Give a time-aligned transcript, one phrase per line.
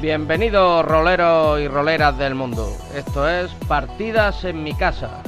[0.00, 2.74] Bienvenidos roleros y roleras del mundo.
[2.94, 5.22] Esto es Partidas en mi casa.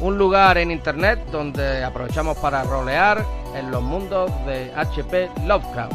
[0.00, 3.24] Un lugar en internet donde aprovechamos para rolear
[3.54, 5.92] en los mundos de HP Lovecraft.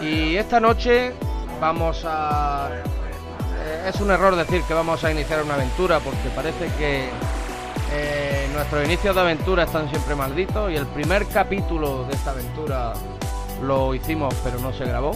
[0.00, 1.12] Y esta noche
[1.60, 2.70] vamos a...
[2.72, 7.10] eh, Es un error decir que vamos a iniciar una aventura porque parece que
[7.92, 12.92] eh, nuestros inicios de aventura están siempre malditos y el primer capítulo de esta aventura
[13.62, 15.12] lo hicimos pero no se grabó.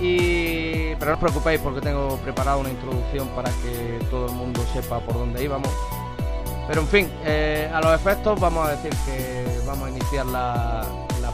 [0.00, 0.94] Y...
[0.94, 5.00] Pero no os preocupéis porque tengo preparada una introducción para que todo el mundo sepa
[5.00, 5.70] por dónde íbamos.
[6.66, 10.86] Pero en fin, eh, a los efectos vamos a decir que vamos a iniciar la,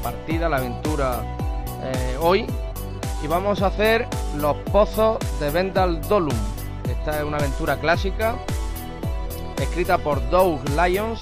[0.03, 1.23] partida, la aventura
[1.83, 2.47] eh, hoy.
[3.23, 6.37] Y vamos a hacer los pozos de Vendal Dolum.
[6.89, 8.37] Esta es una aventura clásica
[9.59, 11.21] escrita por Doug Lyons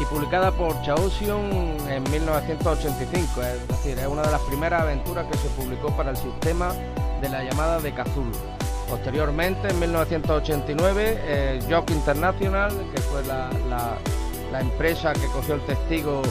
[0.00, 1.50] y publicada por Chaosium
[1.88, 6.16] en 1985, es decir, es una de las primeras aventuras que se publicó para el
[6.16, 6.72] sistema
[7.20, 8.30] de la llamada de Cthulhu.
[8.88, 13.98] Posteriormente, en 1989, eh, Jock International, que fue la, la-
[14.60, 16.22] empresa que cogió el testigo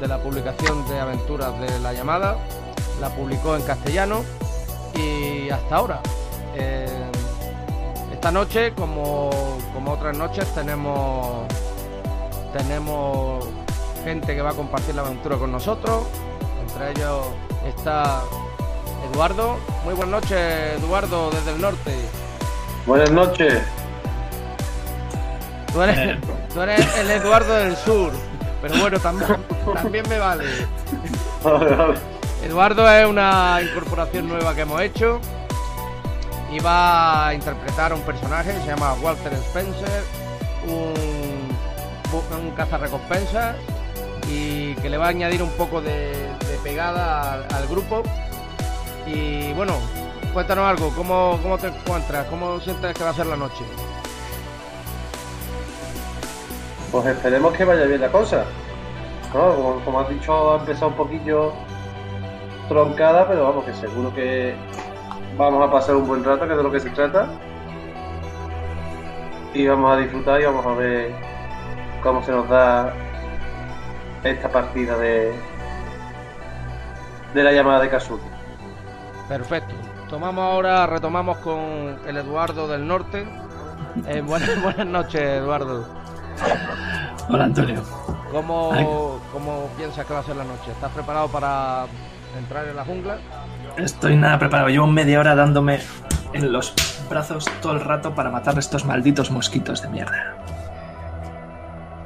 [0.00, 2.36] de la publicación de aventuras de la llamada,
[3.00, 4.22] la publicó en castellano
[4.94, 6.00] y hasta ahora.
[6.56, 6.86] eh,
[8.24, 9.28] esta noche, como,
[9.74, 11.46] como otras noches, tenemos
[12.54, 13.46] tenemos
[14.02, 16.04] gente que va a compartir la aventura con nosotros.
[16.62, 17.26] Entre ellos
[17.66, 18.22] está
[19.12, 19.58] Eduardo.
[19.84, 20.38] Muy buenas noches,
[20.82, 21.94] Eduardo, desde el norte.
[22.86, 23.62] Buenas noches.
[25.70, 26.18] Tú eres,
[26.54, 28.10] tú eres el Eduardo del sur.
[28.62, 29.36] Pero bueno, también,
[29.74, 30.46] también me vale.
[32.42, 35.20] Eduardo es una incorporación nueva que hemos hecho.
[36.54, 40.04] Y va a interpretar a un personaje, se llama Walter Spencer,
[40.68, 43.56] un, un cazarrecompensas
[44.28, 46.12] y que le va a añadir un poco de,
[46.62, 48.04] pegada al, al grupo.
[49.04, 49.72] Y bueno,
[50.32, 52.26] cuéntanos algo, ¿cómo, ¿cómo te encuentras?
[52.26, 53.64] ¿Cómo sientes que va a ser la noche?
[56.92, 58.44] Pues esperemos que vaya bien la cosa.
[59.34, 61.52] No, como, como has dicho, ha empezado un poquillo
[62.68, 64.54] troncada, pero vamos, que seguro que
[65.36, 67.28] vamos a pasar un buen rato, que es de lo que se trata.
[69.52, 71.14] Y vamos a disfrutar y vamos a ver
[72.02, 72.92] cómo se nos da
[74.24, 75.32] esta partida de
[77.34, 78.24] de la llamada de Casuto.
[79.28, 79.74] Perfecto.
[80.08, 83.26] Tomamos ahora, retomamos con el Eduardo del norte.
[84.06, 85.86] Eh, buenas, buenas noches, Eduardo.
[87.28, 87.82] Hola Antonio.
[88.30, 89.20] ¿Cómo.
[89.32, 90.70] ¿Cómo piensas que va a ser la noche?
[90.70, 91.86] ¿Estás preparado para
[92.38, 93.18] entrar en la jungla?
[93.76, 94.68] Estoy nada preparado.
[94.68, 95.80] Llevo media hora dándome
[96.32, 96.74] en los
[97.08, 100.36] brazos todo el rato para matar a estos malditos mosquitos de mierda.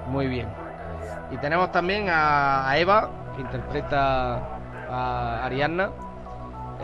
[0.09, 0.49] Muy bien.
[1.31, 4.41] Y tenemos también a, a Eva, que interpreta
[4.91, 5.91] a Ariadna.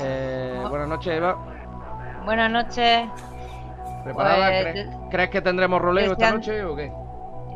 [0.01, 1.37] Eh, buenas noches, Eva.
[2.25, 3.09] Buenas noches.
[4.05, 4.49] ¿Preparada?
[4.49, 6.93] Pues, ¿Crees, crees que tendremos roleo esta noche o qué?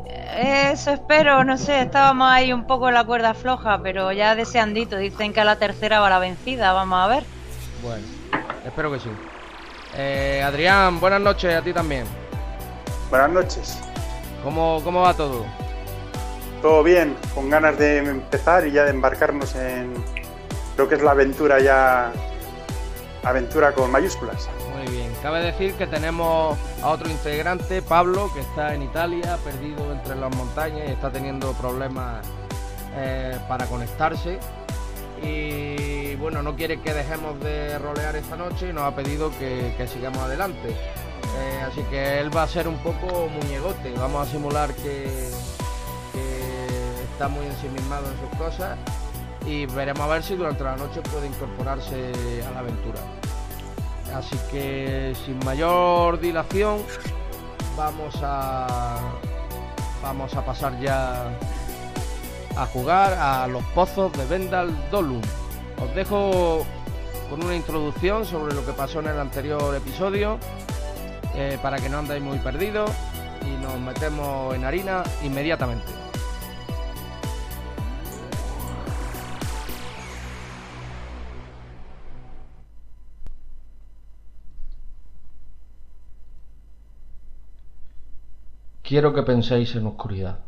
[0.09, 4.97] Eso espero, no sé, estábamos ahí un poco en la cuerda floja, pero ya deseandito.
[4.97, 7.23] Dicen que a la tercera va la vencida, vamos a ver.
[7.81, 8.05] Bueno,
[8.65, 9.09] espero que sí.
[9.95, 12.05] Eh, Adrián, buenas noches a ti también.
[13.09, 13.79] Buenas noches.
[14.43, 15.45] ¿Cómo, cómo va todo?
[16.61, 19.93] Todo bien, con ganas de empezar y ya de embarcarnos en
[20.77, 22.11] lo que es la aventura ya.
[23.23, 24.49] Aventura con mayúsculas.
[24.79, 25.11] Muy bien.
[25.21, 30.33] Cabe decir que tenemos a otro integrante, Pablo, que está en Italia, perdido entre las
[30.33, 32.25] montañas y está teniendo problemas
[32.95, 34.39] eh, para conectarse.
[35.21, 39.85] Y bueno, no quiere que dejemos de rolear esta noche y nos ha pedido que,
[39.91, 40.69] sigamos adelante.
[40.69, 43.91] Eh, así que él va a ser un poco muñegote.
[43.97, 45.29] Vamos a simular que
[47.11, 48.77] está muy ensimismado en sus cosas
[49.45, 52.13] y veremos a ver si durante la noche puede incorporarse
[52.47, 53.01] a la aventura.
[54.15, 56.79] Así que sin mayor dilación
[57.77, 58.97] vamos a
[60.01, 61.31] vamos a pasar ya
[62.55, 65.21] a jugar a los pozos de Vendal Dolum.
[65.81, 66.65] Os dejo
[67.29, 70.39] con una introducción sobre lo que pasó en el anterior episodio
[71.35, 72.91] eh, para que no andéis muy perdidos
[73.45, 75.98] y nos metemos en harina inmediatamente.
[88.89, 90.39] Quiero que penséis en oscuridad,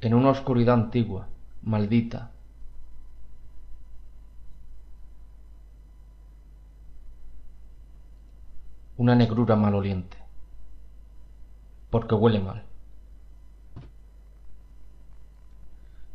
[0.00, 1.26] en una oscuridad antigua,
[1.62, 2.30] maldita.
[8.98, 10.16] Una negrura maloliente,
[11.90, 12.62] porque huele mal.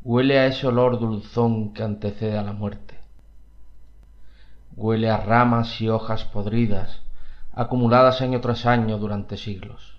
[0.05, 2.97] Huele a ese olor dulzón que antecede a la muerte.
[4.77, 7.01] Huele a ramas y hojas podridas,
[7.51, 9.94] acumuladas año tras año durante siglos.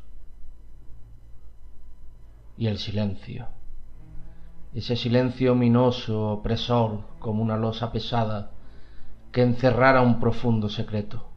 [2.56, 3.48] Y el silencio.
[4.74, 8.50] Ese silencio ominoso, opresor, como una losa pesada,
[9.32, 11.28] que encerrara un profundo secreto.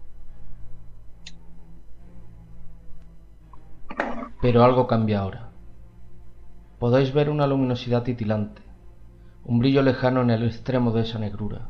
[4.42, 5.50] Pero algo cambia ahora.
[6.80, 8.62] Podéis ver una luminosidad titilante,
[9.44, 11.69] un brillo lejano en el extremo de esa negrura.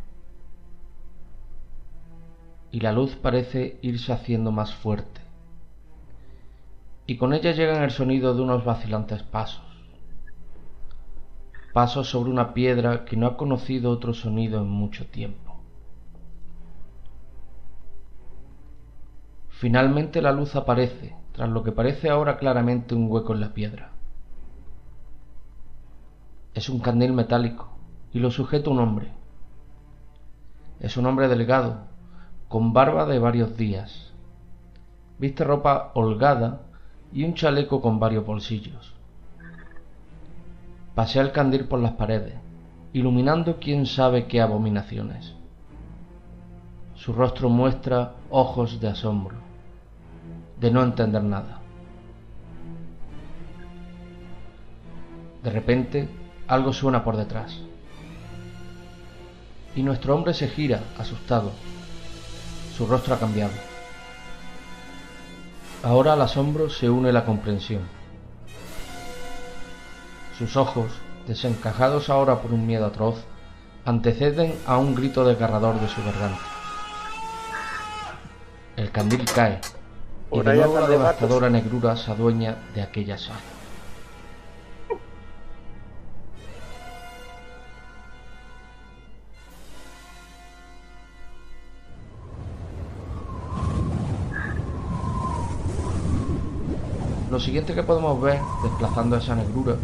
[2.72, 5.19] Y la luz parece irse haciendo más fuerte.
[7.10, 9.66] Y con ella llega el sonido de unos vacilantes pasos.
[11.74, 15.60] Pasos sobre una piedra que no ha conocido otro sonido en mucho tiempo.
[19.50, 23.90] Finalmente la luz aparece, tras lo que parece ahora claramente un hueco en la piedra.
[26.54, 27.72] Es un candil metálico
[28.14, 29.12] y lo sujeta un hombre.
[30.80, 31.88] Es un hombre delgado,
[32.48, 34.14] con barba de varios días.
[35.18, 36.69] Viste ropa holgada
[37.14, 38.94] y un chaleco con varios bolsillos.
[40.96, 42.36] Pasea el candil por las paredes,
[42.94, 45.34] iluminando quién sabe qué abominaciones.
[46.96, 49.38] Su rostro muestra ojos de asombro
[50.60, 51.60] de no entender nada.
[55.44, 56.10] De repente,
[56.48, 57.58] algo suena por detrás.
[59.76, 61.52] Y nuestro hombre se gira, asustado.
[62.76, 63.69] Su rostro ha cambiado.
[65.82, 67.82] Ahora al asombro se une la comprensión.
[70.38, 70.92] Sus ojos,
[71.26, 73.24] desencajados ahora por un miedo atroz,
[73.86, 76.42] anteceden a un grito desgarrador de su garganta.
[78.76, 79.62] El candil cae,
[80.32, 83.59] y de nuevo la devastadora negrura se adueña de aquella sala.
[97.40, 99.76] Lo siguiente que podemos ver, desplazando esa negrura,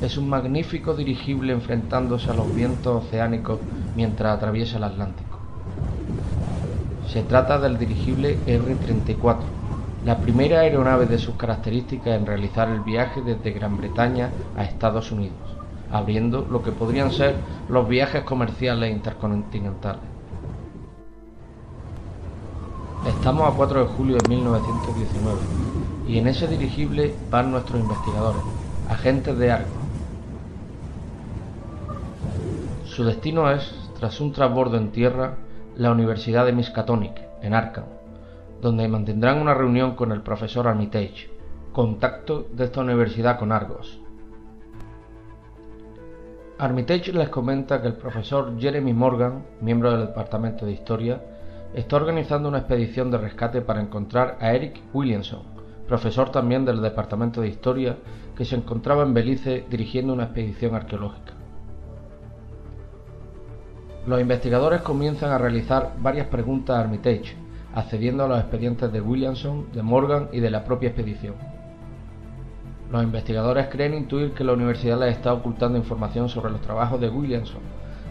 [0.00, 3.58] es un magnífico dirigible enfrentándose a los vientos oceánicos
[3.96, 5.36] mientras atraviesa el Atlántico.
[7.08, 9.38] Se trata del dirigible R-34,
[10.04, 15.10] la primera aeronave de sus características en realizar el viaje desde Gran Bretaña a Estados
[15.10, 15.34] Unidos,
[15.90, 17.34] abriendo lo que podrían ser
[17.68, 20.02] los viajes comerciales intercontinentales.
[23.08, 25.75] Estamos a 4 de julio de 1919
[26.06, 28.42] y en ese dirigible van nuestros investigadores,
[28.88, 29.70] agentes de Argo.
[32.84, 35.34] Su destino es, tras un transbordo en tierra,
[35.76, 37.84] la Universidad de Miskatonic, en Arkham,
[38.62, 41.28] donde mantendrán una reunión con el profesor Armitage,
[41.72, 44.00] contacto de esta universidad con Argos.
[46.58, 51.20] Armitage les comenta que el profesor Jeremy Morgan, miembro del Departamento de Historia,
[51.74, 55.55] está organizando una expedición de rescate para encontrar a Eric Williamson,
[55.86, 57.96] profesor también del Departamento de Historia,
[58.36, 61.32] que se encontraba en Belice dirigiendo una expedición arqueológica.
[64.06, 67.36] Los investigadores comienzan a realizar varias preguntas a Armitage,
[67.74, 71.34] accediendo a los expedientes de Williamson, de Morgan y de la propia expedición.
[72.90, 77.08] Los investigadores creen intuir que la universidad les está ocultando información sobre los trabajos de
[77.08, 77.60] Williamson,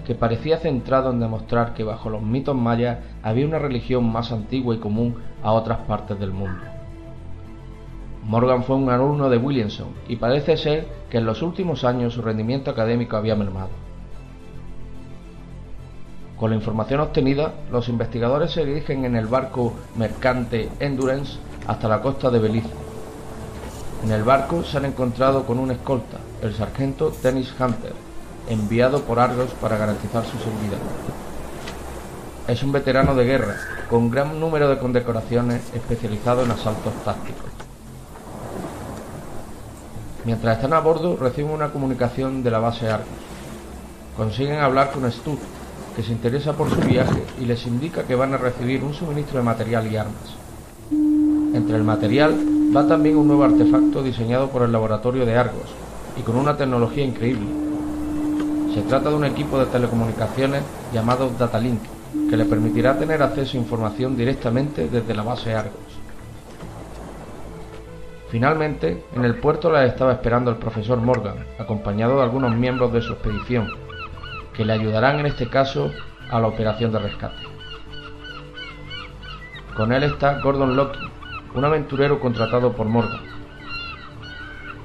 [0.05, 4.75] que parecía centrado en demostrar que bajo los mitos mayas había una religión más antigua
[4.75, 6.75] y común a otras partes del mundo.
[8.25, 12.24] Morgan fue un alumno de Williamson y parece ser que en los últimos años su
[12.24, 13.70] rendimiento académico había mermado.
[16.36, 22.01] Con la información obtenida, los investigadores se dirigen en el barco mercante Endurance hasta la
[22.01, 22.70] costa de Belice.
[24.03, 27.94] En el barco se han encontrado con un escolta, el sargento Dennis Hunter,
[28.50, 30.79] enviado por Argos para garantizar su seguridad.
[32.48, 33.55] Es un veterano de guerra,
[33.88, 37.64] con gran número de condecoraciones especializado en asaltos tácticos.
[40.25, 43.08] Mientras están a bordo, reciben una comunicación de la base Argos.
[44.17, 45.39] Consiguen hablar con Stutt,
[45.96, 49.38] que se interesa por su viaje y les indica que van a recibir un suministro
[49.38, 50.36] de material y armas.
[51.53, 52.36] Entre el material
[52.75, 55.70] va también un nuevo artefacto diseñado por el laboratorio de Argos
[56.17, 57.48] y con una tecnología increíble.
[58.74, 61.82] Se trata de un equipo de telecomunicaciones llamado Datalink,
[62.29, 66.05] que le permitirá tener acceso a información directamente desde la base Argos.
[68.36, 73.01] Finalmente, en el puerto la estaba esperando el profesor Morgan, acompañado de algunos miembros de
[73.01, 73.72] su expedición,
[74.54, 75.89] que le ayudarán en este caso
[76.30, 77.42] a la operación de rescate.
[79.77, 81.00] Con él está Gordon Locke,
[81.54, 83.22] un aventurero contratado por Morgan.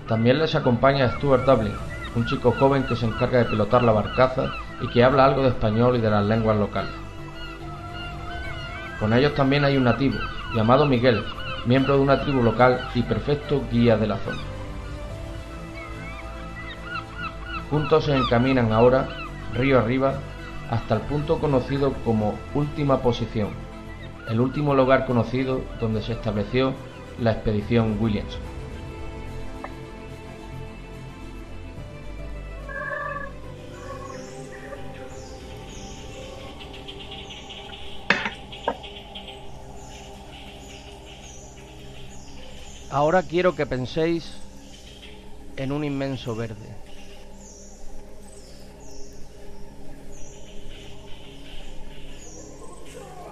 [0.06, 1.74] También les acompaña Stuart Dublin,
[2.14, 5.48] un chico joven que se encarga de pilotar la barcaza y que habla algo de
[5.48, 6.92] español y de las lenguas locales.
[9.00, 10.18] Con ellos también hay un nativo,
[10.54, 11.24] llamado Miguel,
[11.66, 14.38] miembro de una tribu local y perfecto guía de la zona.
[17.70, 19.08] Juntos se encaminan ahora,
[19.54, 20.14] río arriba,
[20.70, 23.50] hasta el punto conocido como última posición,
[24.28, 26.74] el último lugar conocido donde se estableció
[27.20, 28.49] la expedición Williamson.
[42.90, 44.32] Ahora quiero que penséis
[45.56, 46.74] en un inmenso verde.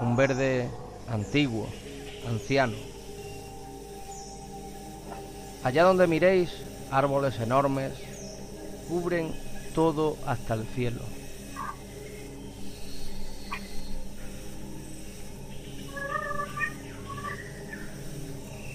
[0.01, 0.69] Un verde
[1.09, 1.67] antiguo,
[2.29, 2.77] anciano.
[5.65, 6.51] Allá donde miréis,
[6.93, 7.93] árboles enormes
[8.89, 9.33] cubren
[9.75, 11.18] todo hasta el cielo.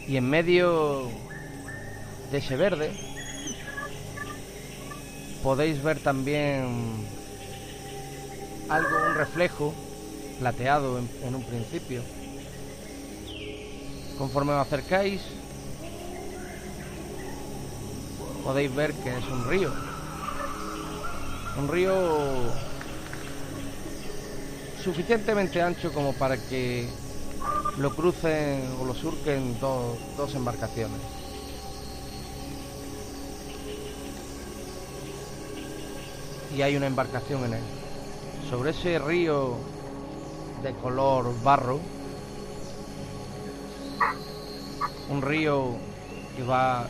[0.08, 1.10] Y en medio
[2.32, 2.92] de ese verde
[5.44, 7.06] podéis ver también
[8.70, 9.74] algo, un reflejo
[10.40, 12.02] plateado en, un principio.
[14.18, 15.22] Conforme os acercáis,
[18.44, 19.72] podéis ver que es un río.
[21.58, 21.94] Un río
[24.84, 26.90] suficientemente ancho como para que
[27.78, 31.00] lo crucen o lo surquen dos, embarcaciones.
[36.56, 37.64] Y hay una embarcación en él.
[38.50, 39.56] Sobre ese río
[40.62, 41.80] de color barro,
[45.10, 45.76] un río
[46.36, 46.88] que va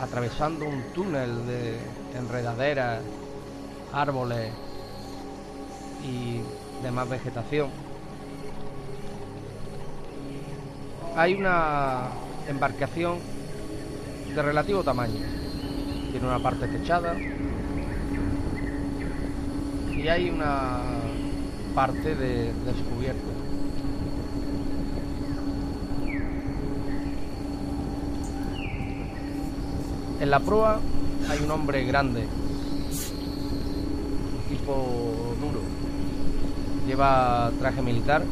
[0.00, 1.78] atravesando un túnel de
[2.14, 3.02] enredaderas,
[3.92, 4.52] árboles
[6.02, 6.40] y
[6.82, 7.83] demás vegetación.
[11.16, 12.08] Hay una
[12.48, 13.18] embarcación
[14.34, 15.20] de relativo tamaño.
[16.10, 17.14] Tiene una parte techada
[19.96, 20.80] y hay una
[21.72, 23.30] parte de descubierta.
[30.20, 30.80] En la proa
[31.30, 32.26] hay un hombre grande,
[34.32, 35.60] un tipo duro.
[36.88, 38.24] Lleva traje militar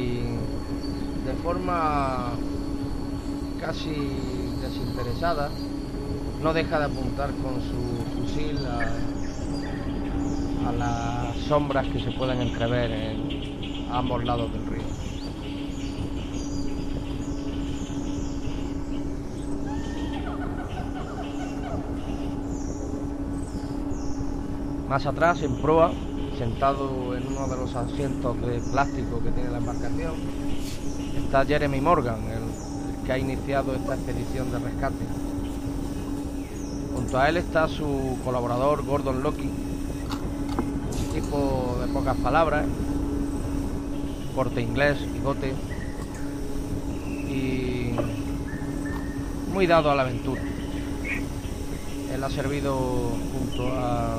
[0.00, 2.30] de forma
[3.60, 3.94] casi
[4.60, 5.50] desinteresada
[6.42, 8.80] no deja de apuntar con su fusil a,
[10.68, 14.80] a las sombras que se pueden entrever en ambos lados del río.
[24.88, 25.92] Más atrás, en proa,
[26.40, 30.14] sentado en uno de los asientos de plástico que tiene la embarcación,
[31.22, 35.04] está Jeremy Morgan, el, que ha iniciado esta expedición de rescate.
[36.94, 42.64] Junto a él está su colaborador Gordon Loki, un tipo de pocas palabras,
[44.34, 45.52] corte inglés, bigote
[47.28, 47.96] y
[49.52, 50.40] muy dado a la aventura.
[52.14, 54.14] Él ha servido junto a,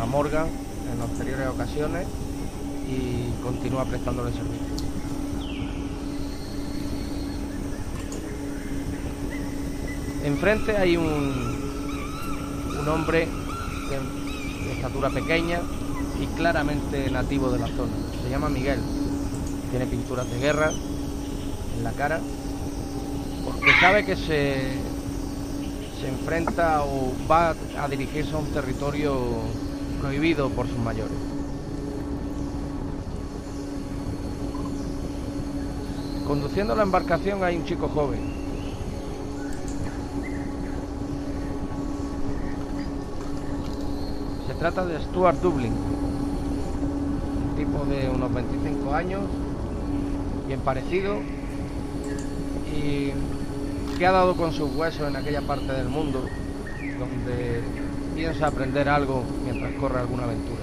[0.00, 0.65] a Morgan
[0.96, 2.06] en anteriores ocasiones
[2.88, 4.66] y continúa prestándole servicio.
[10.24, 11.06] Enfrente hay un,
[12.80, 13.28] un hombre
[13.90, 15.60] de, de estatura pequeña
[16.20, 17.92] y claramente nativo de la zona.
[18.22, 18.80] Se llama Miguel.
[19.70, 22.20] Tiene pinturas de guerra en la cara
[23.44, 24.56] porque sabe que se,
[26.00, 29.14] se enfrenta o va a dirigirse a un territorio
[30.00, 31.16] prohibido por sus mayores.
[36.26, 38.18] Conduciendo la embarcación hay un chico joven.
[44.48, 45.72] Se trata de Stuart Dublin,
[47.50, 49.22] un tipo de unos 25 años,
[50.48, 51.16] bien parecido,
[52.74, 53.12] y
[53.96, 56.24] que ha dado con sus huesos en aquella parte del mundo
[56.98, 57.62] donde
[58.16, 60.62] piensa aprender algo mientras corre alguna aventura.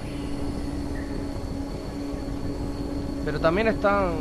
[3.24, 4.14] Pero también están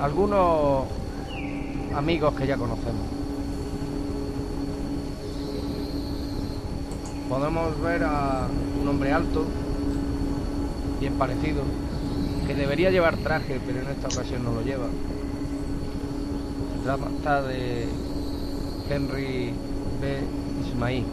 [0.00, 0.86] algunos
[1.94, 3.06] amigos que ya conocemos.
[7.28, 8.48] Podemos ver a
[8.80, 9.44] un hombre alto,
[10.98, 11.62] bien parecido,
[12.46, 14.86] que debería llevar traje, pero en esta ocasión no lo lleva.
[16.74, 17.86] Se trata de
[18.88, 19.52] Henry
[20.78, 21.04] Ismaí.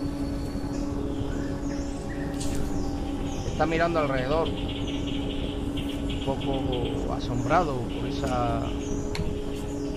[3.48, 8.62] Está mirando alrededor, un poco asombrado por esa,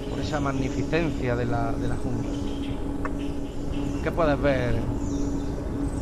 [0.09, 2.31] por esa magnificencia de la, de la jungla.
[4.03, 4.77] ¿Qué puedes ver,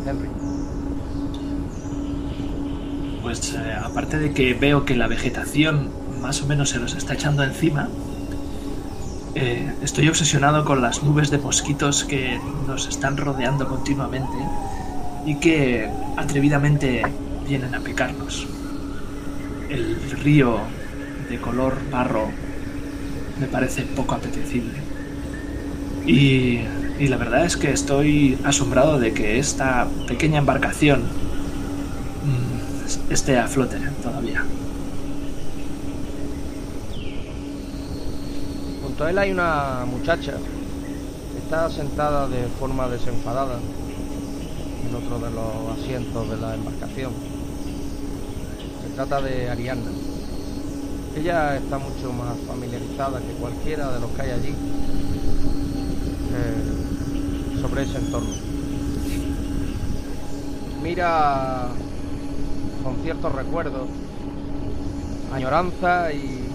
[0.06, 0.28] Henry?
[3.22, 7.14] Pues eh, aparte de que veo que la vegetación más o menos se nos está
[7.14, 7.88] echando encima,
[9.38, 14.38] eh, estoy obsesionado con las nubes de mosquitos que nos están rodeando continuamente
[15.26, 17.02] y que atrevidamente
[17.46, 18.46] vienen a picarnos.
[19.68, 20.56] El río
[21.28, 22.30] de color barro
[23.38, 24.72] me parece poco apetecible.
[26.06, 26.60] Y,
[27.06, 31.02] la verdad es que estoy asombrado de que esta pequeña embarcación
[32.22, 34.44] mm, esté a flote todavía.
[38.96, 43.58] Junto a él hay una muchacha que está sentada de forma desenfadada
[44.88, 47.12] en otro de los asientos de la embarcación.
[48.82, 49.90] Se trata de Arianna.
[51.14, 54.54] Ella está mucho más familiarizada que cualquiera de los que hay allí
[56.32, 58.34] eh, sobre ese entorno.
[60.82, 61.68] Mira
[62.82, 63.90] con ciertos recuerdos,
[65.34, 66.48] añoranza y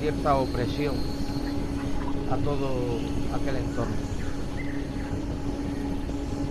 [0.00, 1.17] cierta opresión
[2.30, 2.68] a todo
[3.34, 3.94] aquel entorno.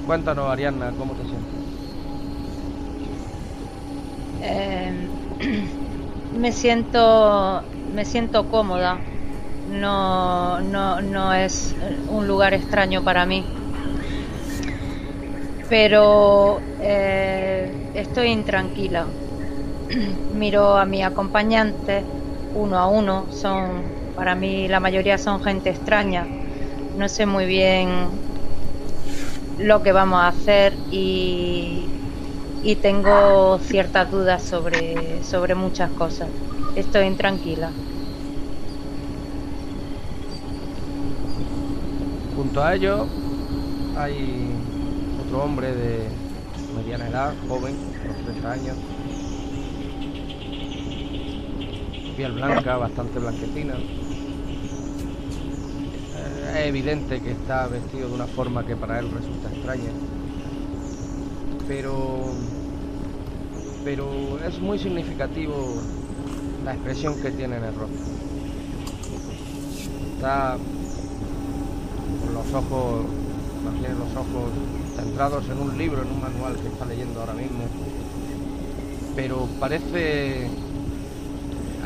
[0.05, 1.53] Cuéntanos, Arianna, ¿cómo te sientes?
[4.41, 4.91] Eh,
[6.39, 7.63] me siento
[7.93, 8.99] me siento cómoda.
[9.71, 11.75] No, no, no es
[12.09, 13.43] un lugar extraño para mí.
[15.67, 19.05] Pero eh, estoy intranquila.
[20.33, 22.03] Miro a mi acompañante
[22.55, 23.25] uno a uno.
[23.31, 26.25] Son, para mí, la mayoría son gente extraña.
[26.97, 27.87] No sé muy bien
[29.59, 31.85] lo que vamos a hacer y,
[32.63, 36.29] y tengo ciertas dudas sobre, sobre muchas cosas.
[36.75, 37.69] Estoy intranquila.
[42.35, 43.07] Junto a ellos
[43.99, 44.49] hay
[45.25, 46.09] otro hombre de
[46.75, 48.77] mediana edad, joven, unos 30 años.
[52.15, 53.75] Piel blanca, bastante blanquecina.
[56.57, 59.91] Es evidente que está vestido de una forma que para él resulta extraña.
[61.67, 62.31] Pero.
[63.83, 65.75] Pero es muy significativo
[66.65, 67.99] la expresión que tiene en el rostro.
[70.15, 70.57] Está
[72.25, 73.05] con los ojos,
[73.99, 74.51] los ojos
[74.95, 77.65] centrados en un libro, en un manual que está leyendo ahora mismo.
[79.15, 80.49] Pero parece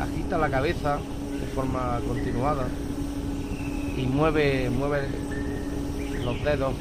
[0.00, 0.96] agita la cabeza
[1.40, 2.66] de forma continuada
[3.96, 5.08] y mueve, mueve
[6.24, 6.74] los dedos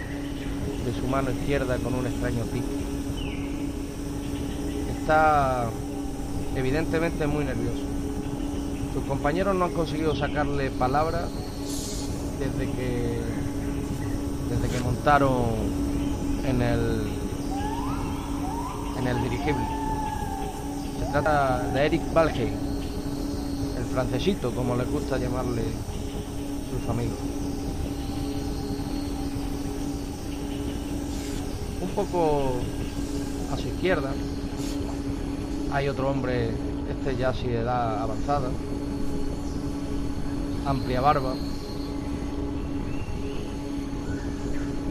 [0.86, 2.68] de su mano izquierda con un extraño pico.
[5.00, 5.70] Está
[6.56, 7.84] evidentemente muy nervioso.
[8.94, 11.28] Sus compañeros no han conseguido sacarle palabra
[12.40, 13.22] desde que
[14.50, 15.46] desde que montaron
[16.46, 17.08] en el
[18.98, 19.66] en el dirigible.
[21.00, 22.54] Se trata de Eric Valheim,
[23.78, 25.64] el francesito, como les gusta llamarle
[26.72, 27.18] sus amigos.
[31.82, 32.54] Un poco
[33.52, 34.12] a su izquierda
[35.74, 36.52] hay otro hombre,
[36.90, 38.50] este ya sí de edad avanzada,
[40.66, 41.34] amplia barba,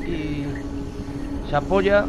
[0.07, 0.45] y
[1.49, 2.07] se apoya,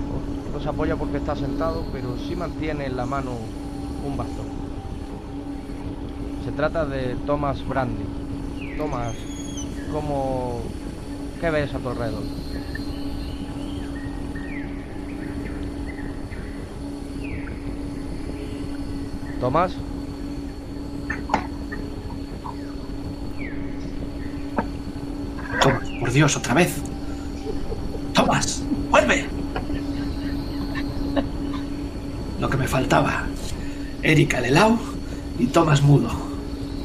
[0.53, 3.31] no se apoya porque está sentado, pero sí mantiene en la mano
[4.05, 4.45] un bastón.
[6.45, 8.05] Se trata de Thomas Brandy.
[8.77, 9.15] Thomas,
[9.91, 10.61] ¿cómo...
[11.39, 12.23] ¿qué ves a tu alrededor?
[19.39, 19.73] Tomás.
[25.61, 26.75] Tomás, por Dios, otra vez.
[28.13, 29.25] Tomás, vuelve.
[32.39, 33.25] Lo que me faltaba.
[34.03, 34.77] Erika Lelau
[35.39, 36.09] y Tomás Mudo.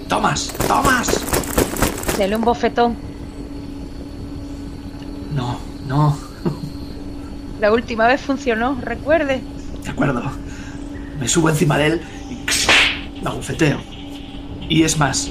[0.09, 1.16] Tomás, Tomás.
[2.19, 2.97] Dele un bofetón.
[5.35, 6.17] No, no,
[7.61, 9.43] La última vez funcionó, recuerde.
[9.83, 10.23] de acuerdo.
[11.21, 12.01] Me subo encima de él
[12.31, 13.79] y la bufeteo.
[14.69, 15.31] Y es más,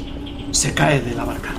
[0.51, 1.49] se cae de la barca.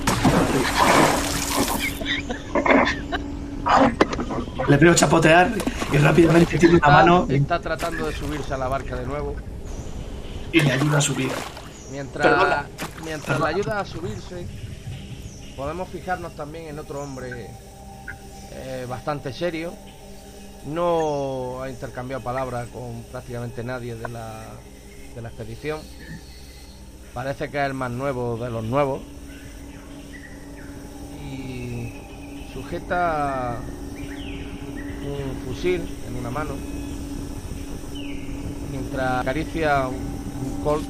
[4.67, 5.51] Le veo chapotear
[5.91, 9.35] y rápidamente tiene una mano está tratando de subirse a la barca de nuevo.
[10.51, 11.31] y le ayuda a subir.
[11.91, 12.65] Mientras, Perdona.
[13.05, 14.45] mientras le ayuda a subirse,
[15.57, 17.49] podemos fijarnos también en otro hombre
[18.51, 19.73] eh, bastante serio,
[20.67, 24.43] No ha intercambiado palabras con prácticamente nadie de la,
[25.15, 25.79] de la expedición.
[27.13, 29.01] Parece que es el más nuevo de los nuevos.
[31.25, 31.93] Y
[32.53, 33.57] sujeta
[35.05, 36.53] un fusil en una mano.
[38.71, 40.87] Mientras acaricia un, Colt,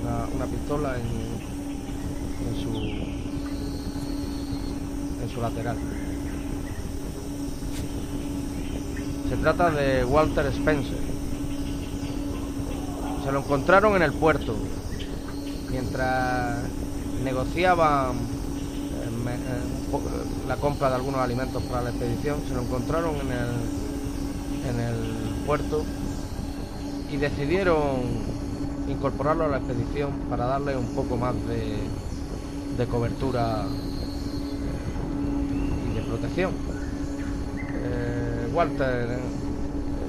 [0.00, 1.06] una, una pistola en,
[2.48, 3.03] en su
[5.40, 5.76] lateral.
[9.28, 10.98] Se trata de Walter Spencer.
[13.24, 14.54] Se lo encontraron en el puerto
[15.70, 16.58] mientras
[17.24, 22.38] negociaban eh, eh, la compra de algunos alimentos para la expedición.
[22.46, 23.50] Se lo encontraron en el,
[24.68, 25.84] en el puerto
[27.10, 28.34] y decidieron
[28.88, 31.78] incorporarlo a la expedición para darle un poco más de,
[32.76, 33.64] de cobertura
[37.74, 39.18] Eh, Walter,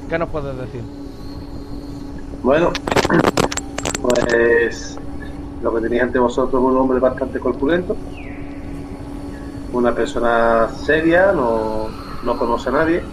[0.10, 0.82] ¿qué nos puedes decir?
[2.44, 2.72] Bueno,
[4.02, 4.98] pues
[5.62, 7.96] lo que tenéis ante vosotros es un hombre bastante corpulento,
[9.74, 11.88] una persona seria, no,
[12.24, 13.04] no conoce a nadie.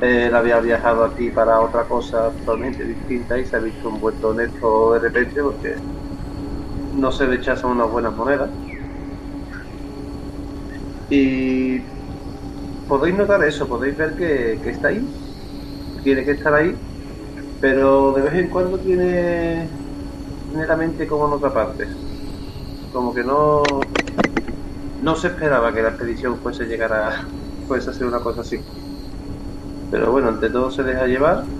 [0.00, 4.48] Él había viajado aquí para otra cosa totalmente distinta y se ha visto envuelto en
[4.48, 5.74] esto de repente porque
[6.96, 8.48] no se rechazan unas buenas monedas.
[11.08, 11.90] Y
[12.86, 15.14] podéis notar eso, podéis ver que, que está ahí,
[16.02, 16.80] tiene que estar ahí,
[17.60, 19.78] pero de vez en cuando tiene,
[20.48, 21.86] tiene la mente como en otra parte.
[22.90, 23.62] Como que no,
[25.00, 27.32] no se esperaba que la expedición fuese llegar a,
[27.66, 28.64] fuese a ser una cosa así.
[29.90, 31.50] Pero bueno, ante todo se deja llevar.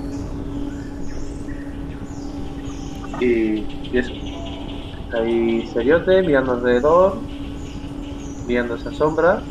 [3.18, 4.14] Y, y eso.
[5.04, 7.26] Está ahí seriote, mirando alrededor,
[8.48, 9.42] mirando esa sombra.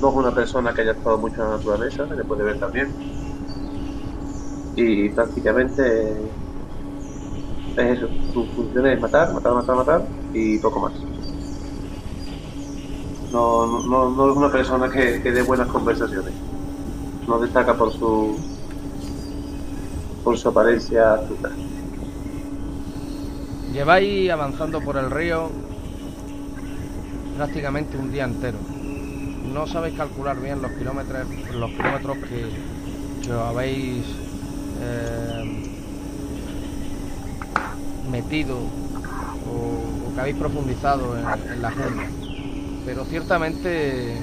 [0.00, 2.96] No es una persona que haya estado mucho en la naturaleza, le puede ver también
[4.76, 6.32] y prácticamente
[7.76, 10.92] es eso, su función es matar, matar, matar, matar y poco más.
[13.32, 16.34] No, no, no- es una persona que, que dé buenas conversaciones.
[17.28, 18.36] No destaca por su
[20.24, 21.20] por su apariencia.
[23.72, 25.69] Lleváis avanzando por el río
[27.40, 28.58] prácticamente un día entero.
[29.50, 34.04] No sabéis calcular bien los kilómetros, los kilómetros que, os habéis
[34.82, 35.72] eh,
[38.10, 42.08] metido o, que habéis profundizado en, la jungla.
[42.84, 44.18] Pero ciertamente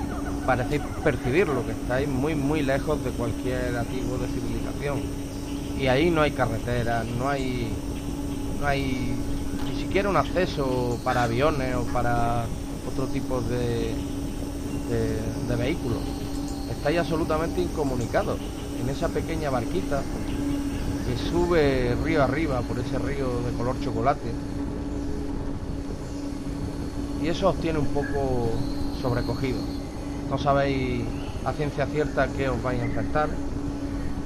[0.46, 5.02] parecéis percibirlo, que estáis muy muy lejos de cualquier atisbo de civilización.
[5.80, 7.74] Y ahí no hay carretera, no hay
[8.62, 9.16] no hay
[9.66, 12.46] ni siquiera un acceso para aviones o para
[12.98, 13.94] otro tipo de,
[15.48, 16.00] de, vehículos.
[16.72, 18.40] Estáis absolutamente incomunicados
[18.82, 20.02] en esa pequeña barquita
[21.06, 24.32] que sube río arriba por ese río de color chocolate.
[27.24, 28.50] Y eso os tiene un poco
[29.00, 29.60] sobrecogido.
[30.32, 31.04] No sabéis
[31.46, 33.30] a ciencia cierta qué os vais a enfrentar.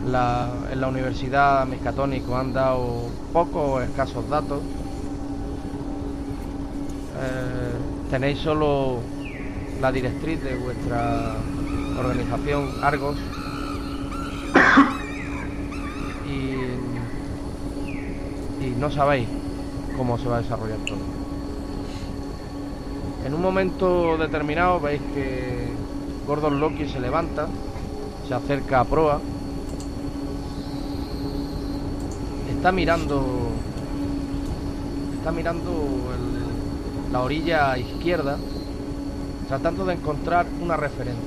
[0.10, 4.62] La- en la Universidad Miskatonic os han dado pocos escasos datos.
[7.24, 7.71] Eh,
[8.12, 9.00] tenéis solo
[9.80, 11.34] la directriz de vuestra
[11.97, 13.15] organización Argos
[16.28, 16.52] y,
[18.78, 19.30] no sabéis
[19.95, 21.00] cómo se va a desarrollar todo.
[23.26, 25.69] En un momento determinado veis que
[26.28, 27.47] Gordon Loki se levanta,
[28.28, 29.21] se acerca a proa,
[32.50, 33.52] está mirando,
[35.17, 35.71] está mirando
[36.13, 36.40] el-
[37.12, 38.38] la orilla izquierda,
[39.47, 41.21] tratando de encontrar una referencia.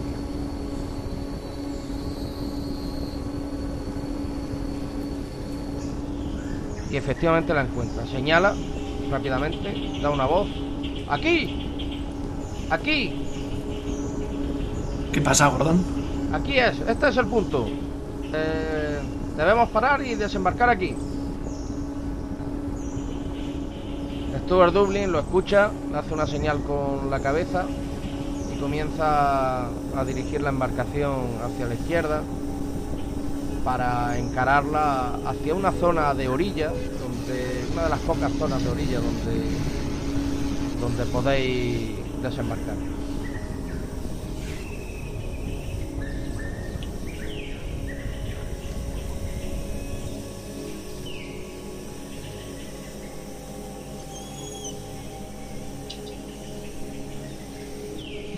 [6.91, 8.07] Y efectivamente la encuentra.
[8.07, 8.55] Señala
[9.11, 10.49] rápidamente, da una voz.
[11.09, 11.71] ¡Aquí!
[12.71, 13.21] ¡Aquí!
[15.13, 15.85] ¿Qué pasa, Gordon?
[16.33, 17.69] Aquí es, este es el punto.
[18.33, 19.01] Eh,
[19.37, 20.95] debemos parar y desembarcar aquí.
[24.45, 27.65] Stuart Dublin lo escucha, hace una señal con la cabeza
[28.55, 32.21] y comienza a dirigir la embarcación hacia la izquierda
[33.65, 39.01] para encararla hacia una zona de orilla, donde una de las pocas zonas de orilla
[39.01, 39.49] donde
[40.79, 42.77] donde podéis desembarcar.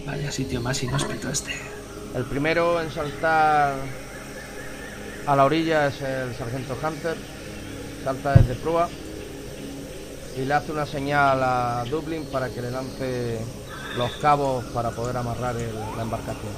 [0.07, 1.53] Vaya sitio más inhóspito este.
[2.14, 3.75] El primero en saltar
[5.27, 7.16] A la orilla es el sargento Hunter,
[8.05, 8.88] salta desde proa
[10.37, 13.40] y le hace una señal a Dublin para que le lance
[13.97, 16.53] los cabos para poder amarrar la embarcación.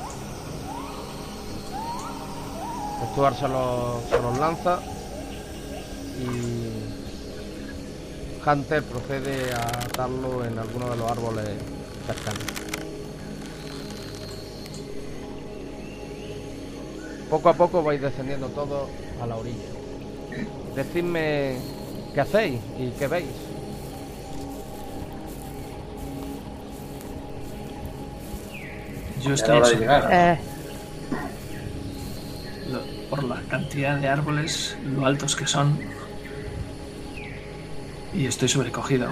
[3.13, 4.81] Stuart se los lanza
[6.21, 6.69] y
[8.47, 11.49] Hunter procede a atarlo en alguno de los árboles
[12.07, 12.68] cercanos.
[17.31, 18.89] Poco a poco vais descendiendo todos
[19.23, 19.69] a la orilla.
[20.75, 21.57] Decidme
[22.15, 23.27] qué hacéis y qué veis.
[29.23, 30.09] Yo hora de llegar.
[30.13, 30.39] Eh,
[32.71, 35.79] lo- por la cantidad de árboles, lo altos que son.
[38.15, 39.09] Y estoy sobrecogido.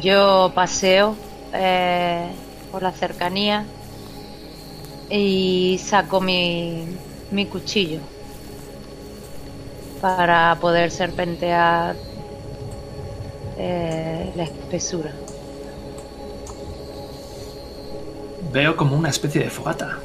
[0.00, 1.16] yo paseo
[1.54, 2.26] eh,
[2.70, 3.64] por la cercanía
[5.10, 6.84] y saco mi,
[7.30, 8.00] mi cuchillo
[10.00, 11.96] para poder serpentear
[13.58, 15.12] eh, la espesura.
[18.52, 19.98] Veo como una especie de fogata.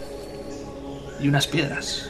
[1.22, 2.10] Y unas piedras.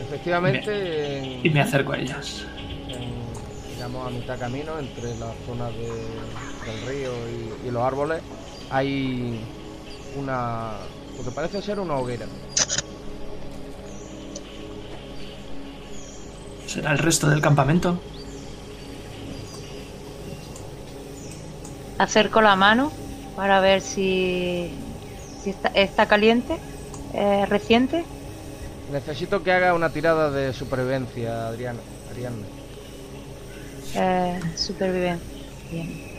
[0.00, 2.44] Efectivamente, en- Y me acerco a ellas.
[2.88, 3.12] en,
[3.74, 8.22] digamos a mitad camino entre la zona de- del río y, y los árboles
[8.70, 9.40] hay
[10.16, 10.72] una
[11.16, 12.26] lo que parece ser una hoguera
[16.66, 17.98] ¿Será el resto del campamento?
[21.98, 22.90] Acerco la mano
[23.36, 24.70] para ver si,
[25.42, 26.58] si está, está caliente,
[27.14, 28.04] eh, reciente.
[28.90, 32.46] necesito que haga una tirada de supervivencia Adriana Ariadna
[33.94, 35.28] Eh, supervivencia.
[35.70, 36.11] Bien.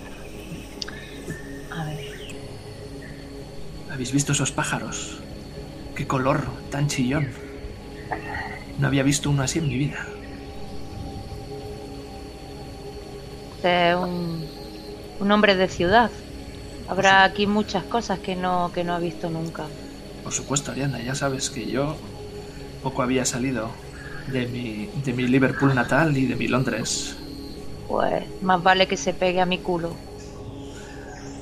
[3.93, 5.19] ¿Habéis visto esos pájaros?
[5.95, 7.27] ¡Qué color tan chillón!
[8.79, 10.07] No había visto uno así en mi vida.
[13.63, 14.47] Es un,
[15.19, 16.09] un hombre de ciudad.
[16.89, 19.65] Habrá aquí muchas cosas que no, que no ha visto nunca.
[20.23, 21.95] Por supuesto, Ariana, ya sabes que yo
[22.81, 23.69] poco había salido
[24.31, 27.15] de mi, de mi Liverpool natal y de mi Londres.
[27.87, 29.93] Pues más vale que se pegue a mi culo.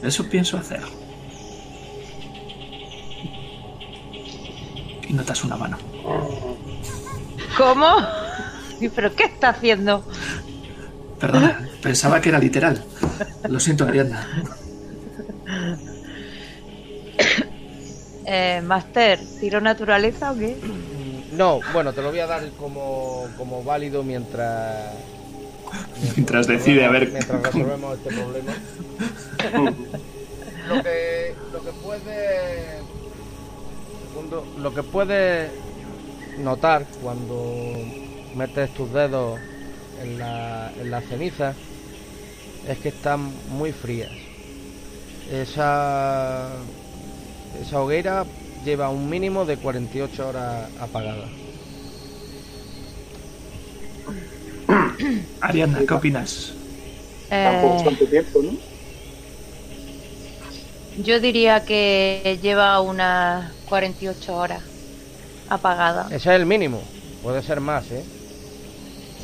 [0.03, 0.81] Eso pienso hacer.
[5.11, 5.77] Y notas una mano.
[7.57, 7.97] ¿Cómo?
[8.79, 10.05] ¿Y ¿Pero qué está haciendo?
[11.19, 12.81] Perdona, pensaba que era literal.
[13.49, 14.25] Lo siento, Ariadna.
[18.33, 20.55] Eh, Master, ¿tiro naturaleza o qué?
[21.33, 24.93] No bueno te lo voy a dar como, como válido mientras
[26.15, 27.11] Mientras decide a ver.
[27.11, 28.53] mientras resolvemos este problema
[30.69, 32.79] lo que lo que puede
[34.21, 35.53] segundo, lo que puedes
[36.35, 37.95] notar cuando
[38.31, 39.43] metes tus dedos
[39.95, 41.61] en la, en la ceniza
[42.63, 44.31] es que están muy frías
[45.25, 46.67] esa
[47.53, 48.25] esa hoguera
[48.61, 51.37] lleva un mínimo de 48 horas apagada
[55.39, 56.61] Ariadna, ¿qué opinas?
[57.41, 58.57] Tampoco es Eh, tanto tiempo, ¿no?
[60.97, 64.61] Yo diría que lleva unas 48 horas
[65.49, 66.07] apagada.
[66.07, 66.81] ese es el mínimo
[67.23, 68.03] puede ser más ¿eh?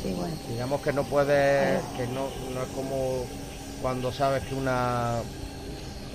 [0.02, 0.34] Sí, bueno.
[0.48, 3.26] Digamos que no puedes, que no, no es como
[3.82, 5.16] cuando sabes que una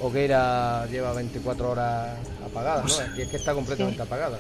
[0.02, 2.84] hoguera lleva 24 horas apagada, ¿no?
[2.84, 4.02] Pues- Aquí es que está completamente Sí.
[4.02, 4.40] apagada.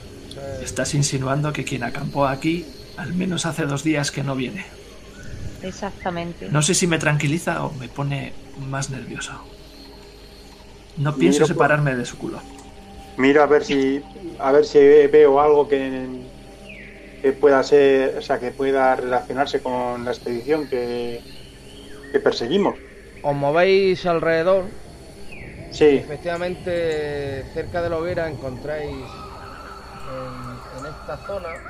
[0.64, 2.66] Estás insinuando que quien acampó aquí
[2.98, 4.66] al menos hace dos días que no viene.
[5.62, 6.48] Exactamente.
[6.50, 8.34] No sé si me tranquiliza o me pone
[8.70, 9.34] más nervioso.
[10.96, 12.48] No pienso Miro separarme de su culo.
[13.18, 13.80] Miro a ver si
[14.40, 15.80] a ver si veo algo que,
[17.22, 21.22] que pueda ser, o sea, que pueda relacionarse con la expedición que,
[22.12, 22.82] que perseguimos.
[23.30, 24.64] Os movéis alrededor.
[25.70, 29.12] Sí, Efectivamente, cerca de la hoguera encontráis
[30.04, 31.64] en, en esta zona.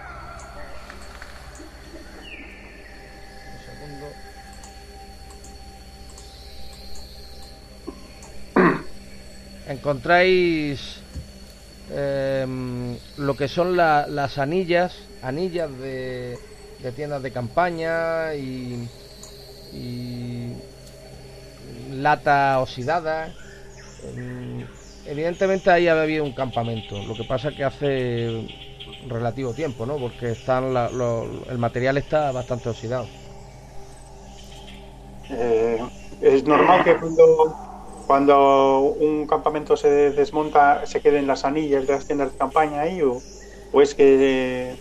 [9.67, 10.99] Encontráis
[11.91, 16.37] em, lo que son la- las anillas, anillas de,
[16.95, 18.87] tiendas de campaña y,
[22.01, 23.27] lata oxidada.
[24.03, 24.63] Em,
[25.05, 26.95] Evidentemente ahí había habido un campamento.
[27.05, 28.47] Lo que pasa que hace
[29.09, 29.97] relativo tiempo, ¿no?
[29.97, 33.07] Porque están la- lo- el material está bastante oxidado.
[35.29, 35.79] eh,
[36.21, 37.55] es normal que cuando
[38.05, 43.01] cuando un campamento se desmonta, se queden las anillas de las tiendas de campaña ahí
[43.01, 43.25] o,
[43.71, 44.79] o es que eh,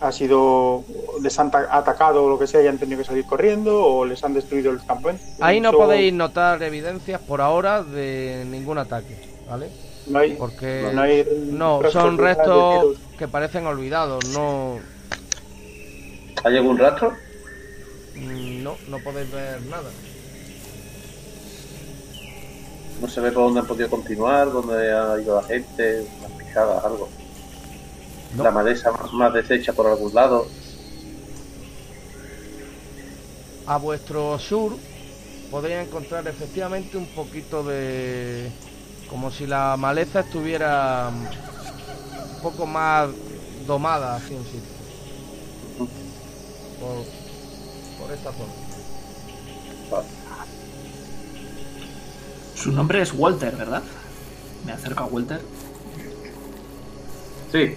[0.00, 0.86] ha sido
[1.22, 4.04] les han ta- atacado o lo que sea y han tenido que salir corriendo o
[4.04, 5.24] les han destruido el campamento.
[5.38, 9.72] Ahí no Eso podéis notar evidencias por ahora de ningún ataque, ¿vale?
[10.04, 14.86] No hay, Porque no hay no, restos son restos que parecen olvidados, no
[16.44, 17.16] ¿Hay algún rastro?
[18.14, 19.90] mm, no, no podéis ver nada.
[23.00, 26.84] No se ve por dónde han podido continuar, dónde ha ido la gente, las pisadas,
[26.84, 27.08] algo.
[28.36, 28.44] No.
[28.44, 30.46] La maleza más, más deshecha por algún lado.
[33.66, 34.76] A vuestro sur
[35.50, 38.50] podréis encontrar efectivamente un poquito de...
[39.08, 43.08] como si la maleza estuviera un poco más
[43.66, 44.60] domada hacia un sitio.
[46.78, 48.52] Por, por esta zona.
[49.90, 50.19] Vale.
[52.60, 53.82] Su nombre es Walter, ¿verdad?
[54.66, 55.40] Me acerco a Walter.
[57.50, 57.74] Sí.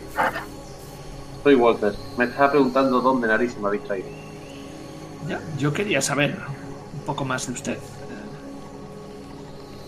[1.41, 1.93] Soy Walter.
[2.17, 4.10] Me estaba preguntando dónde nariz me habéis traído.
[5.30, 6.38] Ya, yo quería saber
[6.93, 7.78] un poco más de usted.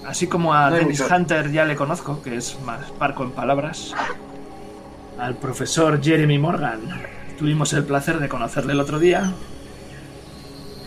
[0.05, 1.13] Así como a No Dennis mucho.
[1.13, 3.93] Hunter ya le conozco, que es más parco en palabras.
[5.19, 6.79] Al profesor Jeremy Morgan
[7.37, 9.33] tuvimos el placer de conocerle el otro día.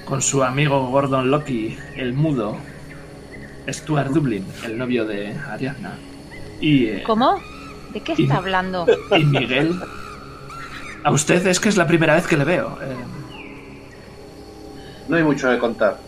[0.06, 2.56] Con su amigo Gordon Loki, el mudo.
[3.68, 5.92] Stuart Dublin, el novio de Ariadna.
[6.60, 7.38] Y, eh, ¿Cómo?
[7.92, 8.86] ¿De qué Y- está hablando?
[9.16, 9.78] y Miguel.
[11.04, 12.78] A usted es que es la primera vez que le veo.
[12.82, 12.96] eh,
[15.08, 15.98] No hay mucho que contar.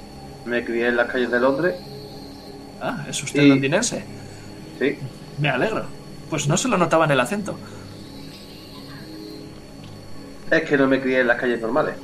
[0.45, 1.75] Me crié en las calles de Londres.
[2.83, 4.05] ah, es usted Y- londinense.
[4.79, 4.99] Sí.
[5.39, 5.85] Me alegro.
[6.29, 7.59] Pues no se lo notaba en el acento.
[10.51, 11.95] Es que no me crié en las calles normales.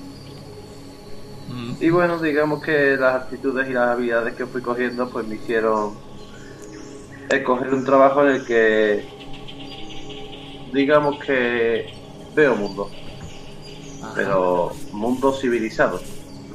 [1.81, 5.95] Y bueno, digamos que las actitudes y las habilidades que fui cogiendo pues me hicieron
[7.29, 9.05] escoger un trabajo en el que
[10.73, 11.93] digamos que
[12.35, 12.91] veo mundo,
[14.03, 14.13] ajá.
[14.15, 16.01] pero mundo civilizado.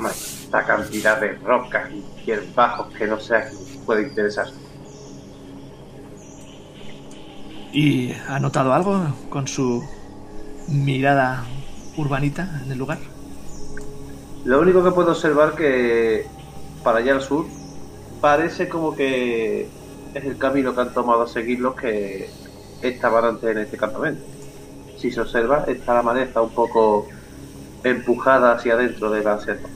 [0.10, 4.47] Esta cantidad de rocas y hierbajos que no sé a quién puede interesar.
[7.71, 9.84] ¿Y ha notado algo con su
[10.67, 11.43] mirada
[11.95, 12.97] urbanita en el lugar?
[14.45, 16.25] Lo único que puedo observar que
[16.84, 17.45] para allá al sur
[18.19, 19.67] parece como que
[20.13, 22.30] es el camino que han tomado a seguir los que
[22.82, 24.23] estaban antes en este campamento.
[24.97, 27.08] Si se observa, está la maleza un poco
[27.84, 29.67] empujada hacia adentro de la selva.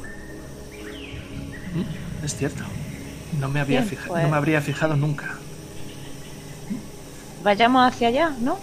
[1.74, 2.64] Mm, Es cierto.
[3.40, 4.24] No me, había Bien, pues.
[4.24, 5.36] no me habría fijado nunca.
[7.44, 8.58] Vayamos hacia allá, ¿no?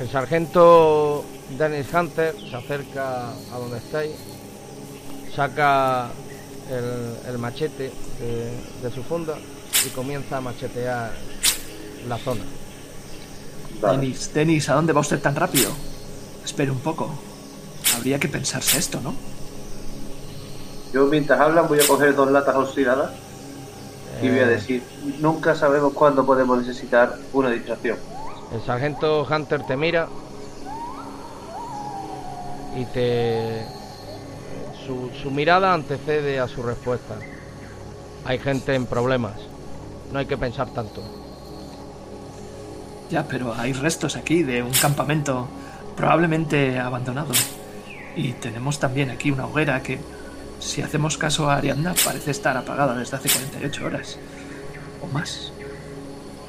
[0.00, 1.24] El sargento
[1.58, 4.12] Dennis Hunter se acerca a donde estáis,
[5.34, 6.16] saca
[6.66, 9.44] el, el machete de, de su funda
[9.82, 11.24] y comienza a machetear
[12.02, 12.52] la zona.
[13.80, 13.98] Vale.
[13.98, 15.80] Denis, Denis, ¿a dónde va usted tan rápido?
[16.44, 17.24] Espere un poco.
[17.88, 19.22] Habría que pensarse esto, ¿no?
[20.92, 23.22] Yo mientras hablan voy a coger dos latas oxidadas
[24.20, 28.04] y voy a Eh, decir, nunca sabemos cuándo podemos necesitar una distracción.
[28.50, 30.12] El sargento Hunter te mira
[32.72, 33.79] y te...
[34.86, 37.16] Su, su mirada antecede a su respuesta.
[38.24, 39.34] Hay gente en problemas.
[40.12, 41.02] No hay que pensar tanto.
[43.10, 45.48] Ya, pero hay restos aquí de un campamento
[45.96, 47.32] probablemente abandonado.
[48.16, 49.98] Y tenemos también aquí una hoguera que,
[50.58, 54.18] si hacemos caso a Ariadna, parece estar apagada desde hace 48 horas.
[55.02, 55.52] O más.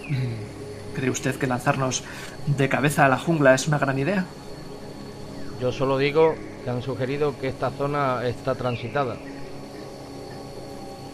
[0.08, 2.04] Mm, ¿Cree usted que lanzarnos
[2.46, 4.26] de cabeza a la jungla es una gran idea?
[5.60, 9.18] Yo solo digo que han sugerido que esta zona está transitada.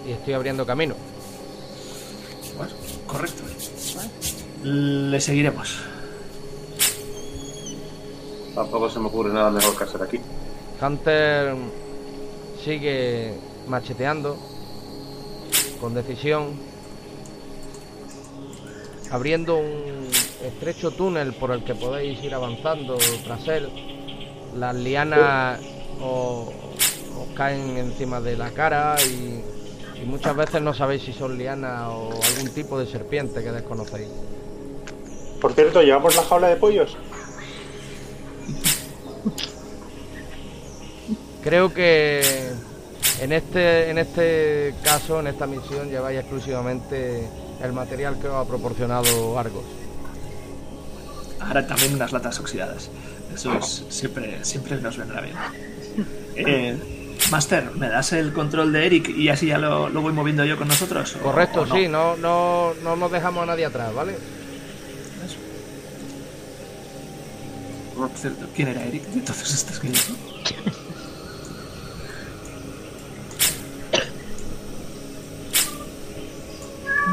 [0.08, 0.96] Y estoy abriendo camino.
[2.58, 2.74] Bueno,
[3.06, 3.44] correcto.
[4.64, 5.80] Le seguiremos.
[8.56, 10.20] Tampoco se me ocurre nada mejor que hacer aquí.
[10.82, 11.56] Hunter
[12.64, 13.34] sigue
[13.68, 14.38] macheteando
[15.80, 16.60] con decisión,
[19.12, 20.08] abriendo un
[20.44, 23.97] estrecho túnel por el que podéis ir avanzando tras él.
[24.58, 25.60] Las lianas
[26.02, 29.44] os, os caen encima de la cara y,
[30.02, 34.10] y muchas veces no sabéis si son lianas o algún tipo de serpiente que desconocéis.
[35.40, 36.98] Por cierto, ¿llevamos la jaula de pollos?
[41.44, 42.22] Creo que
[43.22, 47.28] en este, en este caso, en esta misión, lleváis exclusivamente
[47.64, 49.64] el material que os ha proporcionado Argos.
[51.40, 52.90] Ahora también unas latas oxidadas.
[53.38, 55.36] Eso es, siempre, siempre nos vendrá bien.
[56.36, 56.76] Eh,
[57.30, 60.58] Master, ¿me das el control de Eric y así ya lo, lo voy moviendo yo
[60.58, 61.16] con nosotros?
[61.18, 61.76] o- Correcto, o no?
[61.76, 64.16] sí, no, no, no nos dejamos a nadie atrás, ¿vale?
[67.96, 69.04] Por cierto, ¿quién era Eric?
[69.14, 69.90] Entonces estás que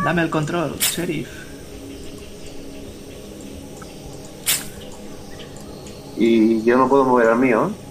[0.05, 1.29] Dame el control, sheriff.
[6.17, 7.69] Y yo no puedo mover al mío.
[7.69, 7.85] ¿eh?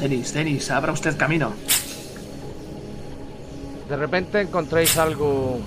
[0.00, 1.52] Denis, Denis, abra usted camino.
[3.88, 5.60] De repente encontráis algo.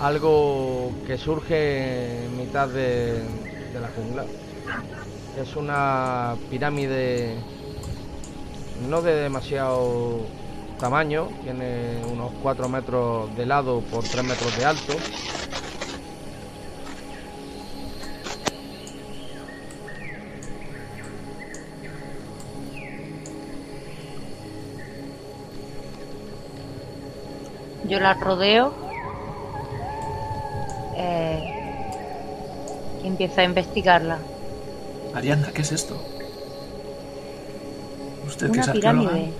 [0.00, 3.22] Algo que surge en mitad de,
[3.72, 4.24] de la jungla.
[5.40, 7.36] Es una pirámide
[8.90, 10.26] no de demasiado
[10.82, 14.94] tamaño, tiene unos 4 metros de lado por 3 metros de alto.
[27.88, 28.72] Yo la rodeo.
[30.96, 31.42] eh,
[33.02, 34.18] y empiezo a investigarla.
[35.14, 36.00] Arianda, ¿qué es esto?
[38.26, 39.10] ¿Usted que es Una arqueóloga?
[39.10, 39.32] pirámide.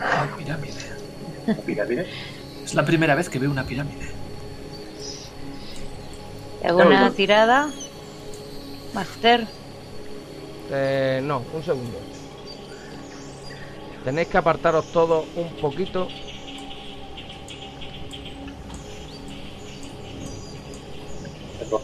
[0.00, 0.89] Ah, pirámide.
[1.56, 2.06] La pirámide.
[2.64, 4.08] Es la primera vez que veo una pirámide.
[6.60, 7.12] Claro, una no.
[7.12, 7.70] tirada.
[8.94, 9.46] Master.
[10.70, 11.98] Eh, no, un segundo.
[14.04, 16.08] Tenéis que apartaros todos un poquito.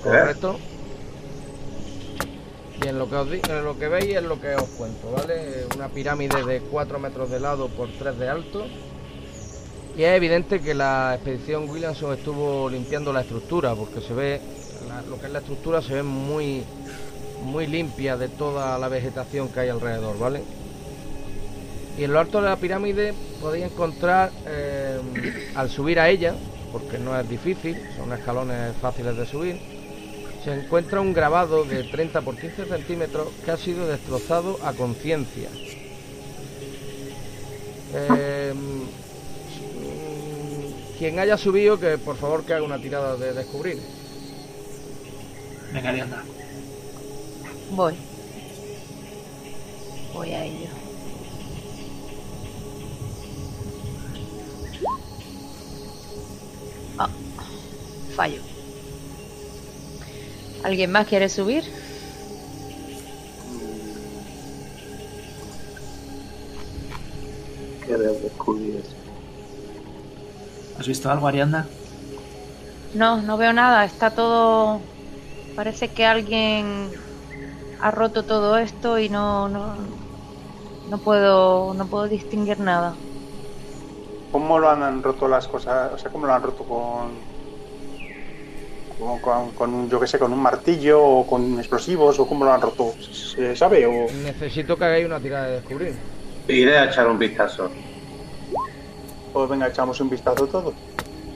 [0.02, 0.58] Correcto.
[2.82, 5.66] Y en lo que os en lo que veis es lo que os cuento, ¿vale?
[5.74, 8.66] Una pirámide de 4 metros de lado por 3 de alto.
[9.96, 14.40] Y es evidente que la expedición Williamson estuvo limpiando la estructura, porque se ve,
[15.08, 16.64] lo que es la estructura se ve muy,
[17.42, 20.42] muy limpia de toda la vegetación que hay alrededor, ¿vale?
[21.96, 25.00] Y en lo alto de la pirámide podéis encontrar, eh,
[25.54, 26.34] al subir a ella,
[26.72, 29.58] porque no es difícil, son escalones fáciles de subir,
[30.44, 35.48] se encuentra un grabado de 30 por 15 centímetros que ha sido destrozado a conciencia.
[37.94, 38.52] Eh,
[40.98, 43.78] quien haya subido, que por favor que haga una tirada de descubrir.
[45.72, 46.24] Venga, Arianda.
[47.70, 47.94] Voy.
[50.14, 50.68] Voy a ello.
[56.98, 57.10] Ah,
[58.14, 58.40] fallo.
[60.62, 61.64] ¿Alguien más quiere subir?
[67.86, 69.05] Que veo descubrir eso.
[70.78, 71.66] ¿Has visto algo, Arianda?
[72.94, 73.84] No, no veo nada.
[73.84, 74.80] Está todo.
[75.54, 76.90] Parece que alguien
[77.80, 79.74] ha roto todo esto y no, no,
[80.90, 82.94] no puedo, no puedo distinguir nada.
[84.32, 85.92] ¿Cómo lo han roto las cosas?
[85.94, 87.36] O sea, ¿cómo lo han roto con.
[88.98, 92.46] Con, con, con un, yo qué sé, con un martillo o con explosivos o cómo
[92.46, 92.94] lo han roto?
[93.02, 93.86] ¿Se sabe?
[93.86, 94.10] O...
[94.24, 95.94] Necesito que hagáis una tirada de descubrir.
[96.48, 97.70] Iré a echar un vistazo.
[99.36, 100.72] Pues venga, echamos un vistazo todo.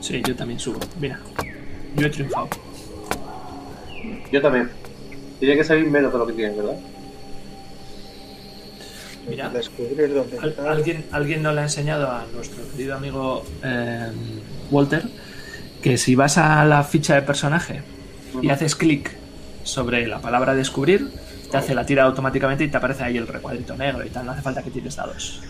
[0.00, 0.80] Sí, yo también subo.
[0.98, 1.20] Mira,
[1.94, 2.48] yo he triunfado.
[4.32, 4.70] Yo también.
[5.38, 6.76] Tiene que salir menos de lo que tienes, ¿verdad?
[9.28, 10.70] Mira, Descubrir dónde Al- está.
[10.72, 14.06] alguien, alguien nos le ha enseñado a nuestro querido amigo eh,
[14.70, 15.02] Walter
[15.82, 17.82] que si vas a la ficha de personaje
[18.40, 19.10] y haces clic
[19.62, 21.10] sobre la palabra descubrir,
[21.50, 24.24] te hace la tira automáticamente y te aparece ahí el recuadrito negro y tal.
[24.24, 25.42] No hace falta que tires dados.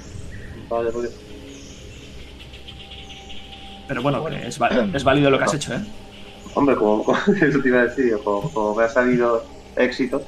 [0.69, 1.30] Vale, porque...
[3.91, 4.59] Pero bueno, es,
[4.93, 5.85] es válido lo que has hecho, ¿eh?
[6.55, 10.25] Hombre, como, como- eso te iba a decir, como, como me ha salido éxito.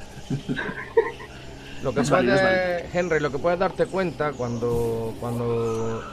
[1.79, 6.07] Lo que Es es Henry, lo que puedes darte cuenta cuando, cuando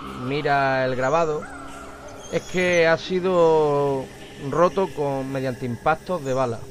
[0.00, 1.48] mira el grabado
[2.28, 6.70] es que ha sido roto con mediante impactos de bala.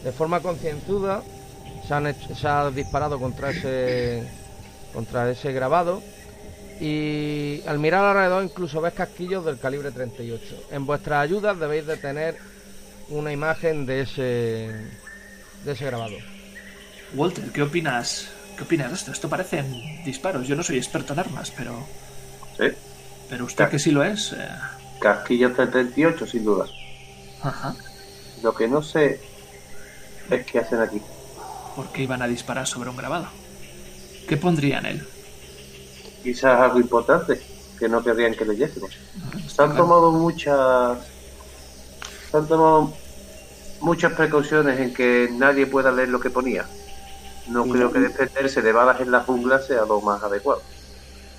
[0.00, 1.26] De forma concienzuda
[1.80, 4.32] se, han hecho- se ha disparado contra ese
[4.90, 6.06] contra ese grabado
[6.82, 10.66] y al mirar alrededor incluso ves casquillos del calibre 38.
[10.72, 12.36] En vuestras ayudas debéis de tener
[13.08, 14.22] una imagen de ese
[15.64, 16.16] de ese grabado.
[17.14, 18.30] Walter, ¿qué opinas?
[18.56, 19.12] ¿Qué opinas de esto?
[19.12, 20.46] Esto parecen disparos.
[20.48, 21.86] Yo no soy experto en armas, pero,
[22.58, 22.64] ¿Sí?
[23.30, 24.32] pero usted que sí lo es.
[24.32, 24.48] eh,
[25.00, 26.66] Casquillo 38, sin duda.
[27.42, 27.74] Ajá.
[28.42, 29.20] Lo que no sé
[30.30, 31.00] es qué hacen aquí.
[31.76, 33.28] ¿Por qué iban a disparar sobre un grabado?
[34.28, 35.06] ¿Qué pondría en él?
[36.22, 37.40] Quizás algo importante
[37.78, 38.90] que no querrían que leyésemos.
[39.48, 40.98] Se han tomado muchas
[42.30, 42.92] se han tomado
[43.80, 46.64] muchas precauciones en que nadie pueda leer lo que ponía.
[47.48, 50.62] No Y creo no- que defenderse de balas en la jungla sea lo más adecuado.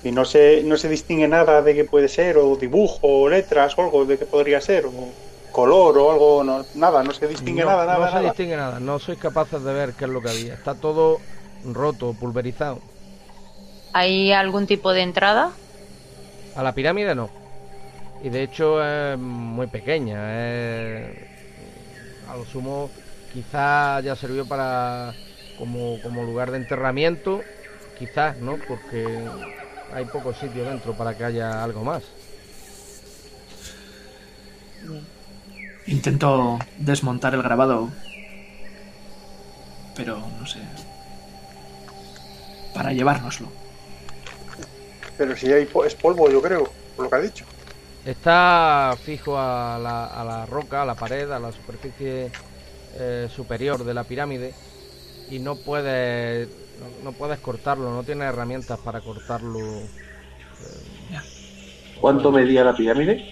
[0.02, 3.72] Y no se, no se distingue nada de qué puede ser, o dibujo, o letras,
[3.78, 4.92] o algo de qué podría ser, o
[5.50, 8.24] color, o algo, no, nada, no se distingue no, nada, no nada, se nada.
[8.28, 10.54] distingue nada, no sois capaces de ver qué es lo que había.
[10.54, 11.20] Está todo
[11.64, 12.80] roto, pulverizado.
[13.94, 15.52] ¿Hay algún tipo de entrada?
[16.56, 17.30] A la pirámide no.
[18.24, 20.18] Y de hecho es muy pequeña.
[20.48, 21.16] es-
[22.28, 22.90] A lo sumo
[23.32, 25.14] quizás ya sirvió para
[25.58, 27.40] como, como lugar de enterramiento.
[27.96, 28.56] Quizás, ¿no?
[28.66, 29.06] Porque
[29.92, 32.02] hay poco sitio dentro para que haya algo más.
[35.86, 37.90] Intento desmontar el grabado.
[39.94, 40.58] Pero no sé.
[42.74, 43.48] Para llevárnoslo.
[45.16, 47.46] Pero si hay po- es polvo, yo creo, por lo que ha dicho.
[48.04, 52.34] Está fijo a la, a la roca, a la pared, a la superficie
[52.92, 54.58] eh, superior de la pirámide
[55.26, 59.92] y no puedes no, no puedes cortarlo, no tienes herramientas para cortarlo.
[62.00, 63.24] ¿Cuánto medía la pirámide?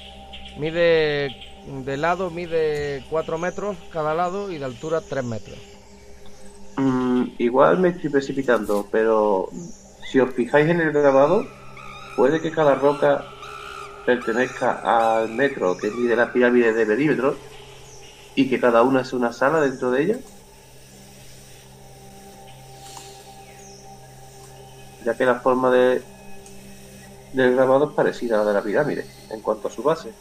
[0.55, 5.62] Mide de lado mide 4 metros cada lado y de altura 3 metros.
[6.76, 9.57] Mm, igual me estoy precipitando, pero
[10.01, 11.55] si os fijáis en el grabado,
[12.16, 13.24] puede que cada roca
[14.04, 17.36] pertenezca al metro que mide la pirámide de perímetro
[18.34, 20.16] y que cada una es una sala dentro de ella.
[25.04, 26.02] Ya que la forma de
[27.32, 30.12] del grabado es parecida a la de la pirámide en cuanto a su base.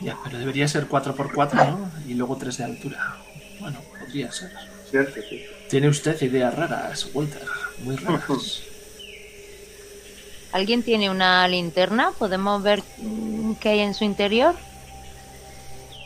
[0.00, 1.90] Ya, pero debería ser 4x4, ¿no?
[2.06, 3.16] Y luego 3 de altura.
[3.60, 4.52] Bueno, podría ser.
[4.90, 5.20] ¿Cierto?
[5.28, 5.44] Sí.
[5.68, 7.42] Tiene usted ideas raras, Walter.
[7.82, 8.62] Muy raras.
[10.56, 12.12] ¿Alguien tiene una linterna?
[12.18, 14.54] ¿Podemos ver mm, qué hay en su interior?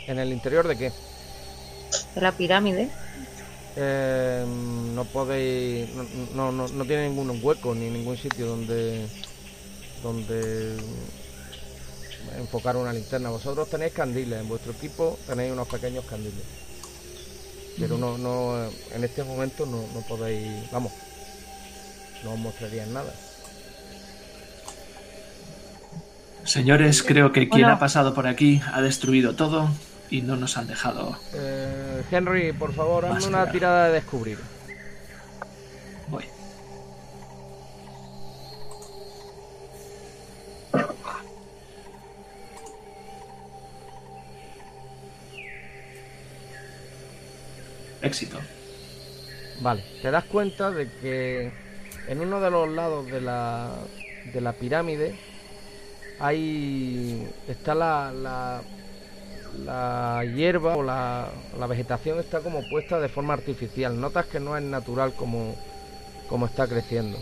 [0.09, 0.93] ¿En el interior de qué?
[2.17, 2.91] De la pirámide.
[3.77, 4.45] Eh,
[4.93, 5.89] no podéis.
[5.95, 9.07] No, no, no, no tiene ningún hueco ni ningún sitio donde.
[10.03, 10.77] donde.
[12.37, 13.31] enfocar una linterna.
[13.31, 16.43] Vosotros tenéis candiles, en vuestro equipo tenéis unos pequeños candiles.
[17.79, 20.69] Pero no, no, en este momento no, no podéis.
[20.73, 20.91] Vamos,
[22.25, 23.15] no os mostrarían nada.
[26.45, 27.73] Señores, creo que quien Bueno.
[27.73, 29.69] ha pasado por aquí ha destruido todo
[30.11, 31.17] y no nos han dejado.
[31.35, 33.53] Eh, Henry, por favor, hazme una claro.
[33.53, 34.39] tirada de descubrir.
[36.09, 36.25] Voy.
[48.03, 48.39] Éxito.
[49.61, 51.53] Vale, te das cuenta de que
[52.09, 53.71] en uno de los lados de la,
[54.33, 55.15] de la pirámide
[56.21, 58.63] hay está la, la,
[59.65, 64.01] la hierba o la, la vegetación está como puesta de forma artificial.
[64.01, 65.55] Notas que no es natural como,
[66.29, 67.19] como está creciendo.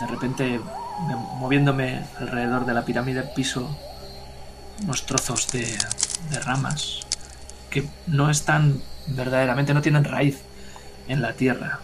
[0.00, 0.60] De repente,
[1.06, 3.68] me- moviéndome alrededor de la pirámide, piso
[4.82, 5.66] unos trozos de,
[6.30, 7.00] de ramas
[7.70, 10.40] que no están verdaderamente, no tienen raíz
[11.08, 11.80] en la tierra.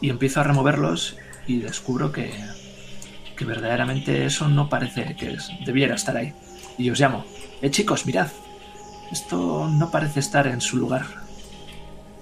[0.00, 1.16] Y empiezo a removerlos
[1.46, 2.32] y descubro que,
[3.42, 5.36] que verdaderamente eso no parece que
[5.66, 6.32] debiera estar ahí.
[6.78, 7.24] Y os llamo,
[7.60, 8.28] eh chicos, mirad,
[9.10, 11.04] esto no parece estar en su lugar.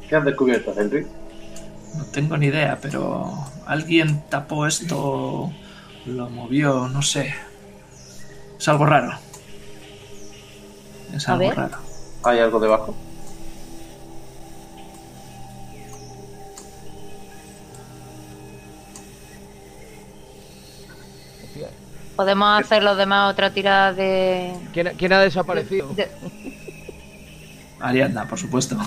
[0.09, 1.07] ¿Qué has descubierto, Henry?
[1.95, 3.35] No tengo ni idea, pero
[3.66, 5.53] alguien tapó esto,
[6.07, 7.35] lo movió, no sé.
[8.59, 9.12] Es algo raro.
[11.12, 11.57] Es A algo ver.
[11.59, 11.77] raro.
[12.25, 12.95] ¿Hay algo debajo?
[22.21, 24.53] Podemos hacer los demás otra tirada de.
[24.75, 25.89] ¿Quién, quién ha desaparecido?
[25.95, 26.11] de-
[27.81, 28.77] Ariadna, por supuesto.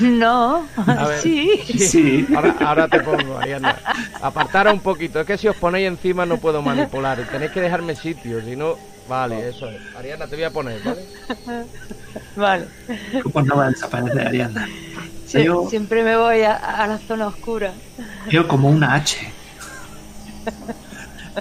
[0.00, 1.20] No, A ver.
[1.20, 1.50] sí.
[1.78, 2.26] Sí.
[2.34, 3.76] Ahora, ahora te pongo, Ariadna.
[4.22, 5.20] Apartaros un poquito.
[5.20, 7.18] Es que si os ponéis encima no puedo manipular.
[7.30, 8.74] Tenéis que dejarme sitio, si no...
[9.08, 9.80] Vale, eso es.
[9.96, 11.66] Ariadna, te voy a poner, ¿vale?
[12.36, 12.66] Vale.
[13.24, 14.68] ¿Cómo no va a desaparecer Ariadna?
[15.26, 17.72] Sie- Veo, Siempre me voy a, a la zona oscura.
[18.30, 19.32] veo como una H.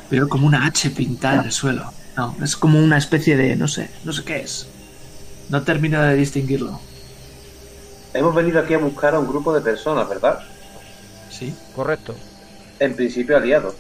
[0.10, 1.92] Veo como una H pintada en el suelo.
[2.18, 3.56] No, es como una especie de...
[3.56, 4.68] no sé, no sé qué es.
[5.50, 6.80] No termino de distinguirlo.
[8.14, 10.40] Hemos venido aquí a buscar a un grupo de personas, ¿verdad?
[11.32, 11.54] Sí.
[11.76, 12.16] Correcto.
[12.80, 13.76] En principio aliados.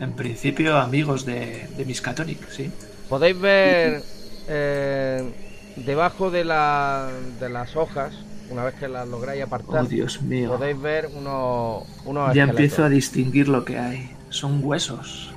[0.00, 2.70] En principio, amigos de, de Miskatonic, sí.
[3.08, 4.02] Podéis ver
[4.48, 5.32] eh,
[5.76, 7.08] debajo de, la,
[7.40, 8.12] de las hojas,
[8.50, 10.50] una vez que las lográis apartar, Oh, Dios mío.
[10.50, 12.48] podéis ver unos, unos Ya esqueletos.
[12.50, 14.10] empiezo a distinguir lo que hay.
[14.36, 15.30] Son huesos.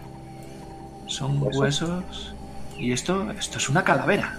[1.07, 1.61] Son Huesos.
[1.61, 2.33] huesos.
[2.77, 4.37] Y esto, esto es una calavera.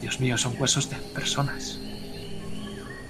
[0.00, 1.78] Dios mío, son huesos de personas.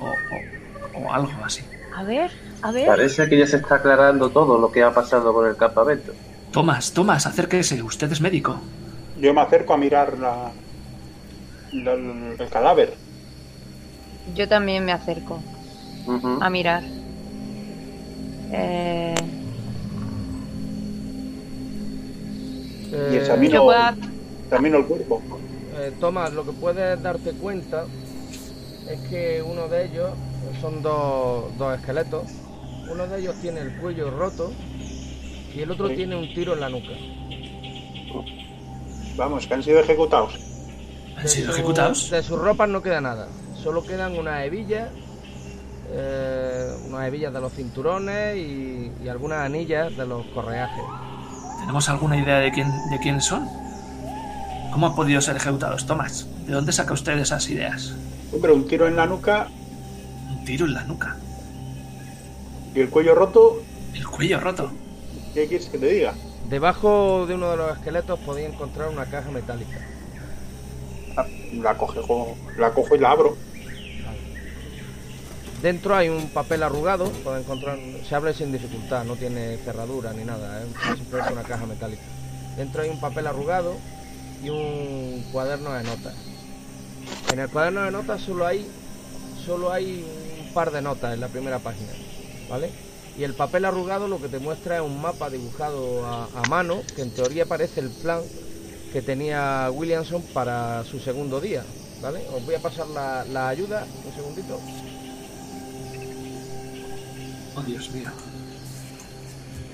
[0.00, 1.62] O, o- o algo así.
[1.94, 2.30] A ver,
[2.62, 2.86] a ver.
[2.86, 6.12] Parece que ya se está aclarando todo lo que ha pasado con el campamento.
[6.50, 7.80] Tomás, Tomás, acérquese.
[7.82, 8.58] Usted es médico.
[9.20, 10.50] Yo me acerco a mirar la,
[11.72, 12.94] la- el cadáver.
[14.34, 15.38] Yo también me acerco
[16.40, 16.82] a mirar.
[18.52, 19.14] Eh,
[22.92, 23.80] Eh, Y examino, puedo-
[24.44, 25.22] examino el cuerpo.
[25.78, 27.84] Eh, Tomás, lo que puedes darte cuenta
[28.90, 30.10] es que uno de ellos
[30.60, 32.24] son dos, dos esqueletos.
[32.90, 34.52] Uno de ellos tiene el cuello roto
[35.54, 35.96] y el otro Sí.
[35.96, 36.92] tiene un tiro en la nuca.
[39.16, 40.34] Vamos, que han sido ejecutados.
[41.16, 42.10] ¿Han De sido su- ejecutados?
[42.10, 43.28] De sus ropas no queda nada.
[43.62, 44.90] Solo quedan unas hebillas,
[45.90, 50.84] eh, unas hebillas de los cinturones y, y algunas anillas de los correajes.
[51.66, 53.48] ¿Tenemos alguna idea de quién, de quién son?
[54.72, 56.26] ¿Cómo han podido ser ejecutados, Tomás?
[56.46, 57.92] ¿De dónde saca usted esas ideas?
[58.32, 59.48] Hombre, un tiro en la nuca
[60.30, 61.16] Un tiro en la nuca.
[62.74, 63.62] y el cuello roto.
[63.94, 64.70] El cuello roto.
[65.34, 66.14] ¿Qué quieres que te diga?
[66.48, 69.78] Debajo de uno de los esqueletos podía encontrar una caja metálica.
[71.16, 73.36] Ah, La, cojo, la cojo y la abro.
[75.62, 80.22] Dentro hay un papel arrugado, puede encontrar, se abre sin dificultad, no tiene cerradura ni
[80.22, 82.02] nada, es simplemente una caja metálica.
[82.56, 83.74] Dentro hay un papel arrugado
[84.44, 86.14] y un cuaderno de notas.
[87.32, 88.66] En el cuaderno de notas solo hay
[89.46, 90.04] solo hay
[90.40, 91.92] un par de notas en la primera página,
[92.50, 92.70] ¿vale?
[93.18, 97.02] Y el papel arrugado lo que te muestra es un mapa dibujado a, mano, que
[97.02, 98.20] en teoría parece el plan
[98.92, 101.64] que tenía Williamson para su segundo día,
[102.02, 102.26] ¿vale?
[102.34, 104.60] Os voy a pasar la ayuda, un segundito.
[107.56, 108.08] Oh, Dios mío.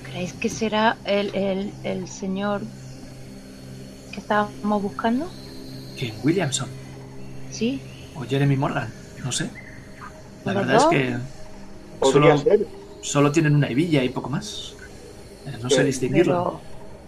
[0.03, 2.61] ¿Creéis que será el, el, el señor
[4.11, 5.29] que estábamos buscando?
[5.97, 6.13] ¿Quién?
[6.23, 6.69] ¿Williamson?
[7.51, 7.81] Sí.
[8.15, 8.91] ¿O Jeremy Morgan?
[9.23, 9.49] No sé.
[10.45, 11.15] La ¿Los verdad es que
[12.05, 12.67] solo, ser.
[13.01, 14.75] solo tienen una hebilla y poco más.
[15.45, 16.61] Eh, No sé distinguirlo.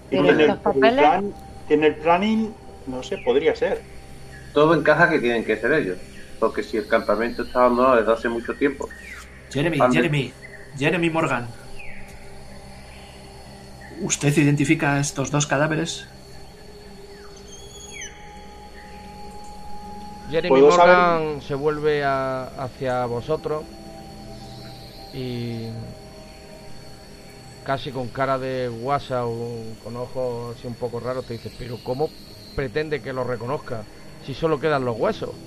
[0.09, 1.33] Pero, pero Tiene el, papeles, plan,
[1.67, 2.53] tiene el planning,
[2.87, 3.81] no sé, podría ser.
[4.53, 5.97] Todo encaja que tienen que ser ellos.
[6.39, 8.89] Porque si el campamento está abandonado desde hace mucho tiempo,
[9.51, 9.79] Jeremy.
[9.91, 10.33] Jeremy,
[10.77, 11.47] Jeremy Morgan.
[14.09, 15.91] ¿Usted identifica estos dos cadáveres?
[20.29, 23.63] Jeremy ¿Puedo Morgan se vuelve a- hacia vosotros
[25.13, 25.69] y
[27.63, 31.81] casi con cara de guasa o con ojos así un poco raros te dice, pero
[31.83, 32.09] ¿cómo
[32.55, 33.87] pretende que lo reconozca
[34.19, 35.41] si solo quedan los huesos?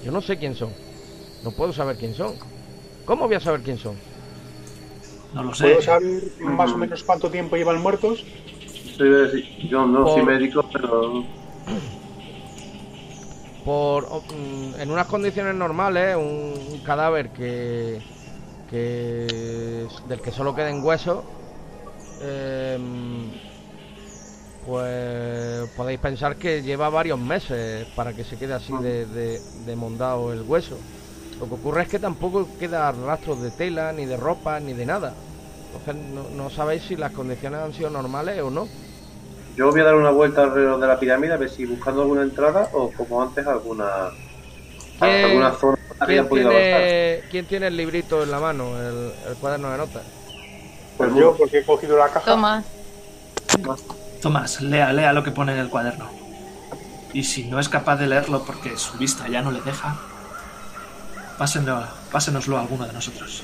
[0.00, 0.78] Yo no sé quién son,
[1.42, 2.38] no puedo saber quién son.
[3.04, 4.09] ¿Cómo voy a saber quién son?
[5.32, 5.66] No lo sé.
[5.66, 8.26] ¿Puedo saber más o menos cuánto tiempo llevan muertos?
[8.98, 11.24] Decir, yo no soy médico, pero
[13.62, 16.22] por o- mm, en unas condiciones normales un,
[16.72, 18.04] un cadáver que,
[18.66, 21.26] que del que solo queden huesos
[22.18, 23.40] em,
[24.60, 29.76] pues podéis pensar que lleva varios meses para que se quede así de, de, de
[29.76, 30.84] mondado el hueso
[31.40, 34.86] lo que ocurre es que tampoco queda rastros de tela ni de ropa ni de
[34.86, 35.14] nada
[35.74, 38.66] entonces no, no sabéis si las condiciones han sido normales o no
[39.56, 42.22] yo voy a dar una vuelta alrededor de la pirámide a ver si buscando alguna
[42.22, 43.86] entrada o como antes alguna
[45.00, 45.76] ¿Quién- alguna zona
[46.06, 46.80] ¿Quién podido avanzar.
[46.80, 50.02] tiene, ¿Quién tiene el librito en la mano, el, el cuaderno de notas?
[50.96, 52.30] Pues yo, porque he cogido la caja.
[52.30, 52.64] toma.
[54.22, 56.06] Tomás, lea, lea lo que pone en el cuaderno.
[57.12, 59.96] Y si no es capaz de leerlo porque su vista ya no le deja,
[61.40, 61.82] pásenlo,
[62.12, 63.42] pásenoslo a alguno de nosotros.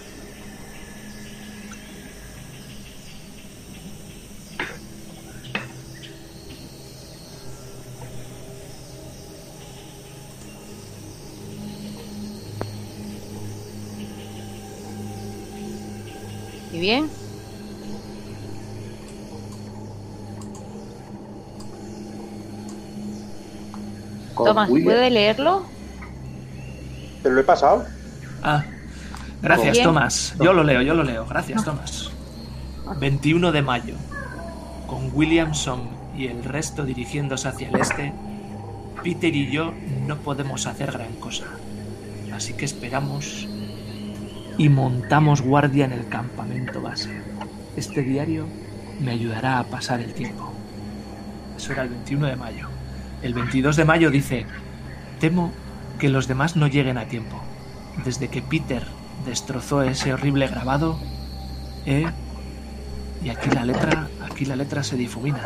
[16.70, 17.08] ¿Y bien?
[24.34, 24.68] Tomás.
[24.68, 25.75] ¿puede leerlo?
[27.26, 27.84] Te lo he pasado.
[28.40, 28.62] Ah,
[29.42, 29.84] gracias, Bien.
[29.84, 30.36] Tomás.
[30.38, 31.26] Yo lo leo, yo lo leo.
[31.26, 32.12] Gracias, Tomás.
[33.00, 33.96] 21 de mayo.
[34.86, 38.12] Con Williamson y el resto dirigiéndose hacia el este,
[39.02, 39.74] Peter y yo
[40.06, 41.46] no podemos hacer gran cosa.
[42.32, 43.48] Así que esperamos
[44.56, 47.10] y montamos guardia en el campamento base.
[47.76, 48.46] Este diario
[49.00, 50.52] me ayudará a pasar el tiempo.
[51.56, 52.68] Eso era el 21 de mayo.
[53.20, 54.46] El 22 de mayo dice,
[55.18, 55.50] temo
[55.98, 57.40] que los demás no lleguen a tiempo.
[58.04, 58.84] Desde que Peter
[59.24, 60.98] destrozó ese horrible grabado,
[61.84, 62.06] he...
[63.22, 65.42] Y aquí la letra, aquí la letra se difumina.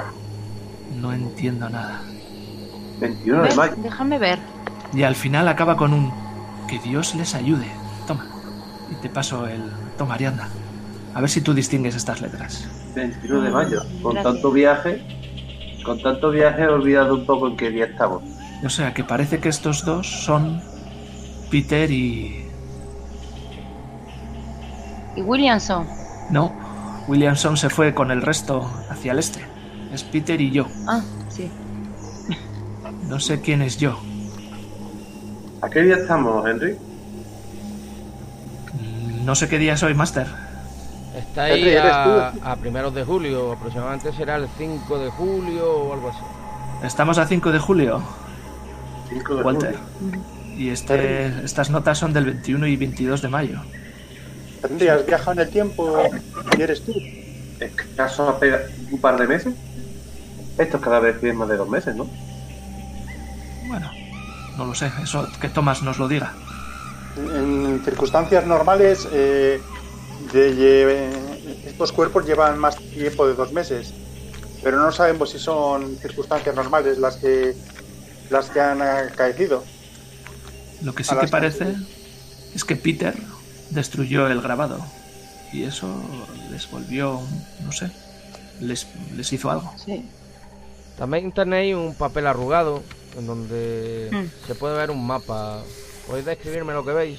[1.01, 2.01] No entiendo nada.
[3.01, 3.75] 21 de mayo.
[3.79, 4.39] Déjame ver.
[4.93, 6.13] Y al final acaba con un
[6.69, 7.67] que Dios les ayude.
[8.07, 8.27] Toma.
[8.91, 9.63] Y te paso el.
[9.97, 10.49] Toma, Arianda.
[11.15, 12.69] A ver si tú distingues estas letras.
[12.95, 13.83] 21 de mayo.
[14.03, 14.35] Con Gracias.
[14.35, 15.03] tanto viaje,
[15.85, 18.23] con tanto viaje he olvidado un poco en qué día estamos.
[18.65, 20.61] O sea que parece que estos dos son
[21.51, 22.45] Peter y.
[25.17, 25.87] ¿Y Williamson?
[26.31, 26.53] No,
[27.09, 29.41] Williamson se fue con el resto hacia el este.
[29.93, 30.67] Es Peter y yo.
[30.87, 31.51] Ah, sí.
[33.09, 33.99] No sé quién es yo.
[35.63, 36.77] ¿A qué día estamos, Henry?
[38.73, 40.27] Mm, No sé qué día soy, Master.
[41.17, 45.69] Está ahí Henry, ¿eres a, a primeros de julio, aproximadamente será el 5 de julio
[45.73, 46.21] o algo así.
[46.87, 48.30] Estamos a 5 de julio, 5 de
[49.43, 49.77] Walter.
[49.99, 50.21] julio.
[50.57, 53.61] Y este, estas notas son del 21 y 22 de mayo.
[54.63, 56.03] Henry, has viajado en el tiempo
[56.59, 56.93] y eres tú.
[57.59, 59.55] ¿Escaso apenas un par de meses?
[60.59, 62.07] Esto es cada vez es más de dos meses, ¿no?
[63.69, 63.91] Bueno,
[64.59, 66.35] no lo sé, eso que Thomas nos lo diga.
[67.17, 69.61] En circunstancias normales, eh,
[70.33, 71.11] de
[71.67, 73.95] estos cuerpos llevan más tiempo de dos meses,
[74.63, 77.55] pero no sabemos si son circunstancias normales las que
[78.31, 79.65] las que han acaecido.
[80.83, 81.75] Lo que sí que parece
[82.55, 83.15] es que Peter
[83.71, 84.85] destruyó el grabado.
[85.53, 85.89] Y eso
[86.51, 87.21] les volvió,
[87.65, 87.91] no sé,
[88.61, 89.73] les, les hizo algo.
[89.85, 90.09] Sí.
[90.97, 92.83] También tenéis un papel arrugado
[93.19, 94.47] en donde Mm.
[94.47, 95.63] se puede ver un mapa.
[96.07, 97.19] ¿Podéis describirme lo que veis?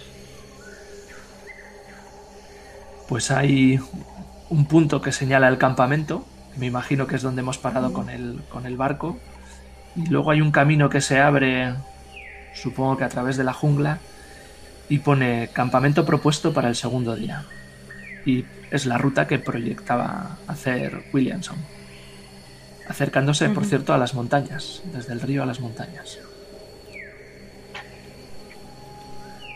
[3.07, 3.79] Pues hay
[4.49, 8.09] un punto que señala el campamento, que me imagino que es donde hemos parado con
[8.09, 9.17] el, con el barco.
[9.95, 11.73] Y luego hay un camino que se abre,
[12.53, 13.99] supongo que a través de la jungla,
[14.89, 17.45] y pone campamento propuesto para el segundo día.
[18.25, 21.57] Y es la ruta que proyectaba hacer Williamson.
[22.87, 26.19] Acercándose, por cierto, a las montañas, desde el río a las montañas.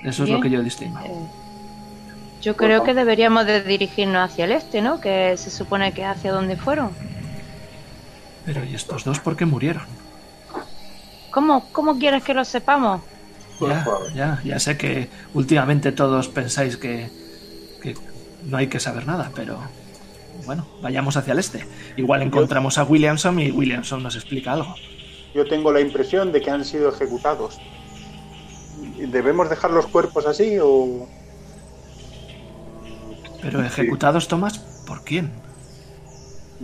[0.03, 0.99] Eso es lo que yo distingo.
[0.99, 1.45] Eh,
[2.41, 5.01] yo creo que deberíamos de dirigirnos hacia el este, ¿no?
[5.01, 6.91] Que se supone que hacia donde fueron.
[8.45, 10.04] Pero ¿y estos dos por qué murieron?
[11.35, 13.01] ¿Cómo, cómo quieres que lo sepamos?
[13.59, 17.09] Ya, ya, ya sé que últimamente todos pensáis que,
[17.81, 17.93] que
[18.45, 19.59] no hay que saber nada, pero
[20.45, 21.67] bueno, vayamos hacia el este.
[21.97, 24.75] Igual encontramos a Williamson y Williamson nos explica algo.
[25.33, 27.59] Yo tengo la impresión de que han sido ejecutados.
[28.97, 31.05] ¿Debemos dejar los cuerpos así o
[33.41, 35.33] Pero ejecutados, Tomás, ¿por quién?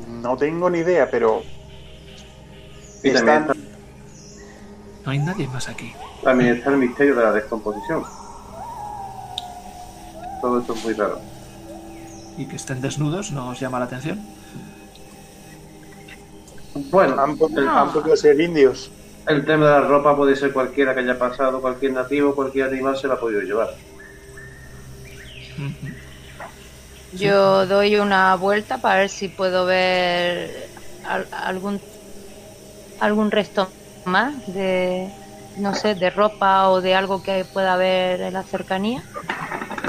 [0.07, 1.43] no tengo ni idea, pero
[3.03, 3.70] están está,
[5.05, 5.93] No hay nadie más aquí.
[6.23, 8.03] también está el misterio de la descomposición.
[10.41, 11.19] Todo esto es muy raro.
[12.37, 14.19] Y que estén desnudos no os llama la atención.
[16.89, 18.89] Bueno, han, el, han podido ser indios.
[19.27, 22.95] el tema de la ropa puede ser cualquiera que haya pasado, cualquier nativo, cualquier animal
[22.97, 23.69] se la ha podido llevar.
[27.13, 30.69] Yo doy una vuelta para ver si puedo ver
[31.05, 31.79] al- algún
[32.99, 33.67] algún resto
[34.05, 35.11] más de
[35.55, 39.03] no sé, de ropa o de algo que pueda haber en la cercanía.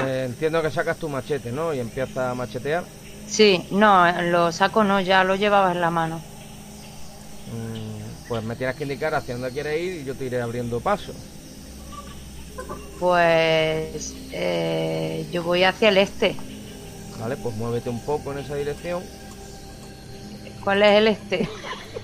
[0.05, 1.73] Eh, entiendo que sacas tu machete, ¿no?
[1.73, 2.83] Y empiezas a machetear.
[3.27, 6.21] Sí, no, lo saco no, ya lo llevabas en la mano.
[7.47, 10.79] Mm, pues me tienes que indicar hacia dónde quieres ir y yo te iré abriendo
[10.79, 11.13] paso.
[12.99, 16.35] Pues eh, yo voy hacia el este.
[17.19, 19.03] Vale, pues muévete un poco en esa dirección.
[20.63, 21.49] ¿Cuál es el este?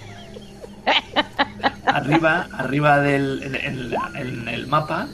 [1.86, 5.08] Arriba, arriba del en, en la- en el mapa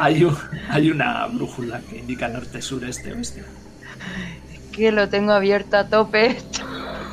[0.00, 0.36] hay, un-
[0.70, 3.42] hay una brújula que indica norte, sur, este, oeste.
[4.72, 6.60] Que lo tengo abierto a tope esto.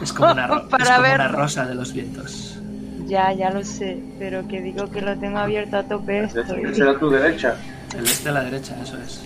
[0.04, 1.38] Es como una, ro- es Para como una verlo.
[1.40, 2.60] rosa de los vientos.
[3.08, 6.42] Ya, ya lo sé, pero que digo que lo tengo abierto a tope esto.
[6.60, 7.56] y- Esa era tu derecha.
[7.98, 9.22] El este a la derecha, eso es.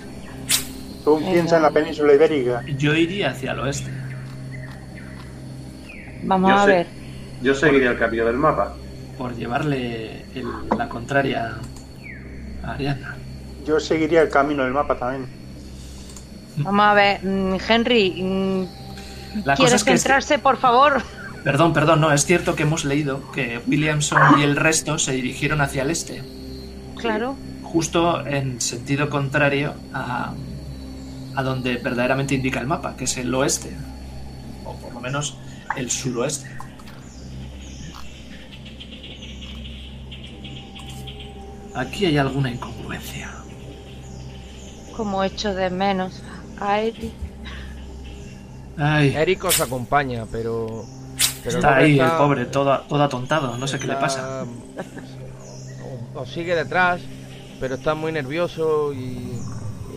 [1.03, 2.63] Tú piensas en la península ibérica.
[2.77, 3.89] Yo iría hacia el oeste.
[6.23, 6.71] Vamos Yo a sé.
[6.71, 6.98] ver.
[7.41, 8.73] Yo seguiría el cambio del mapa.
[9.17, 11.55] por llevarle el- la contraria
[12.63, 13.17] a Ariana.
[13.67, 15.27] Yo seguiría el camino del mapa también.
[16.55, 21.01] Vamos a ver, mm, Henry, mm, La ¿quieres es que, es- centrarse, por favor?
[21.43, 25.59] Perdón, perdón, no, es cierto que hemos leído que Williamson y el resto se dirigieron
[25.59, 26.23] hacia el este,
[26.97, 27.35] Claro.
[27.63, 30.31] justo en sentido contrario a,
[31.35, 33.71] a donde verdaderamente indica el mapa, que es el oeste,
[34.63, 35.37] o por lo menos
[35.75, 36.49] el suroeste.
[41.79, 43.29] Aquí hay alguna incongruencia.
[44.95, 46.21] Como echo de menos
[46.59, 47.13] a Eric.
[48.77, 50.85] Ay, Eric os acompaña, pero
[51.43, 54.43] Pero Está ahí está- el pobre, todo, todo atontado, no sé qué le pasa.
[56.15, 56.99] o- Os sigue detrás,
[57.61, 59.39] pero está muy nervioso y,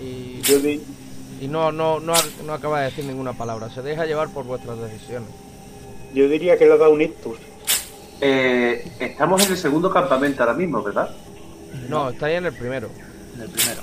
[0.01, 0.41] y,
[1.41, 2.13] y no, no, no,
[2.47, 3.71] no acaba de decir ninguna palabra.
[3.71, 5.29] Se deja llevar por vuestras decisiones.
[6.15, 7.39] yo diría que le ha dado un ictus.
[8.21, 11.11] Eh, estamos en el segundo campamento ahora mismo, ¿verdad?
[11.89, 12.91] No, está ahí en el primero.
[13.35, 13.81] En el primero.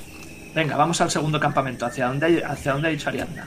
[0.56, 1.86] Venga, vamos al segundo campamento.
[1.86, 3.46] ¿Hacia dónde, hay- hacia dónde ha dicho Ariadna?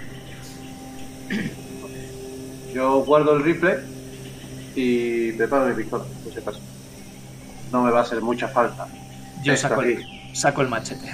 [2.75, 3.81] Yo guardo el rifle
[4.75, 6.61] y preparo mi pistola, por si acaso.
[7.71, 8.87] No me va a hacer mucha falta.
[9.43, 10.03] Yo saco el,
[10.35, 11.11] saco el machete.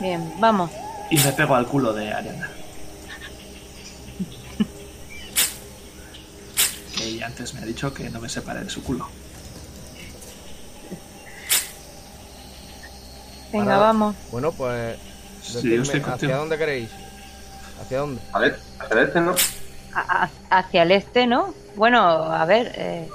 [0.00, 0.70] Bien, vamos.
[1.10, 2.48] Y me pego al culo de Ariadna.
[7.20, 9.06] Ella antes me ha dicho que no me separe de su culo.
[13.52, 14.16] Venga, Para- vamos.
[14.32, 14.96] Bueno, pues
[15.42, 16.36] Sí, decidme, yo estoy ¿hacia contigo.
[16.38, 16.88] dónde queréis?
[17.82, 18.22] ¿Hacia dónde?
[18.32, 19.34] A ver, hacia este, ¿no?
[19.94, 21.52] A- hacia el este, ¿no?
[21.76, 23.06] Bueno, a ver, eh,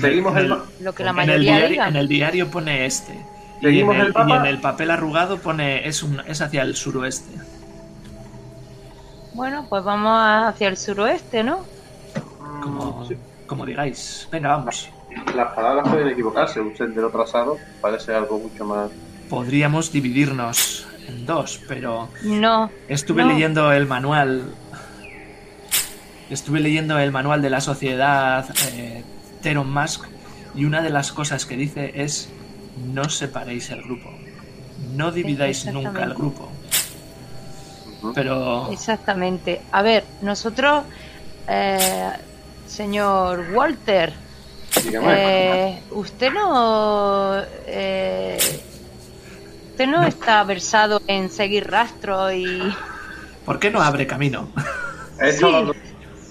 [0.00, 1.88] Seguimos En el, el- lo que la En el, mayoría diario, diga.
[1.88, 3.12] en el diario pone este.
[3.60, 4.28] Y ¿Seguimos en el, el mapa?
[4.28, 7.30] y en el papel arrugado pone es, un, es hacia el suroeste.
[9.34, 11.64] Bueno, pues vamos hacia el suroeste, ¿no?
[12.62, 13.16] Como, Sí.
[13.52, 14.26] Como digáis.
[14.32, 14.88] Venga, vamos.
[15.36, 16.58] Las palabras pueden equivocarse.
[16.58, 18.90] Un sendero trazado parece algo mucho más.
[19.28, 22.70] Podríamos dividirnos en dos, pero No.
[22.88, 23.28] estuve No.
[23.28, 24.54] leyendo el manual.
[26.30, 29.04] Estuve leyendo el manual de la sociedad eh,
[29.42, 30.06] Teron Mask
[30.54, 32.30] y una de las cosas que dice es
[32.94, 34.10] no separéis el grupo.
[34.94, 36.48] No dividáis nunca el grupo.
[38.14, 39.60] Pero Exactamente.
[39.72, 40.84] A ver, nosotros,
[41.48, 42.10] eh,
[42.72, 44.14] señor Walter,
[44.82, 45.68] Dígame.
[45.68, 48.38] eh, usted no, eh,
[49.70, 52.62] usted no, está versado en seguir rastros y
[53.44, 54.48] ¿por qué no abre camino?
[55.20, 55.56] He estado, sí.
[55.58, 55.74] dando,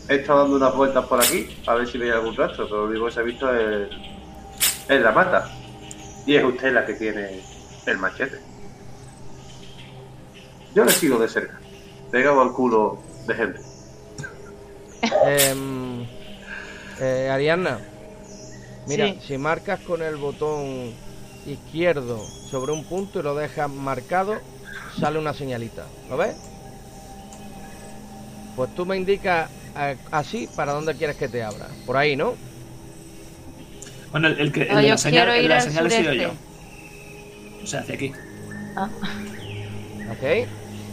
[0.10, 2.90] he estado dando unas vueltas por aquí a ver si veía algún rastro, pero lo
[2.90, 3.90] único que se ha visto es,
[4.90, 5.48] es la mata.
[6.26, 7.42] Y es usted la que tiene
[7.86, 8.40] el machete.
[10.74, 11.60] Yo le sigo de cerca,
[12.12, 13.60] pegado al culo de gente.
[15.26, 16.06] Em,
[17.02, 17.80] eh, Ariadna,
[18.88, 19.20] mira, Sí.
[19.28, 20.94] si marcas con el botón
[21.46, 24.36] izquierdo sobre un punto y lo dejas marcado,
[25.00, 25.86] sale una señalita.
[26.10, 26.36] ¿Lo ves?
[28.56, 31.68] Pues tú me indicas eh, así para dónde quieres que te abra.
[31.86, 32.36] Por ahí, ¿no?
[34.12, 35.90] Bueno, el, el que el No, de yo la señal, el de la señal he
[35.90, 36.30] sido yo.
[37.64, 38.14] O sea, hacia aquí.
[38.76, 38.90] Ah,
[40.12, 40.48] ¿Ok?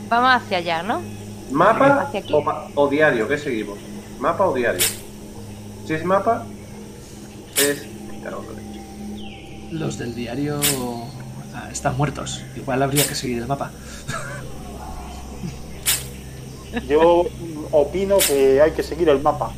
[0.08, 1.02] vamos hacia allá, ¿no?
[1.50, 2.32] ¿Mapa Hacia aquí.
[2.32, 2.44] o,
[2.74, 3.26] o diario?
[3.28, 3.78] ¿Qué seguimos?
[4.18, 4.84] ¿Mapa o diario?
[5.88, 6.44] Si es mapa,
[7.56, 7.86] es...
[9.70, 10.60] Los del diario
[11.54, 12.44] ah, están muertos.
[12.56, 13.70] Igual habría que seguir el mapa.
[16.86, 17.24] Yo
[17.70, 19.50] opino que hay que seguir el mapa.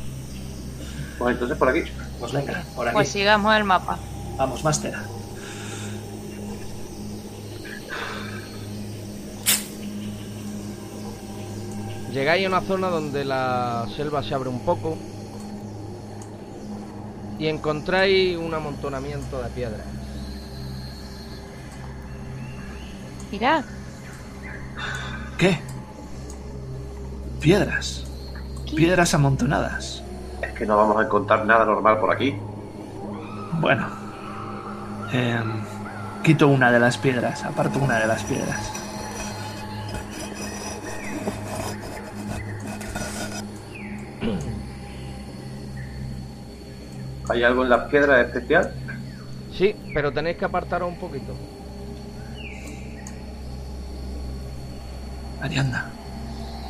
[1.19, 1.81] Pues entonces por aquí.
[2.21, 2.95] Pues venga, por aquí.
[2.95, 3.99] Pues sigamos el mapa.
[4.37, 4.95] Vamos, máster.
[12.13, 14.97] Llegáis a una zona donde la selva se abre un poco
[17.41, 19.87] y encontráis un amontonamiento de piedras.
[23.31, 23.63] Mirad,
[25.39, 25.59] ¿Qué?
[27.39, 28.05] Piedras.
[28.75, 30.03] Piedras amontonadas.
[30.43, 32.35] Es que no vamos a encontrar nada normal por aquí.
[33.53, 33.87] Bueno.
[35.11, 35.63] em,
[36.21, 37.43] quito una de las piedras.
[37.43, 38.80] Aparto una de las piedras.
[47.29, 48.73] ¿Hay algo en las piedras especial?
[49.57, 51.35] Sí, pero tenéis que apartaros un poquito.
[55.41, 55.89] Arianda.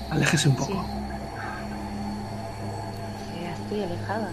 [0.10, 0.72] Aléjese un poco.
[0.72, 0.80] Sí.
[3.44, 4.30] Ya estoy alejada.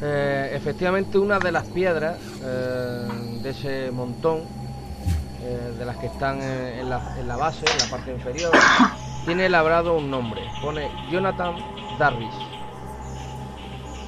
[0.00, 3.08] Eh, efectivamente, una de las piedras eh,
[3.42, 4.42] de ese montón,
[5.42, 8.52] eh, de las que están en, en la, en la base, en la parte inferior,
[9.28, 10.40] tiene labrado un nombre.
[10.62, 11.54] Pone Jonathan
[11.98, 12.32] Darvis.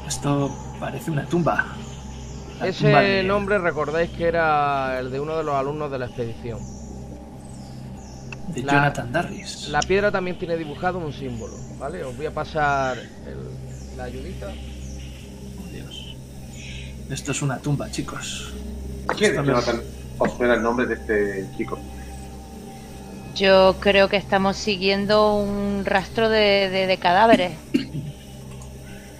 [0.08, 0.50] Esto
[0.80, 1.56] parece una tumba.
[1.56, 1.64] La
[2.52, 6.06] tumba Ese de- nombre recordáis que era el de uno de los alumnos de la
[6.06, 6.58] expedición.
[8.48, 9.68] de la- Jonathan Darris.
[9.68, 12.02] La piedra también tiene dibujado un símbolo, ¿vale?
[12.02, 14.48] Os voy a pasar el- la ayudita.
[14.48, 16.16] Oh, Dios.
[17.10, 18.52] Esto es una tumba, chicos.
[19.16, 19.80] ¿Quién, no- Jonathan?
[20.18, 21.78] ¿Os suena el nombre de este chico?
[23.40, 27.52] Yo creo que estamos siguiendo un rastro de, de- de cadáveres.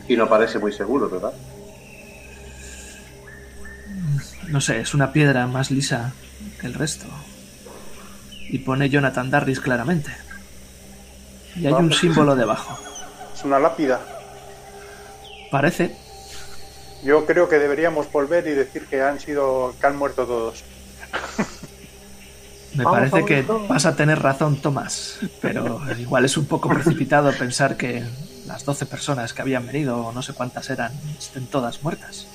[0.07, 1.33] Y no parece muy seguro, ¿verdad?
[4.49, 6.13] No sé, es una piedra más lisa
[6.61, 7.07] que el resto.
[8.51, 10.11] Y pone Jonathan Darris claramente.
[11.57, 12.79] Y hay un símbolo debajo.
[13.35, 14.01] Es una lápida.
[15.51, 15.97] Parece.
[17.03, 20.63] Yo creo que deberíamos volver y decir que han sido que han muerto todos.
[22.75, 23.69] Me Vamos, parece vamos, que vamos.
[23.69, 25.19] vas a tener razón, Tomás.
[25.41, 28.05] Pero igual es un poco precipitado pensar que
[28.47, 32.27] las 12 personas que habían venido, o no sé cuántas eran, estén todas muertas.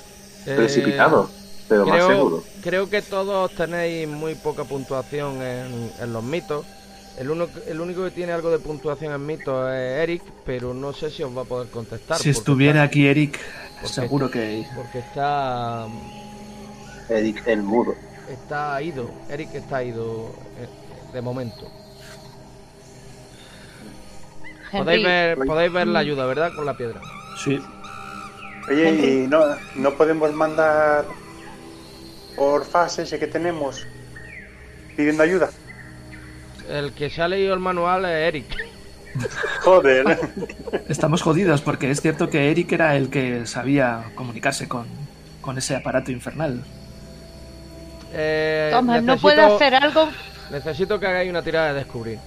[0.46, 1.30] Eh, Precipitado,
[1.68, 2.44] pero más seguro.
[2.62, 6.64] creo que todos tenéis muy poca puntuación en, en los mitos.
[7.18, 10.92] El, uno, el único que tiene algo de puntuación en mitos es Eric, pero no
[10.92, 12.18] sé si os va a poder contestar.
[12.18, 13.40] Si estuviera está- aquí Eric,
[13.80, 14.66] porque- seguro que...
[14.76, 15.86] Porque está,
[17.08, 17.94] Eric el mudo.
[18.28, 19.10] Está ido.
[19.30, 21.70] Eric está ido eh, de momento.
[24.72, 26.50] Podéis ver, podéis ver la ayuda, ¿verdad?
[26.54, 27.00] Con la piedra.
[27.42, 27.60] Sí,
[28.68, 29.40] Oye, y no,
[29.76, 31.04] no podemos mandar
[32.34, 33.86] por fase ese que tenemos
[34.96, 35.50] pidiendo ayuda.
[36.68, 38.56] El que se ha leído el manual es Eric.
[39.62, 40.18] Joder.
[40.88, 44.86] estamos jodidos porque es cierto que Eric era el que sabía comunicarse con,
[45.40, 46.64] con ese aparato infernal.
[48.18, 50.08] Eh, Thomas, ¿no puede hacer algo?
[50.50, 52.18] Necesito que hagáis una tirada de descubrir.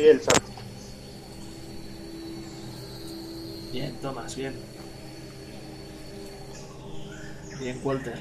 [0.00, 0.46] El sabe.
[3.72, 4.54] Bien, Tomás, bien.
[7.58, 8.14] Bien, Walter.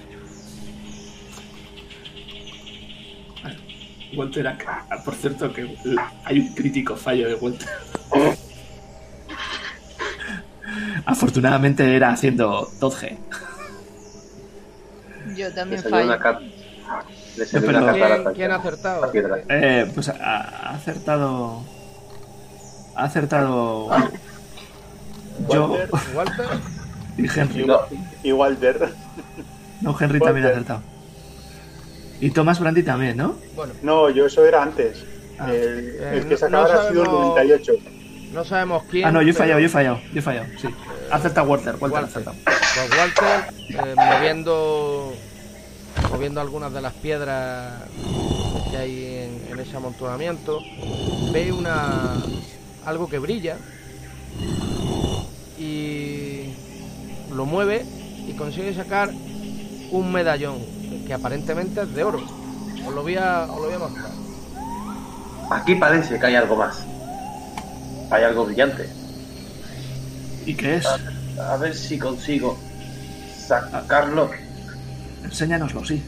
[4.16, 4.88] Walter, acá.
[4.90, 5.78] Ah, por cierto, que
[6.24, 7.70] hay un crítico fallo de Walter.
[11.06, 13.18] Afortunadamente era haciendo 12.
[15.36, 16.18] Yo también fallo.
[17.38, 19.12] Le salió una ¿Quién, ha acertado?
[19.50, 21.64] Eh, pues ha, ha acertado.
[22.96, 23.90] Ha acertado.
[25.50, 25.90] Yo Walter.
[26.16, 26.46] ¿Walter?
[27.18, 27.66] y Henry.
[27.66, 27.80] No,
[28.24, 28.90] Y Walter.
[29.82, 30.52] No, Henry también ha Walter.
[30.52, 30.82] acertado.
[32.22, 33.36] Y Thomas Brandy también, ¿no?
[33.56, 35.04] Bueno, No, yo eso era antes.
[35.38, 35.52] Ah.
[35.52, 37.74] El, Eh, el que se no ha sido el sabemos- 98.
[38.36, 39.06] No sabemos quién.
[39.08, 40.68] Ah, no, yo he pero- fallado, yo he fallado, yo he fallado, sí.
[41.12, 42.24] Ha acertado Walter, Walter, ha Walter.
[42.44, 45.14] Pues Walter, eh, moviendo,
[46.12, 47.74] moviendo algunas de las piedras
[48.70, 50.60] que hay en, en ese amontonamiento,
[51.32, 52.16] ve una
[52.86, 53.58] algo que brilla
[55.58, 56.54] y
[57.34, 57.86] lo mueve
[58.28, 59.10] y consigue sacar
[59.92, 60.58] un medallón
[61.08, 62.22] que aparentemente es de oro.
[62.86, 64.12] Os lo voy a, os lo voy a mostrar.
[65.52, 66.86] aquí parece que hay algo más.
[68.12, 68.88] Hay algo brillante.
[70.46, 70.86] ¿Y qué es?
[71.40, 72.58] A ver si consigo
[73.48, 74.30] sacarlo.
[75.24, 76.04] Enséñanoslo, sí.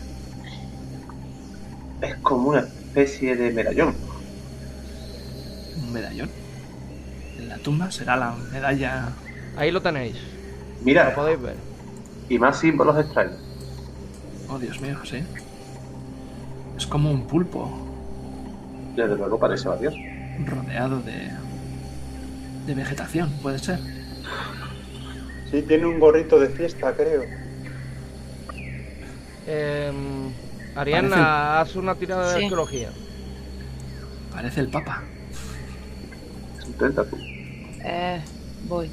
[2.01, 3.95] Es como una especie de medallón.
[5.75, 6.29] Un medallón.
[7.39, 9.09] En la tumba será la medalla.
[9.57, 11.55] Ahí lo tenéis, lo Mira, podéis ver.
[12.29, 13.37] y más símbolos extraños.
[14.49, 15.23] Oh, Dios mío, sí.
[16.77, 17.69] Es como un pulpo
[18.95, 19.97] Desde luego parece valioso.
[20.45, 21.31] rodeado de.
[22.67, 23.79] De vegetación, puede ser.
[25.49, 27.23] Sí, tiene un gorrito de fiesta, creo.
[29.47, 29.91] Eh,
[30.75, 32.89] Ariana, haz una tirada de arqueología.
[34.31, 35.01] Parece el Papa.
[36.59, 37.23] Es un tentáculo.
[37.23, 38.21] Eh,
[38.67, 38.91] voy.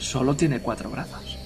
[0.00, 1.38] Solo tiene cuatro brazos.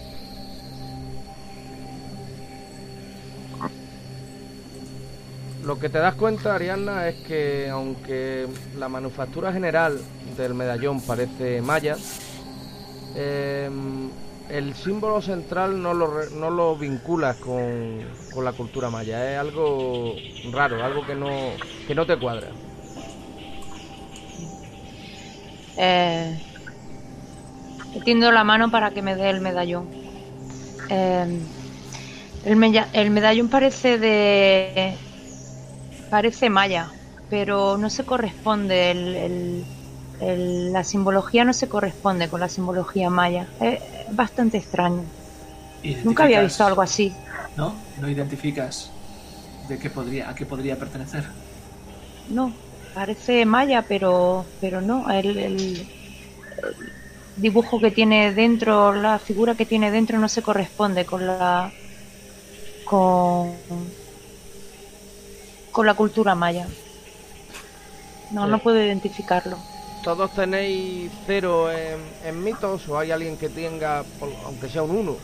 [5.65, 8.49] Lo que te das cuenta, Ariana, es que aunque
[8.79, 10.01] la manufactura general
[10.37, 11.97] del medallón parece maya,
[13.15, 13.71] eh,
[14.51, 18.03] el símbolo central no lo, no lo vinculas con,
[18.33, 19.33] con la cultura maya.
[19.33, 20.15] Es algo
[20.53, 21.31] raro, algo que no,
[21.87, 22.49] que no te cuadra.
[25.77, 26.39] Eh,
[28.05, 29.89] tiendo la mano para que me dé el medallón.
[30.91, 31.41] Eh,
[32.45, 34.95] el, medallón parece de.
[36.11, 36.91] parece maya,
[37.31, 38.91] pero no se corresponde.
[38.91, 39.65] el-
[40.29, 43.47] el- la simbología no se corresponde con la simbología maya.
[43.61, 45.03] Es bastante extraño.
[46.05, 47.13] Nunca había visto algo así.
[47.57, 47.75] ¿No?
[48.01, 48.91] ¿No identificas
[49.69, 51.25] de qué podría, a qué podría pertenecer?
[52.29, 52.53] No,
[52.95, 55.11] parece maya, pero, pero no.
[55.11, 55.89] El, el- el
[57.37, 61.73] dibujo que tiene dentro, la figura que tiene dentro no se corresponde con la
[62.85, 63.57] con
[65.73, 66.67] con la cultura maya.
[68.31, 68.63] No, no Sí.
[68.63, 69.57] puedo identificarlo.
[70.03, 74.05] ¿Todos tenéis cero en, en mitos o hay alguien que tenga,
[74.45, 75.17] aunque sea un 1?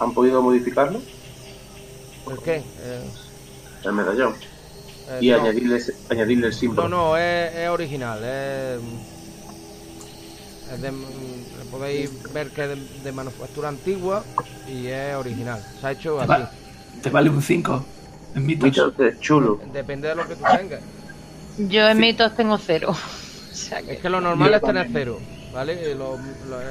[0.00, 1.00] ¿Han podido modificarlo?
[2.30, 2.56] ¿El qué?
[2.56, 3.04] Eh...
[3.84, 4.34] El medallón.
[5.08, 5.36] Eh, y no.
[5.36, 6.88] añadirle, añadirle, el símbolo.
[6.88, 8.18] No, no, es, original.
[8.18, 8.80] Es,
[10.82, 14.24] de, mm, podéis ver que es de, manufactura antigua
[14.68, 15.64] y es original.
[15.80, 16.44] Se ha hecho así.
[17.02, 17.84] ¿Te vale un 5?
[18.34, 18.92] En mitos.
[18.98, 19.60] es chulo.
[19.72, 20.80] Depende de lo que tú tengas.
[21.58, 22.00] Yo en sí.
[22.00, 22.94] mitos tengo cero.
[23.88, 25.18] Es que lo normal es tener cero,
[25.52, 25.96] ¿vale?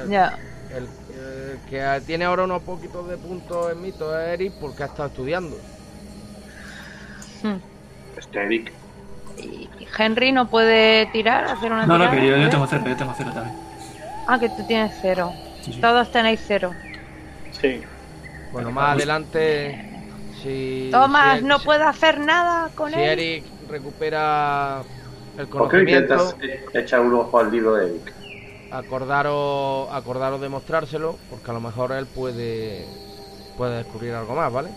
[0.08, 0.38] Ya.
[0.74, 4.86] El, eh, que tiene ahora unos poquitos de puntos en mito es Eric porque ha
[4.86, 5.56] estado estudiando.
[7.42, 7.56] Hmm.
[8.16, 8.72] Este Eric.
[9.38, 11.44] ¿Y Henry no puede tirar?
[11.44, 13.56] Hacer una no, no, que yo, tengo cero, yo tengo cero también.
[14.26, 15.32] Ah, que tú tienes cero.
[15.80, 16.72] Todos tenéis cero.
[17.60, 17.82] Sí.
[18.52, 19.84] Bueno, más adelante.
[20.42, 22.94] Si, Tomás, no puedo hacer nada con él.
[22.94, 24.82] Si Eric recupera
[25.38, 26.36] el ¿Por qué no conocimiento, intentas
[26.74, 28.12] e- echar un ojo al libro de Eric?
[28.70, 32.84] acordaros, acordaros de mostrárselo, porque a lo mejor él puede,
[33.56, 34.68] puede descubrir algo más, ¿vale?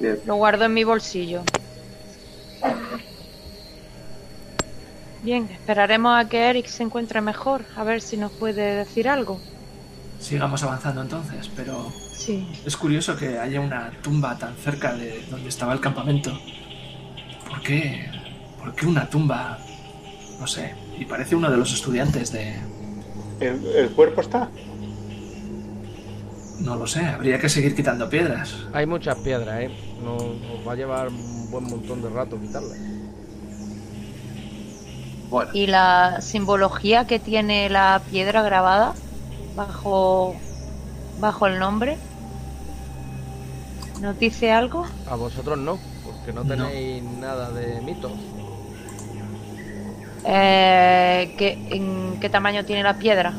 [0.00, 0.18] Bien.
[0.26, 1.42] Lo guardo en mi bolsillo.
[5.22, 9.38] Bien, esperaremos a que Eric se encuentre mejor, a ver si nos puede decir algo.
[10.18, 12.60] Sigamos avanzando entonces, pero Sí.
[12.66, 16.32] es curioso que haya una tumba tan cerca de donde estaba el campamento.
[17.48, 18.10] ¿Por qué?
[18.62, 19.58] ¿Por qué una tumba?
[20.40, 20.74] No sé.
[20.98, 22.56] Y parece uno de los estudiantes de...
[23.40, 24.48] ¿El, el cuerpo está?
[26.60, 28.54] No lo sé, habría que seguir quitando piedras.
[28.72, 29.70] Hay muchas piedras, ¿eh?
[30.04, 32.78] No, os va a llevar un buen montón de rato quitarlas.
[35.28, 38.92] Bueno, ¿Y la simbología que tiene la piedra grabada
[39.56, 40.36] bajo,
[41.20, 41.96] bajo el nombre?
[44.00, 44.86] ¿Nos dice algo?
[45.08, 46.66] A vosotros no, porque no No.
[46.66, 48.12] tenéis nada de mitos.
[50.24, 53.38] Eh, ¿qué, ¿En qué tamaño tiene la piedra?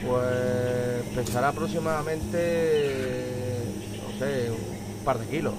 [0.00, 5.54] Pues pesará aproximadamente, no sé, un par de kilos.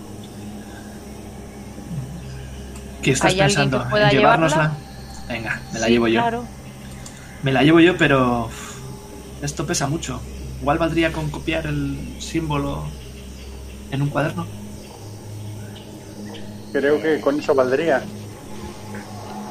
[3.02, 3.70] ¿Qué estás ¿Hay alguien pensando?
[3.70, 4.18] que pueda ¿En llevárnosla?
[4.18, 4.78] llevarla?
[5.28, 6.12] Venga, me la Sí, llevo yo.
[6.12, 6.48] Claro.
[7.42, 8.80] Me la llevo yo, pero uf,
[9.42, 10.22] esto pesa mucho.
[10.62, 12.92] Igual valdría con copiar el símbolo
[13.92, 14.46] en un cuaderno.
[16.72, 18.04] Creo que con eso valdría.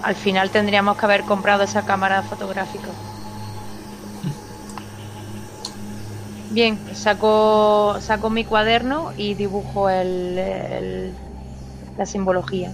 [0.09, 2.89] Al final tendríamos que haber comprado esa cámara fotográfica.
[6.51, 11.15] Bien, saco, saco mi cuaderno y dibujo el, el-
[11.99, 12.73] la simbología.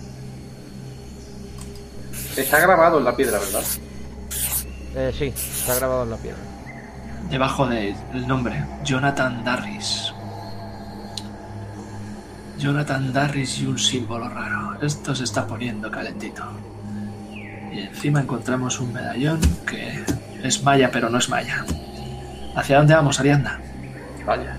[2.37, 3.65] está grabado en la piedra, ¿verdad?
[4.95, 6.39] Eh, sí, está grabado en la piedra.
[7.31, 7.97] Debajo del
[8.29, 10.15] nombre, Jonathan Darris.
[12.59, 14.81] Jonathan Darris y un símbolo raro.
[14.81, 16.45] Esto se está poniendo calentito.
[17.75, 20.05] Y encima encontramos un medallón que
[20.45, 21.65] es maya, pero no es maya.
[22.55, 23.59] ¿Hacia dónde vamos, Arianda?
[24.25, 24.57] Vaya.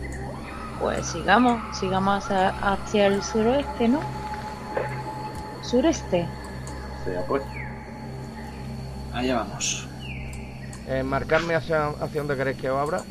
[0.81, 4.02] Pues sigamos, sigamos hacia el suroeste, ¿no?
[5.61, 6.27] Sureste.
[7.06, 7.41] Sea pues.
[9.14, 9.88] Allá vamos.
[10.90, 13.02] Eh, marcarme hacia, hacia donde queréis que abra.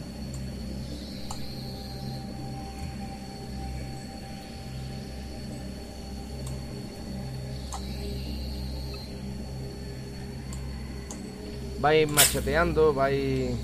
[11.85, 13.55] Vais macheteando, vais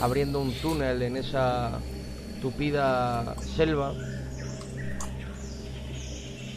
[0.00, 1.78] abriendo un túnel en esa
[2.42, 3.94] tupida selva,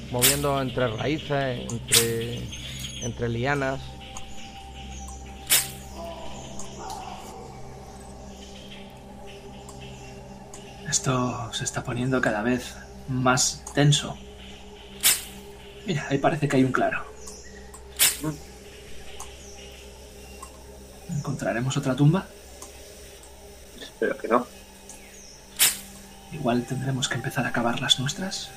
[0.10, 1.61] moviendo entre raíces,
[3.03, 3.80] entre, lianas.
[10.89, 12.73] Esto se está poniendo cada vez
[13.07, 14.18] más tenso.
[15.85, 17.06] Mira, ahí parece que hay un claro.
[21.18, 22.26] ¿Encontraremos otra tumba?
[23.80, 24.48] Espero que no.
[26.32, 28.50] Igual tendremos que empezar a cavar las nuestras.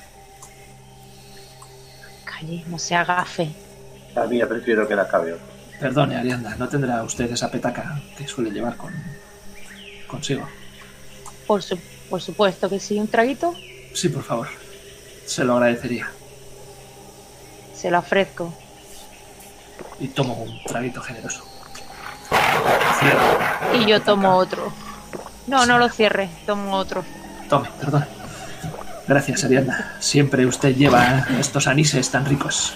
[2.23, 3.51] Calle, no se agafe.
[4.15, 5.37] A mí ya prefiero que la otro.
[5.79, 8.93] Perdone, Arianda, ¿no tendrá usted esa petaca que suele llevar con...
[10.07, 10.47] consigo?
[11.45, 11.77] Por, su-
[12.09, 13.53] por supuesto que sí, un traguito,
[13.93, 14.47] Sí, por favor.
[15.25, 16.09] Se lo agradecería.
[17.73, 18.53] se lo ofrezco.
[19.99, 21.45] Y tomo un traguito generoso.
[23.73, 24.71] Y yo tomo otro.
[25.47, 27.03] No, no lo cierre, tomo otro.
[27.49, 28.05] Tome, perdón.
[29.07, 29.95] Gracias, Arianda.
[29.99, 32.73] Siempre usted lleva estos anises tan ricos.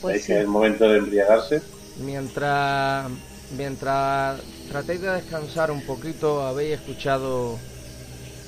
[0.00, 0.26] Pues es sí.
[0.28, 1.62] que es el momento de embriagarse.
[1.98, 3.10] Mientras,
[3.56, 4.40] mientras
[4.70, 7.58] tratéis de descansar un poquito, habéis escuchado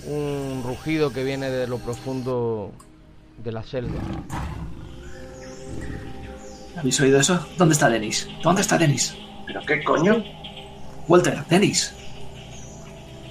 [0.06, 2.72] un rugido que viene de lo profundo
[3.44, 4.00] de la selva.
[6.76, 7.46] ¿Habéis oído eso?
[7.58, 8.28] ¿Dónde está Denis?
[8.42, 9.14] ¿Dónde está Denis?
[9.46, 10.22] ¿Pero qué coño?
[11.08, 11.92] Walter, Denis.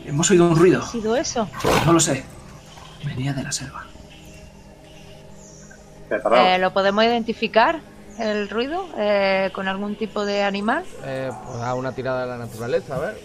[0.06, 0.82] Hemos oído un ruido.
[0.84, 1.50] ¿Ha sido eso?
[1.86, 2.24] No lo sé.
[3.04, 3.86] Venía de la selva.
[6.10, 7.80] Eh, ¿Lo podemos identificar?
[8.20, 8.88] el ruido?
[8.98, 10.86] Eh, ¿Con algún tipo de animal?
[11.04, 13.20] Eh, pues a una tirada de la naturaleza, a ver.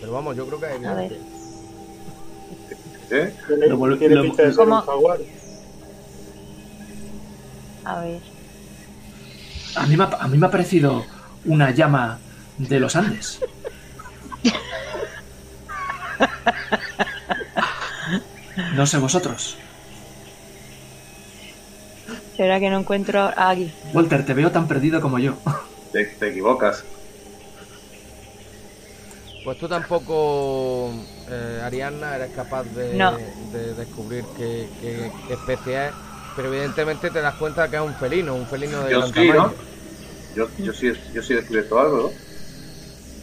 [0.00, 1.12] Pero vamos, yo creo que es A ver.
[3.12, 3.34] ¿Eh?
[3.46, 5.18] Tiene, Lo tiene lo- pinta de ser un jaguar.
[7.84, 8.20] A ver.
[9.76, 11.04] A mí, me ha, a mí me ha parecido
[11.44, 12.18] una llama
[12.58, 13.40] de los Andes.
[18.74, 19.56] No sé vosotros.
[22.36, 23.72] ¿Será que no encuentro a aquí?
[23.92, 25.34] Walter, te veo tan perdido como yo.
[25.92, 26.84] Te, te equivocas.
[29.44, 30.92] Pues tú tampoco,
[31.28, 33.16] eh, Ariadna, eres capaz de, No.
[33.52, 35.92] de descubrir qué, qué- qué especie es.
[36.36, 39.14] Pero evidentemente te das cuenta que es un felino, un felino de Yo gran sí,
[39.28, 39.34] tamaño.
[39.48, 39.69] ¿no?
[40.36, 42.10] Yo, yo sí, yo sí he descubierto algo, ¿no?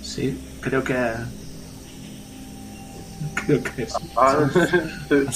[0.04, 0.94] Sí, creo que.
[3.46, 3.94] Creo que es.
[4.16, 4.38] Ah,
[5.10, 5.28] un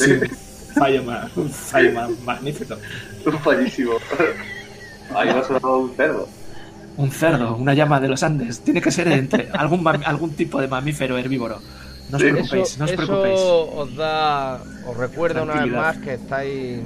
[0.75, 1.03] fallo,
[1.35, 2.75] un fallo ma- magnífico.
[3.25, 3.93] un fallísimo.
[5.15, 6.27] Ahí me ha sonado un cerdo.
[6.97, 8.59] Un cerdo, una llama de los Andes.
[8.61, 11.59] Tiene que ser entre algún, algún tipo de mamífero herbívoro.
[12.09, 12.29] No os Sí.
[12.29, 13.39] preocupéis, Eso, no os eso preocupéis.
[13.41, 16.79] os da, os recuerda una vez más que estáis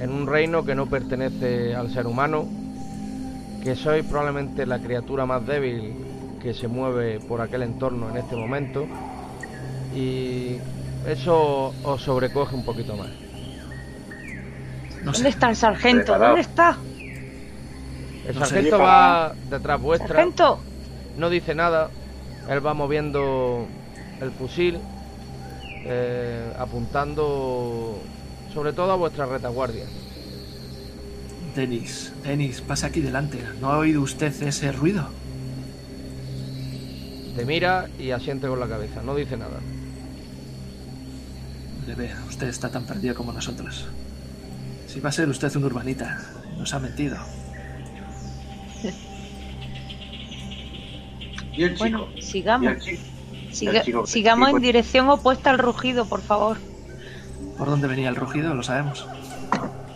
[0.00, 2.46] en un reino que no pertenece al ser humano,
[3.62, 5.94] que sois probablemente la criatura más débil
[6.40, 8.86] que se mueve por aquel entorno en este momento
[9.94, 10.56] y
[11.06, 13.08] eso os sobrecoge un poquito más.
[15.02, 15.18] No sé.
[15.22, 16.12] ¿Dónde está el sargento?
[16.12, 16.26] Preparado.
[16.28, 16.76] ¿Dónde está?
[18.26, 20.60] El No sargento va detrás vuestra, ¡Sargento!
[21.16, 21.88] no dice nada,
[22.48, 23.66] él va moviendo
[24.20, 24.78] el fusil,
[25.84, 27.98] eh, apuntando
[28.52, 29.84] sobre todo a vuestra retaguardia.
[31.54, 33.38] Denis, Denis, pasa aquí delante.
[33.60, 35.08] ¿No ha oído usted ese ruido?
[37.36, 39.58] Te mira y asiente con la cabeza, no dice nada.
[41.86, 43.86] Le ve, usted está tan perdido como nosotros.
[44.86, 46.20] Si va a ser usted un urbanita,
[46.58, 47.16] nos ha mentido.
[51.52, 51.78] Y el chico.
[51.78, 52.68] Bueno, y sigamos.
[52.68, 53.02] el chico.
[53.52, 56.58] Siga- el chico- sigamos en dirección opuesta al rugido, por favor.
[57.56, 58.54] ¿Por dónde venía el rugido?
[58.54, 59.06] Lo sabemos.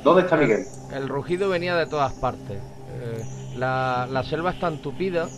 [0.02, 0.66] ¿Dónde está Miguel?
[0.92, 2.58] El rugido venía de todas partes.
[2.58, 3.24] Eh,
[3.56, 5.28] la, la selva es tan tupida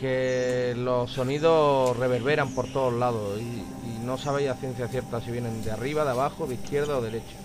[0.00, 5.30] que los sonidos reverberan por todos lados y, y no sabéis a ciencia cierta si
[5.30, 7.36] vienen de arriba, de abajo, de izquierda o derecha.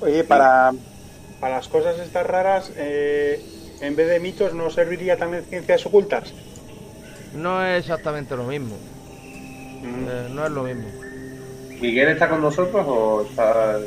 [0.00, 0.72] Oye, para,
[1.40, 3.42] para las cosas estas raras, eh,
[3.80, 6.32] en vez de mitos, ¿no serviría también ciencias ocultas?
[7.34, 8.76] No es exactamente lo mismo.
[9.82, 10.08] Mm.
[10.08, 11.03] eh, no es lo mismo.
[11.80, 13.78] ¿Miguel está con nosotros o está.?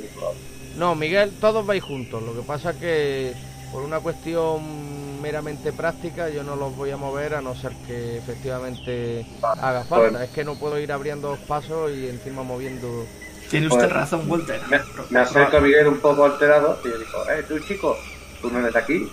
[0.75, 2.21] No, Miguel, todos vais juntos.
[2.21, 3.33] Lo que pasa que
[3.71, 8.17] por una cuestión meramente práctica yo no los voy a mover a no ser que
[8.17, 10.23] efectivamente haga falta.
[10.23, 13.05] Es que no puedo ir abriendo dos pasos y encima moviendo...
[13.49, 14.61] Tiene usted razón, Walter.
[14.67, 17.97] Me, me acerco a Miguel un poco alterado y le digo: Eh, tú chico,
[18.41, 19.11] tú no eres de aquí.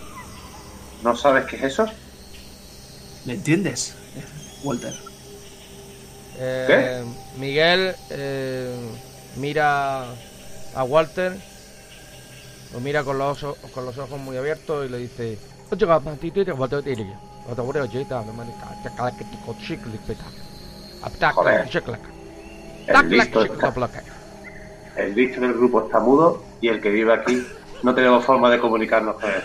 [1.03, 1.87] ¿No sabes qué es eso?
[3.25, 3.95] ¿Le entiendes,
[4.65, 4.93] Walter?
[6.37, 7.05] Eh,
[7.39, 8.75] Miguel eh,
[9.37, 10.05] mira
[10.75, 11.33] a Walter,
[12.73, 15.39] lo mira con los, ojos, con los ojos muy abiertos y le dice...
[21.33, 21.69] Joder.
[22.87, 23.41] El listo,
[24.97, 27.45] el listo del grupo está mudo y el que vive aquí
[27.83, 29.43] no tenemos forma de comunicarnos con él.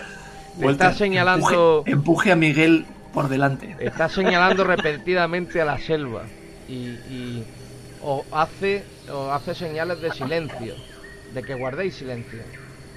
[0.58, 1.78] Le está señalando...
[1.86, 3.76] Empuje, empuje a Miguel por delante.
[3.80, 6.22] Está señalando repetidamente a la selva
[6.68, 7.44] y, y
[8.02, 10.74] os hace, os hace señales de silencio,
[11.34, 12.42] de que guardéis silencio,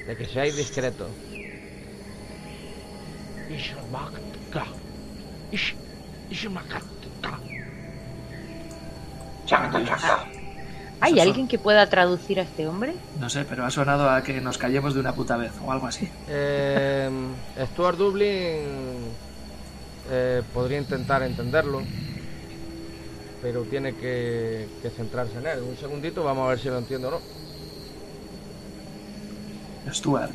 [0.07, 1.09] de que seáis discretos.
[11.01, 12.93] ¿Hay alguien que pueda traducir a este hombre?
[13.19, 15.85] No sé, pero ha sonado a que nos callemos de una puta vez o algo
[15.85, 16.09] así.
[16.29, 17.09] Eh,
[17.73, 19.11] Stuart Dublin
[20.09, 21.81] eh, podría intentar entenderlo,
[23.43, 25.59] pero tiene que, que centrarse en él.
[25.61, 27.19] Un segundito, vamos a ver si lo entiendo o no.
[29.93, 30.33] Stuart,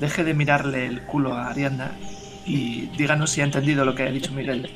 [0.00, 1.98] deje de mirarle el culo a Ariadna
[2.46, 4.70] y díganos si ha entendido lo que ha dicho Miguel.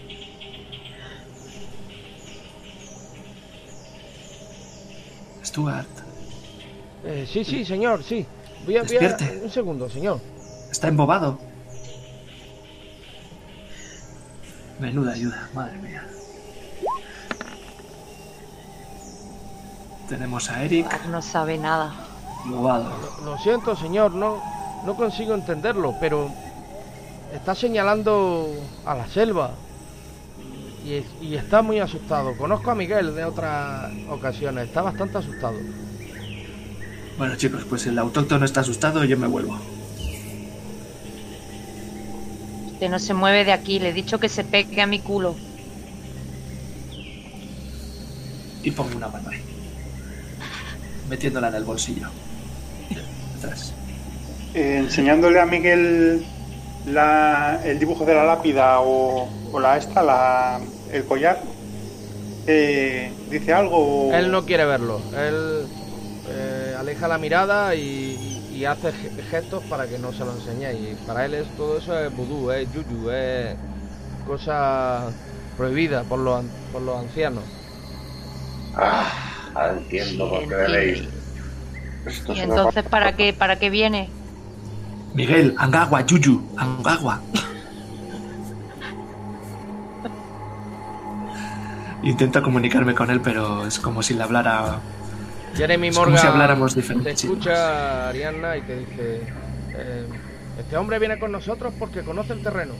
[5.44, 5.88] Stuart,
[7.04, 8.24] Eh, sí, sí, señor, sí.
[8.64, 10.20] Voy a, voy a- un segundo, señor.
[10.70, 11.36] está embobado.
[14.78, 16.06] Menuda ayuda, madre mía.
[20.12, 21.90] Tenemos a Eric No sabe nada.
[22.44, 22.92] embobado.
[23.24, 24.42] Lo siento, señor, no,
[24.84, 26.30] no consigo entenderlo, pero
[27.32, 28.46] está señalando
[28.84, 29.52] a la selva
[30.84, 32.36] y, y está muy asustado.
[32.36, 35.56] Conozco a Miguel de otras ocasiones, está bastante asustado.
[37.16, 39.56] Bueno chicos, pues el autóctono está asustado y yo me vuelvo.
[42.74, 43.78] Este no se mueve de aquí.
[43.78, 45.36] Le he dicho que se pegue a mi culo.
[48.62, 49.40] Y pongo una mano ahí.
[51.12, 52.06] Metiéndola en el bolsillo.
[53.36, 53.74] Atrás.
[54.54, 56.24] Eh, enseñándole a Miguel
[56.86, 60.58] la- el dibujo de la lápida o, o la esta, la,
[60.90, 61.42] el collar.
[62.46, 63.76] eh, ¿Dice algo?
[64.08, 65.02] o- Él no quiere verlo.
[65.14, 65.66] Él
[66.30, 70.72] eh, aleja la mirada y, y hace ge- gestos para que no se lo enseñe.
[70.72, 73.54] Y para él es, todo eso es vudú, es yuyu, es
[74.26, 75.10] cosa
[75.58, 77.44] prohibida por los, por los ancianos.
[78.74, 79.12] Ah,
[79.54, 81.08] ahora entiendo por qué veréis.
[82.06, 84.08] Esto Y se me entonces, ¿para qué, ¿para qué viene?
[85.14, 87.20] Miguel, Angagua, Yuyu, Angagua.
[92.02, 94.80] Intento comunicarme con él, pero es como si le hablara.
[95.54, 99.20] Jeremy Es como Morgan si habláramos te diferentes escucha Arianna y te dice:
[99.74, 100.06] eh,
[100.58, 102.72] Este hombre viene con nosotros porque conoce el terreno,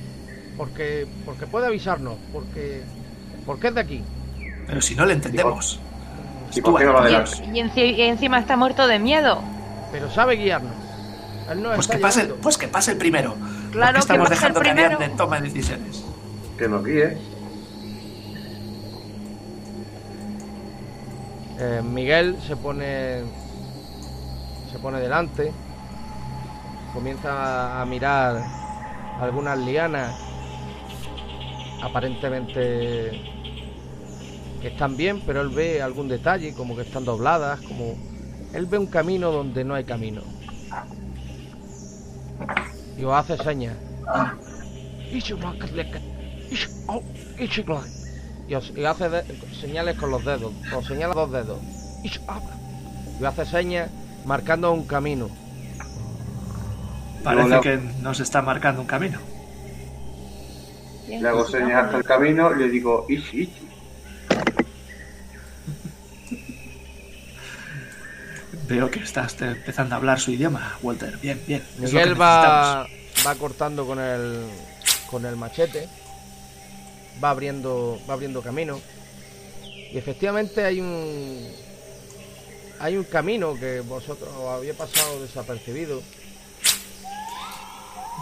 [0.57, 2.83] porque, porque puede avisarnos, porque,
[3.47, 4.03] porque es de aquí.
[4.67, 5.79] Pero si no le entendemos.
[6.55, 7.45] ¿Y por qué no va Y, adelante?
[7.45, 9.43] en- y enci- y encima está muerto de miedo.
[9.91, 10.73] Pero sabe guiarnos.
[11.51, 13.35] Él nos Pues está que pase, pues que pase el primero.
[13.73, 14.97] Claro que estamos el dejando que primero.
[14.97, 16.05] Ariadne tome decisiones.
[16.59, 17.19] Que nos guíe.
[21.59, 23.21] Eh, Miguel se pone
[24.73, 25.53] se pone delante,
[26.95, 28.43] comienza a mirar
[29.21, 30.15] algunas lianas
[31.83, 33.11] aparentemente
[34.63, 37.97] que están bien, pero él ve algún detalle como que están dobladas, como
[38.55, 40.23] él ve un camino donde no hay camino.
[42.97, 43.77] Y os hace señas.
[48.49, 49.25] Y, os, y hace de-
[49.61, 51.59] señales con los dedos, os señala dos dedos.
[52.05, 53.91] Y hace señas
[54.25, 55.29] marcando un camino.
[57.25, 57.61] Parece Hola.
[57.61, 59.19] que nos está marcando un camino.
[61.09, 63.69] Le hago señas hasta el camino y le digo, Ichi, Ichi.
[68.73, 71.19] Veo que estás empezando a hablar su idioma, Walter.
[71.19, 71.63] Bien, bien.
[71.77, 72.87] Miguel va,
[73.27, 74.47] va cortando con el,
[75.11, 75.87] con el machete,
[77.23, 78.81] va abriendo, va abriendo camino.
[79.93, 81.53] Y efectivamente hay un,
[82.81, 86.01] hay un camino que vosotros os había pasado desapercibido.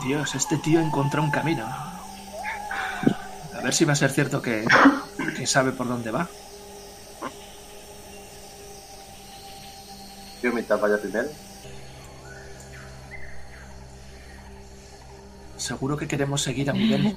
[0.03, 1.65] Dios, este tío encontró un camino.
[1.65, 4.65] A ver si va a ser cierto que,
[5.37, 6.29] que sabe por dónde va.
[10.43, 11.29] Yo mientras vaya primero.
[15.57, 17.17] Seguro que queremos seguir a Miguel.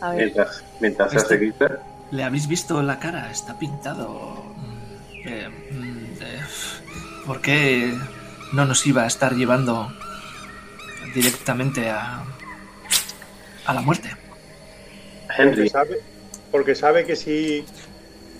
[0.00, 1.54] A ver, Mientras, mientras se Este-.
[2.10, 3.30] ¿Le habéis visto la cara?
[3.30, 4.44] Está pintado.
[4.56, 5.48] mm, eh,
[6.20, 6.40] eh,
[7.26, 7.92] ¿Por qué
[8.52, 9.92] no nos iba a estar llevando
[11.14, 12.22] directamente a,
[13.66, 14.10] a la muerte?
[15.26, 16.00] Porque Henry, sabe,
[16.52, 17.64] porque sabe que si,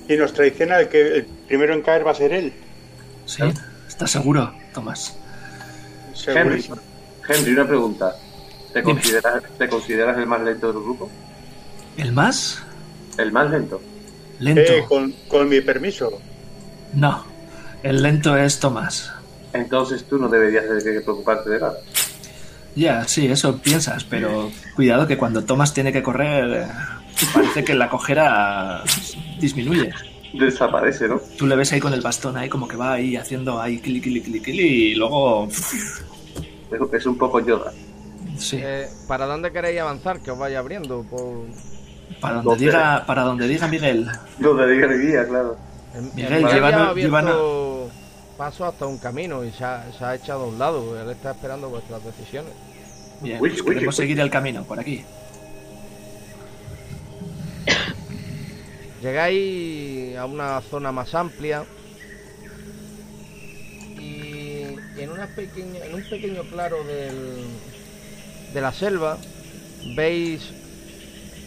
[0.06, 2.52] si nos traiciona, el, que, el primero en caer va a ser él.
[3.26, 3.42] ¿Sí?
[3.88, 5.16] ¿Estás seguro, Tomás?
[6.26, 6.64] Henry.
[7.28, 8.14] Henry, una pregunta.
[8.72, 11.10] ¿Te consideras, ¿Te consideras el más lento del grupo?
[11.96, 12.62] ¿El más?
[13.16, 13.80] El más lento.
[14.40, 14.60] Lento.
[14.60, 16.20] Eh, con, con mi permiso.
[16.92, 17.24] No.
[17.82, 19.12] El lento es Tomás.
[19.52, 21.76] Entonces tú no deberías de de preocuparte de nada.
[22.74, 26.66] Ya, sí, eso piensas, pero cuidado que cuando Tomás tiene que correr, eh,
[27.32, 28.82] parece que la cojera
[29.38, 29.92] disminuye.
[30.38, 31.20] Desaparece, ¿no?
[31.38, 34.02] Tú le ves ahí con el bastón ahí como que va ahí haciendo ahí clic,
[34.02, 35.48] clic, clic, clic, y luego...
[35.48, 36.02] Es,
[36.92, 37.72] es un poco Yoda.
[38.36, 40.20] Sí, Eh, ¿Para dónde queréis avanzar?
[40.20, 41.02] Que os vaya abriendo.
[41.04, 41.44] Por...
[42.20, 44.08] para donde diga, para donde diga Miguel.
[44.38, 45.56] Donde diga el guía, claro.
[45.94, 47.90] El- Miguel, abierto llévanos-
[48.36, 51.00] paso hasta un camino y se ha, se ha echado a un lado.
[51.00, 52.52] Él está esperando vuestras decisiones.
[53.22, 54.02] Bien, Uy, pues uy, queremos uy.
[54.02, 55.04] seguir el camino por aquí.
[59.04, 61.66] Llegáis a una zona más amplia
[63.98, 67.44] y en, una pequeña, en un pequeño claro del,
[68.54, 69.18] de la selva
[69.94, 70.40] veis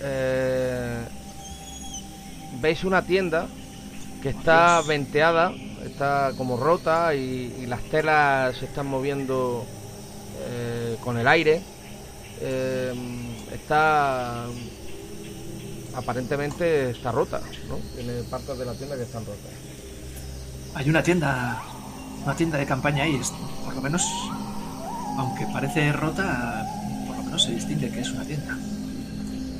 [0.04, 1.00] eh,
[2.62, 3.48] veis una tienda
[4.22, 5.52] que está venteada,
[5.84, 9.66] está como rota y, y las telas se están moviendo
[10.48, 11.64] eh, con el aire.
[12.40, 12.94] Eh,
[13.52, 14.46] está
[15.98, 17.76] aparentemente está rota, ¿no?
[17.96, 19.52] Tiene partes de la tienda que están rotas.
[20.76, 21.62] Hay una tienda,
[22.24, 23.20] una tienda de campaña ahí,
[23.66, 24.08] por lo menos,
[25.18, 26.66] aunque parece rota,
[27.08, 28.58] por lo menos se distingue que es una tienda.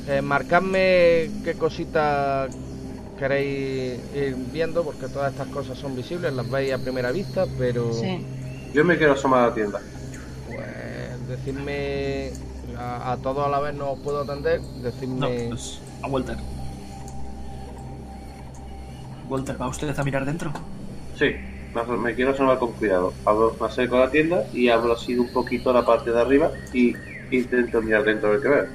[0.06, 2.46] Eh, marcadme qué cosita
[3.18, 7.92] queréis ir viendo, porque todas estas cosas son visibles, las veis a primera vista, pero
[7.92, 8.24] sí.
[8.72, 9.80] Yo me quiero asomar a la tienda.
[10.46, 12.30] pues decidme
[12.78, 15.46] a, a todos a la vez no os puedo atender, No, decidme.
[15.48, 16.36] pues a Walter.
[19.28, 20.52] Walter, ¿va usted a mirar dentro?
[21.18, 21.26] Sí,
[21.74, 23.14] me- quiero salvar con cuidado.
[23.24, 26.50] Abro, me acerco a la tienda y abro así un poquito la parte de arriba
[26.72, 26.94] y
[27.30, 28.66] intento mirar dentro a ver qué veo.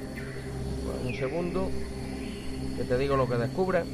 [1.06, 1.70] Un segundo,
[2.76, 3.86] que te digo lo que descubres.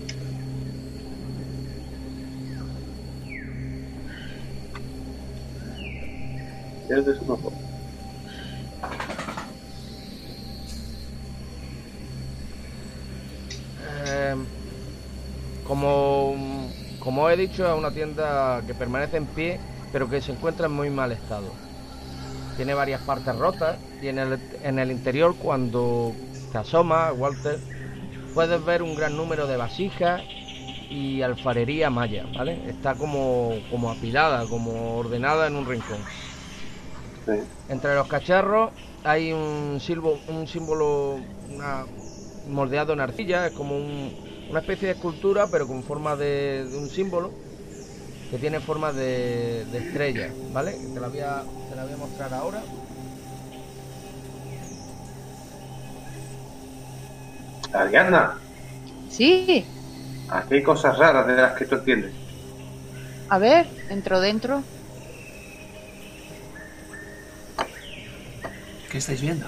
[6.88, 7.54] Desde su ojo.
[15.70, 16.34] Como,
[16.98, 19.60] como he dicho, es una tienda que permanece en pie,
[19.92, 21.54] pero que se encuentra en muy mal estado.
[22.56, 26.16] Tiene varias partes rotas y en el, en el interior, cuando
[26.50, 27.60] te asomas, Walter,
[28.34, 30.22] puedes ver un gran número de vasijas
[30.90, 32.58] y alfarería maya, ¿vale?
[32.68, 36.04] Está como, como apilada, como ordenada en un rincón.
[37.26, 37.32] Sí.
[37.68, 38.72] Entre los cacharros
[39.04, 41.86] hay un, silbo- un símbolo una-
[42.44, 44.12] moldeado en arcilla, es como un-
[44.50, 47.40] una especie de escultura, pero con forma de, de un símbolo
[48.30, 50.80] que tiene forma de, de estrella, ¿vale?
[50.92, 52.68] Te la, voy a, te la voy a mostrar ahora.
[57.72, 58.22] Ariadna,
[59.08, 59.74] Sí,
[60.28, 62.16] aquí hay cosas raras de las que tú entiendes.
[63.28, 64.66] a ver, entro dentro.
[68.88, 69.46] ¿Qué estáis viendo?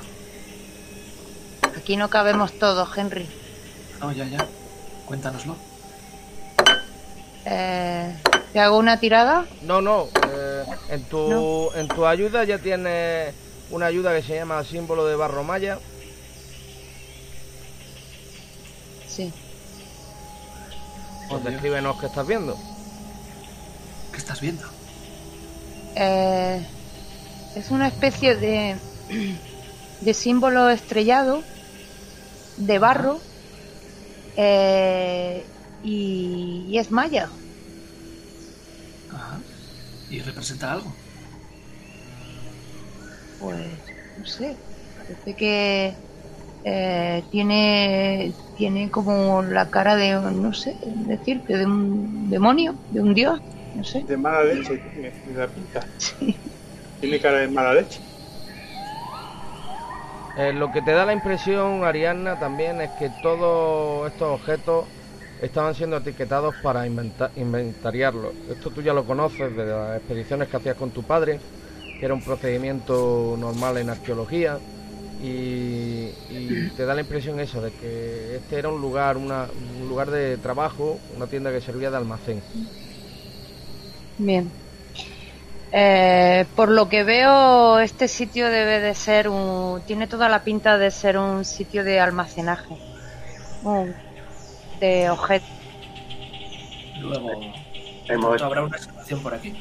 [1.77, 3.29] Aquí no cabemos todos, Henry.
[4.01, 4.53] No, ya, ya.
[5.13, 5.57] Cuéntanoslo.
[7.45, 8.17] Eh,
[8.55, 9.45] ¿Te hago una tirada?
[9.61, 11.75] No, no, eh, en, tu, No.
[11.79, 13.35] en tu ayuda ya tienes
[13.71, 15.79] una ayuda que se llama símbolo de barro maya.
[19.07, 19.31] Sí.
[21.29, 22.57] Pues descríbenos qué estás viendo.
[24.13, 24.65] ¿Qué estás viendo?
[25.95, 26.67] Eh,
[27.55, 28.77] es una especie de,
[30.01, 31.43] de símbolo estrellado
[32.57, 33.21] de barro
[34.37, 35.51] eh,
[35.81, 37.31] y, y es maya.
[39.09, 39.45] Ajá.
[40.09, 40.97] ¿Y representa algo?
[43.37, 44.63] Pues no sé,
[44.95, 45.99] parece que
[46.65, 53.15] eh, tiene tiene como la cara de no sé decirte de un demonio, de un
[53.15, 53.41] dios,
[53.75, 54.11] no sé.
[54.11, 55.81] De mala leche, tiene tiene la pinta.
[55.99, 56.43] Sí.
[57.01, 58.03] Tiene cara de mala leche.
[60.37, 64.87] Eh, lo que te da la impresión, Ariadna, también es que todos estos objetos
[65.43, 68.33] estaban siendo etiquetados para inventa- inventariarlos.
[68.51, 71.39] Esto tú ya lo conoces de las expediciones que hacías con tu padre,
[71.99, 74.59] que era un procedimiento normal en arqueología.
[75.23, 79.47] Y, y te da la impresión eso, de que este era un lugar, una-
[79.83, 82.43] un lugar de trabajo, una tienda que servía de almacén.
[84.19, 84.51] Bien.
[85.75, 89.81] Eh, por lo que veo, este sitio debe de ser un.
[89.87, 92.77] Tiene toda la pinta de ser un sitio de almacenaje.
[93.65, 93.95] Un-
[94.81, 95.49] de objetos.
[97.01, 97.31] Luego,
[98.09, 99.55] Hemos, ¿pronto habrá una excavación por aquí?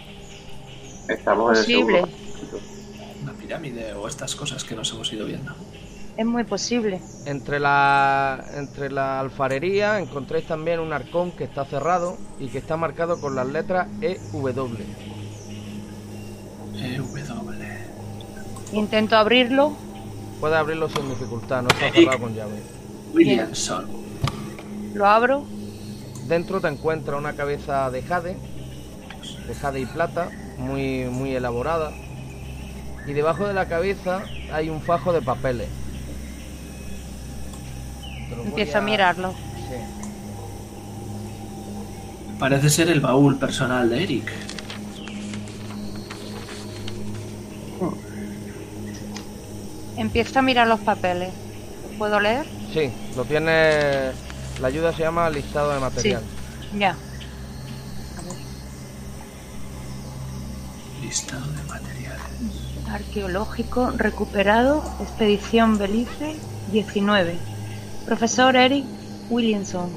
[1.08, 2.00] estamos Posible.
[2.00, 2.12] en el.
[3.24, 5.54] Una pirámide o estas cosas que nos hemos ido viendo.
[6.18, 7.00] Es muy posible.
[7.26, 12.76] Entre la, entre la alfarería encontréis también un arcón que está cerrado y que está
[12.76, 14.76] marcado con las letras E EW.
[16.82, 17.22] Eh, W.
[18.74, 19.74] Intento abrirlo.
[20.40, 22.62] Puedes abrirlo sin dificultad, no está cerrado con llave.
[23.14, 23.86] Williamson.
[24.94, 25.46] Lo abro.
[26.28, 28.38] Dentro te encuentras una cabeza de jade,
[29.48, 31.92] de jade y plata, muy, muy elaborada.
[33.06, 35.68] Y debajo de la cabeza hay un fajo de papeles.
[38.46, 39.34] Empiezo a mirarlo.
[39.56, 39.76] Sí.
[42.40, 44.32] Parece ser el baúl personal de Eric.
[50.02, 51.30] Empiezo a mirar los papeles.
[52.00, 52.48] ¿Puedo leer?
[52.74, 54.12] Sí, lo tiene.
[54.60, 56.24] La ayuda se llama listado de material.
[56.76, 56.96] Ya.
[61.04, 62.20] Listado de materiales.
[62.90, 66.36] Arqueológico recuperado, expedición Belice
[66.72, 67.38] 19.
[68.08, 68.86] Profesor Eric
[69.30, 69.92] Williamson.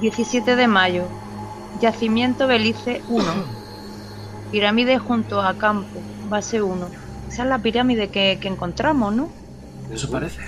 [0.00, 1.04] 17 de mayo.
[1.80, 3.24] Yacimiento Belice 1.
[4.50, 7.03] Pirámide junto a campo, base 1.
[7.34, 9.28] Esa es la pirámide que, que encontramos, ¿no?
[9.92, 10.38] Eso parece.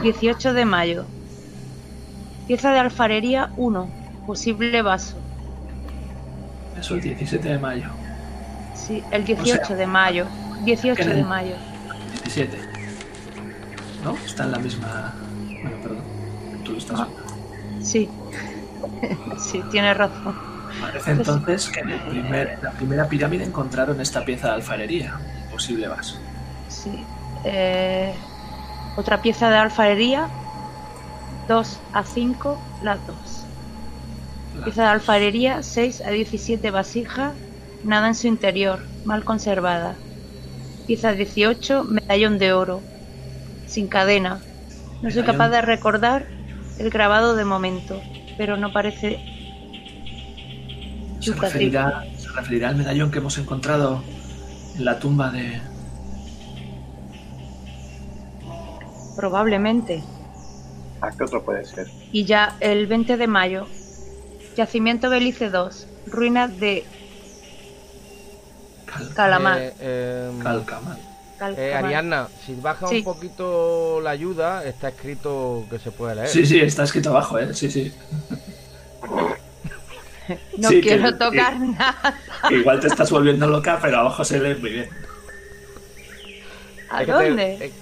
[0.00, 1.04] 18 de mayo.
[2.46, 3.90] Pieza de alfarería 1.
[4.24, 5.16] Posible vaso.
[6.78, 7.88] Eso, el 17 de mayo.
[8.76, 10.26] Sí, el 18 de mayo.
[10.64, 11.56] 18 de mayo.
[12.12, 12.56] 17.
[14.04, 14.16] ¿No?
[14.24, 15.14] Está en la misma.
[15.60, 16.04] Bueno, perdón.
[16.64, 17.08] Tú lo estás Ah.
[17.82, 18.08] Sí.
[19.40, 20.36] sí, tienes razón.
[20.80, 25.18] Parece entonces que en el primer, la primera pirámide encontraron esta pieza de alfarería.
[25.62, 26.18] Posible vaso.
[26.68, 26.90] Sí.
[27.44, 28.12] eh,
[28.96, 30.28] otra pieza de alfarería,
[31.46, 33.44] 2 a 5, las dos.
[34.64, 37.34] Pieza de alfarería, 6 a 17 vasijas,
[37.84, 39.94] nada en su interior, mal conservada.
[40.88, 42.80] Pieza 18, medallón de oro,
[43.68, 44.40] sin cadena.
[45.00, 46.26] No soy capaz de recordar
[46.80, 48.02] el grabado de momento,
[48.36, 49.20] pero no parece
[51.20, 54.02] Se referirá, se referirá al medallón que hemos encontrado
[54.76, 55.60] en la tumba de.
[59.16, 60.02] probablemente.
[61.00, 61.88] ¿A qué otro puede ser?
[62.12, 63.66] Y ya el 20 de mayo,
[64.56, 66.84] Yacimiento Belice 2, ruinas de
[68.86, 69.58] Cal- Calamar.
[69.58, 70.98] Eh, eh, Calcamal.
[71.38, 71.74] Cal- eh.
[71.74, 72.98] Ariadna, si baja Sí.
[72.98, 76.28] un poquito la ayuda, está escrito que se puede leer.
[76.28, 77.52] Sí, sí, está escrito abajo, ¿eh?
[77.52, 77.92] Sí, sí.
[80.58, 82.14] No Sí, quiero que- tocar que- nada.
[82.50, 84.88] Igual te estás volviendo loca, pero abajo se lee muy bien.
[86.90, 87.52] ¿A te- dónde?
[87.66, 87.72] eh,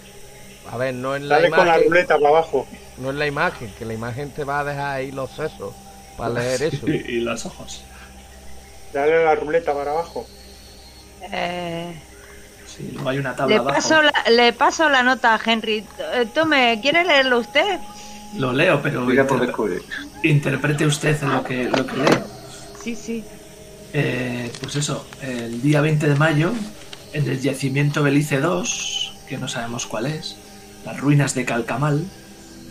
[0.70, 2.66] a ver, no es la Dale con la ruleta para abajo.
[2.98, 5.74] no es la imagen, que la imagen te va a dejar ahí los sesos
[6.16, 6.86] para leer eso.
[6.88, 7.82] Y, y los ojos.
[8.92, 10.26] Dale la ruleta para abajo.
[11.32, 11.94] Eh,
[12.66, 13.74] Sí, luego hay una tabla le, abajo.
[13.74, 15.84] paso la, le paso la nota a Henry.
[16.14, 17.80] Eh, Tome, ¿quiere leerlo usted?
[18.36, 19.42] Lo leo, pero Mira por
[20.22, 22.18] interprete usted lo que, lo que lee.
[22.82, 23.24] Sí, sí.
[23.92, 26.52] Eh, pues eso, el día 20 de mayo,
[27.12, 30.36] en el yacimiento Belice 2, que no sabemos cuál es,
[30.84, 32.04] las ruinas de Calcamal,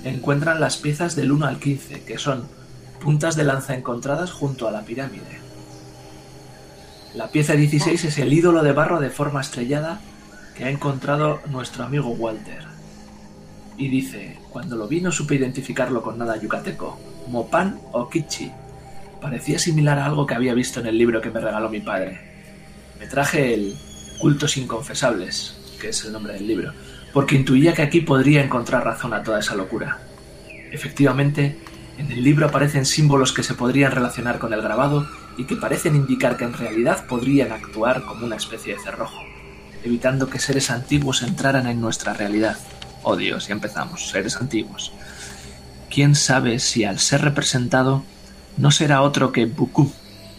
[0.03, 2.48] encuentran las piezas del 1 al 15, que son
[3.02, 5.40] puntas de lanza encontradas junto a la pirámide.
[7.15, 9.99] La pieza 16 es el ídolo de barro de forma estrellada
[10.56, 12.64] que ha encontrado nuestro amigo Walter.
[13.77, 18.52] Y dice, cuando lo vi no supe identificarlo con nada yucateco, Mopan o Kichi,
[19.21, 22.19] Parecía similar a algo que había visto en el libro que me regaló mi padre.
[22.99, 23.75] Me traje el
[24.17, 26.73] Cultos Inconfesables, que es el nombre del libro,
[27.13, 29.99] porque intuía que aquí podría encontrar razón a toda esa locura.
[30.71, 31.57] Efectivamente,
[31.97, 35.95] en el libro aparecen símbolos que se podrían relacionar con el grabado y que parecen
[35.95, 39.21] indicar que en realidad podrían actuar como una especie de cerrojo,
[39.83, 42.57] evitando que seres antiguos entraran en nuestra realidad.
[43.03, 44.93] Oh Dios, ya empezamos, seres antiguos.
[45.89, 48.03] ¿Quién sabe si al ser representado
[48.60, 49.90] no será otro que Buku,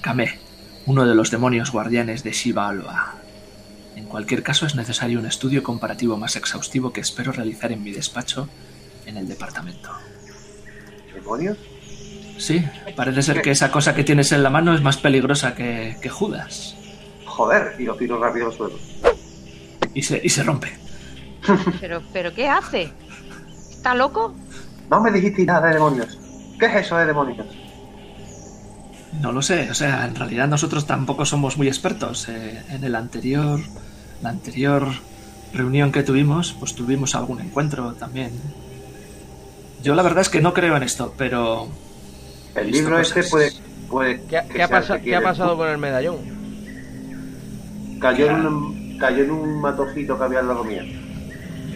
[0.02, 0.38] Kame,
[0.84, 3.14] uno de los demonios guardianes de Shiva Alba.
[3.96, 7.92] En cualquier caso es necesario un estudio comparativo más exhaustivo que espero realizar en mi
[7.92, 8.48] despacho
[9.06, 9.90] en el departamento.
[11.14, 11.56] ¿Demonios?
[12.36, 12.62] Sí,
[12.94, 16.10] parece ser que esa cosa que tienes en la mano es más peligrosa que, que
[16.10, 16.76] Judas.
[17.24, 18.78] Joder, y lo tiro rápido al suelo.
[19.94, 20.78] Y se, y se rompe.
[21.80, 22.92] ¿Pero, pero qué hace?
[23.70, 24.34] ¿Está loco?
[24.90, 26.18] No me dijiste nada de demonios.
[26.58, 27.46] ¿Qué es eso de demonios?
[29.12, 32.28] No lo sé, o sea, en realidad nosotros tampoco somos muy expertos.
[32.28, 33.60] Eh, en el anterior,
[34.22, 34.88] la anterior
[35.52, 38.30] reunión que tuvimos, pues tuvimos algún encuentro también.
[39.82, 41.68] Yo la verdad es que no creo en esto, pero
[42.54, 43.52] El libro este puede.
[43.88, 46.18] puede ¿Qué, que qué ha, pasa- qué ha pasado con el medallón?
[47.98, 50.82] Cayó en, un, cayó en un matojito que había al lado mío.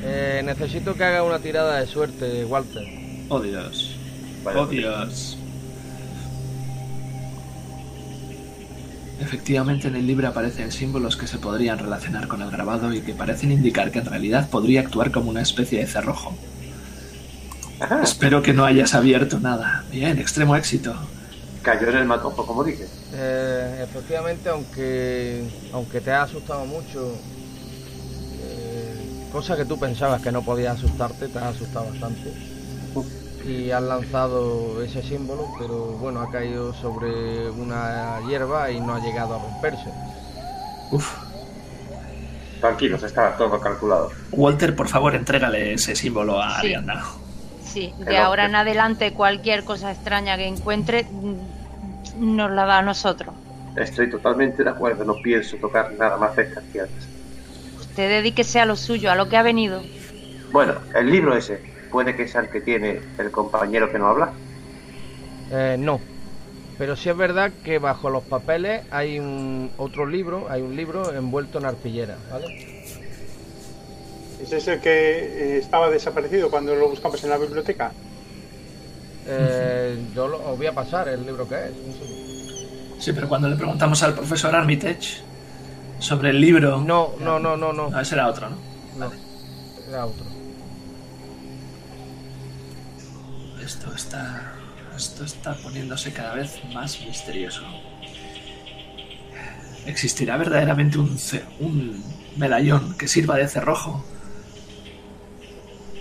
[0.07, 2.85] Eh, necesito que haga una tirada de suerte, Walter.
[3.29, 3.97] oh Dios,
[4.55, 5.39] oh Dios.
[9.21, 13.15] Efectivamente en el libro aparecen símbolos que se podrían relacionar con el grabado y que
[13.15, 16.37] parecen indicar que en realidad podría actuar como una especie de cerrojo.
[17.81, 19.85] Ajá, Espero que no hayas abierto nada.
[19.91, 20.95] Bien, extremo éxito.
[21.63, 22.87] cayó en el matojo, como dije.
[23.13, 25.43] Eh, efectivamente, aunque
[25.73, 27.15] aunque te ha asustado mucho,
[28.41, 32.31] eh, cosa que tú pensabas que no podías asustarte, te ha asustado bastante.
[33.47, 39.01] Y has lanzado ese símbolo, pero bueno, ha caído sobre una hierba y no ha
[39.01, 39.91] llegado a romperse.
[40.91, 41.13] Uf.
[42.61, 44.11] Tranquilos, estaba todo calculado.
[44.33, 46.67] Walter, por favor, entrégale ese símbolo a Sí.
[46.69, 47.05] Ariana.
[47.63, 52.79] Sí, de Pero- ahora en adelante cualquier cosa extraña que encuentre mm, nos la da
[52.79, 53.35] a nosotros.
[53.77, 56.93] Estoy totalmente de acuerdo, no pienso tocar nada más de estas tierras.
[57.81, 59.83] Usted dedíquese a lo suyo, a lo que ha venido.
[60.53, 61.61] Bueno, el libro ese,
[61.95, 64.33] puede que sea el que tiene el compañero que no habla.
[65.53, 66.01] Eh, no.
[66.77, 71.15] Pero sí es verdad que bajo los papeles hay un otro libro, hay un libro
[71.15, 72.47] envuelto en arpillera, ¿vale?
[74.43, 77.93] ¿Ese es el que eh, estaba desaparecido cuando lo buscamos en la biblioteca?
[79.29, 81.71] Eh, yo lo, os voy a pasar el libro que es.
[82.99, 85.23] Sí, pero cuando le preguntamos al profesor Armitage
[86.01, 86.81] sobre el libro...
[86.81, 87.89] No, no, no, no, no.
[87.89, 88.57] No, ese era otro, ¿no?
[88.99, 89.13] no.
[89.89, 90.34] Era otro.
[93.75, 94.53] Esto está...
[94.97, 97.63] Esto está poniéndose cada vez más misterioso.
[99.87, 101.19] ¿Existirá verdaderamente un,
[101.59, 102.05] un
[102.37, 104.05] medallón que sirva de cerrojo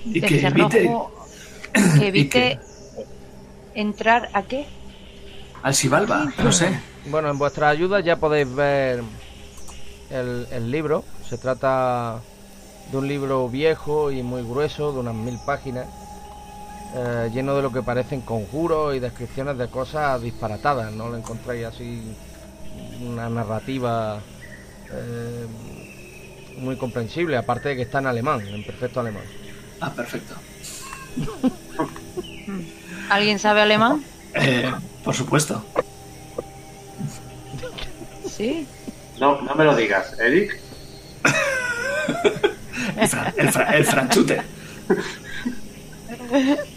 [0.05, 0.45] Y De que
[2.05, 2.59] evite
[3.73, 4.67] entrar a qué?
[5.63, 6.79] al Sibalba, no sé.
[7.07, 9.01] Bueno, en vuestra ayuda ya podéis ver
[10.11, 11.03] el, el libro.
[11.27, 12.21] Se trata
[12.91, 15.87] de un libro viejo y muy grueso, de unas mil páginas,
[16.95, 20.91] eh, lleno de lo que parecen conjuros y descripciones de cosas disparatadas.
[20.93, 22.01] No lo encontráis así
[23.01, 24.19] una narrativa
[24.91, 25.45] eh,
[26.57, 29.23] muy comprensible, aparte de que está en alemán, en perfecto alemán.
[29.81, 30.35] Ah, perfecto.
[33.09, 34.03] ¿Alguien sabe alemán?
[34.35, 34.71] Eh,
[35.03, 35.63] por supuesto.
[38.29, 38.67] Sí.
[39.19, 40.59] No, no me lo digas, Eric.
[42.97, 44.41] El, fra- el, fra- el franchute.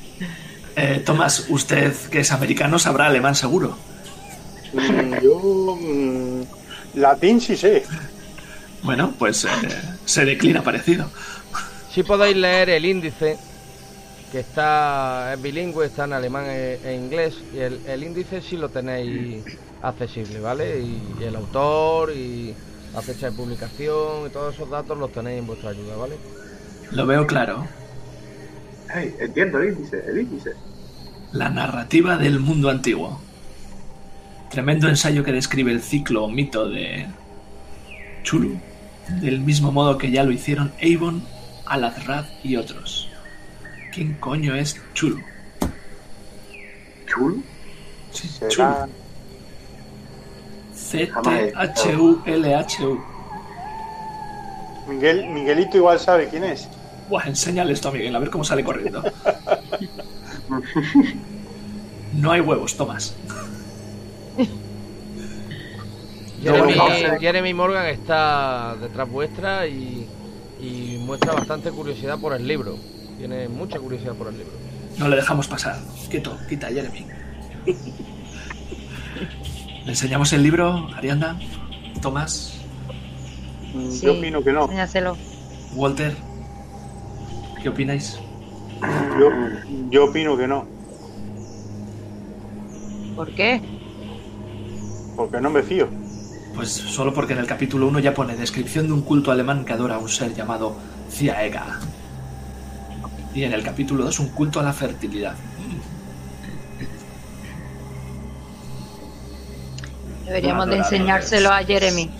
[0.77, 3.77] Eh, Tomás, usted que es americano sabrá alemán seguro.
[4.75, 5.77] Mm, Yo.
[5.81, 6.43] mm,
[6.95, 7.85] latín sí sé.
[8.83, 9.49] Bueno, pues eh,
[10.05, 11.11] se declina parecido.
[11.91, 13.39] Si podéis leer el índice,
[14.31, 18.59] que está es bilingüe, está en alemán e, e inglés, y el, el índice sí
[18.59, 19.45] lo tenéis
[19.81, 20.79] accesible, ¿vale?
[20.81, 22.55] Y, y el autor y
[22.93, 26.17] la fecha de publicación y todos esos datos los tenéis en vuestra ayuda, ¿vale?
[26.91, 27.67] Lo veo claro.
[28.99, 30.55] Hey, entiendo el índice, el índice.
[31.33, 33.21] La narrativa del mundo antiguo.
[34.49, 37.07] Tremendo ensayo que describe el ciclo o mito de
[38.23, 38.59] Chulu,
[39.21, 41.23] del mismo modo que ya lo hicieron Avon,
[41.67, 43.11] Alazrad y otros.
[43.93, 45.21] ¿Quién coño es Chulu?
[47.07, 47.45] Chul.
[48.13, 48.49] Sí, Será.
[48.49, 48.93] Chulu.
[50.75, 52.37] C-T-H-U-L-H-U.
[54.89, 56.67] Miguel, Miguelito igual sabe quién es.
[57.09, 59.03] Buah, enséñale esto a Miguel, a ver cómo sale corriendo.
[62.15, 63.15] No hay huevos, Tomás.
[67.21, 70.07] Jeremy, Morgan está detrás vuestra y,
[70.61, 72.77] y muestra bastante curiosidad por el libro.
[73.19, 74.53] Tiene mucha curiosidad por el libro.
[74.99, 75.79] No le dejamos pasar.
[76.11, 77.07] Quieto, quita, Jeremy.
[79.85, 81.39] ¿Le enseñamos el libro, Arianda?
[82.03, 82.53] Tomás,
[83.75, 84.07] Mm, Sí.
[84.07, 84.63] Yo opino que no.
[84.63, 85.17] Enséñaselo.
[85.75, 86.15] Walter,
[87.67, 88.21] ¿qué opináis?
[89.19, 89.29] Yo,
[89.91, 90.69] yo opino que no.
[93.17, 93.61] ¿Por qué?
[95.17, 95.89] Porque no me fío.
[96.55, 99.73] Pues solo porque en el capítulo 1 ya pone descripción de un culto alemán que
[99.73, 100.77] adora a un ser llamado
[101.11, 101.81] Ziaega.
[103.35, 105.35] Y en el capítulo 2 un culto a la fertilidad.
[110.25, 112.11] Deberíamos de enseñárselo a Jeremy.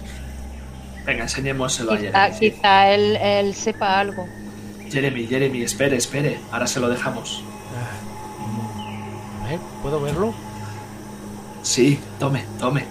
[1.05, 2.37] Venga, enseñémoselo a Jeremy.
[2.41, 4.27] quizá él, él sepa algo.
[4.91, 6.39] Jeremy, Jeremy, espere, espere.
[6.53, 7.43] Ahora se lo dejamos.
[9.43, 10.35] A ver, ¿puedo verlo?
[11.63, 12.85] Sí, tome, tome.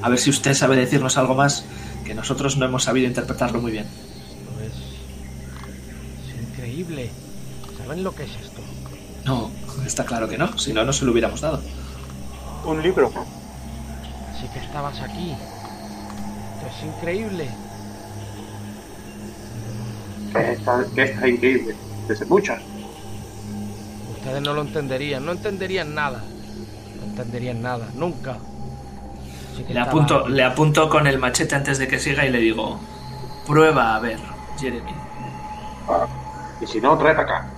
[0.00, 1.64] A ver si usted sabe decirnos algo más
[2.04, 3.86] que nosotros no hemos sabido interpretarlo muy bien.
[3.86, 7.10] Esto es, es increíble.
[7.78, 8.60] ¿Saben lo que es esto?
[9.24, 9.50] No,
[9.86, 11.62] está claro que no, si no, no se lo hubiéramos dado.
[12.64, 13.12] Un libro.
[14.34, 15.32] Así que estabas aquí.
[15.32, 17.48] Esto es increíble.
[20.32, 21.74] Que está, que está increíble.
[22.08, 22.62] Desde muchas.
[24.16, 26.22] Ustedes no lo entenderían, no entenderían nada.
[27.00, 28.38] No entenderían nada, nunca.
[29.68, 32.80] Le apunto, le apunto con el machete antes de que siga y le digo,
[33.46, 34.18] prueba a ver,
[34.58, 34.92] Jeremy.
[36.60, 37.50] Y si no, trae para acá.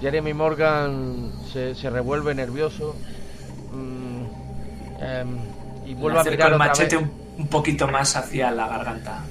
[0.00, 2.96] Jeremy Morgan se, se revuelve nervioso
[3.70, 4.24] mm,
[5.00, 5.38] em,
[5.84, 7.04] y Le vuelve a mirar el otra machete vez.
[7.06, 9.30] un, un poquito más hacia la garganta.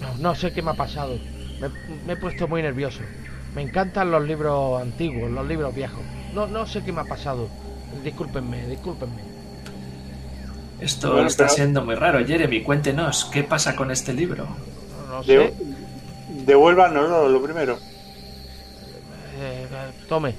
[0.00, 1.18] No, no sé qué me ha pasado.
[1.60, 1.68] Me,
[2.06, 3.00] me he puesto muy nervioso.
[3.54, 6.00] Me encantan los libros antiguos, los libros viejos.
[6.34, 7.48] No, no sé qué me ha pasado.
[8.02, 9.22] Discúlpenme, discúlpenme.
[10.80, 12.62] Esto Bueno, está pero- siendo muy raro, Jeremy.
[12.62, 14.44] Cuéntenos, ¿qué pasa con este libro?
[15.08, 15.32] No, no sé.
[15.38, 15.54] De,
[16.46, 17.74] devuélvanoslo lo primero.
[19.38, 20.34] Eh, eh, tome.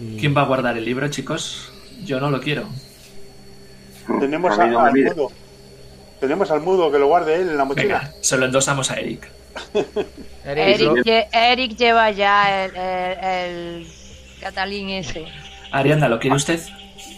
[0.00, 1.72] Y- ¿Quién va a guardar el libro, chicos?
[2.04, 2.64] Yo no lo quiero.
[4.20, 5.16] Tenemos A a- me al mires.
[5.16, 5.30] mudo.
[6.22, 7.98] Tenemos al mudo que lo guarde él en la mochila.
[7.98, 9.28] Venga, se lo endosamos a Eric.
[10.44, 13.86] Eric, lle- lleva ya el, el, el
[14.40, 15.26] catalín ese.
[15.72, 16.60] Arianda, ¿lo quiere usted?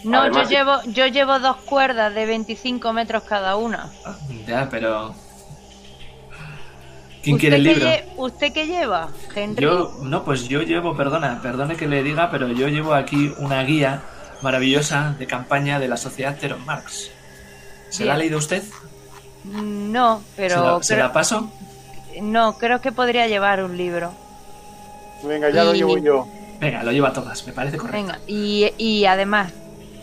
[0.05, 3.91] No, Además, yo llevo, yo llevo dos cuerdas de 25 metros cada una.
[4.03, 4.17] Ah,
[4.47, 5.13] Ya, pero...
[7.21, 7.89] ¿Quién ¿Usted quiere el libro?
[8.17, 9.61] ¿Usted qué lleva, Henry?
[9.61, 13.61] Yo, no, pues yo llevo, perdona, perdone que le diga, pero yo llevo aquí una
[13.63, 14.01] guía
[14.41, 17.11] maravillosa de campaña de la sociedad Teron Marx.
[17.89, 18.63] ¿Se la ha leído usted?
[19.51, 21.49] No, ¿Se pero la, se la paso?
[22.21, 24.11] no, creo que podría llevar un libro.
[25.23, 26.27] Venga, ya lo llevo yo.
[26.59, 27.97] Venga, lo lleva todas, me parece correcto.
[27.97, 29.51] Venga, y, y además,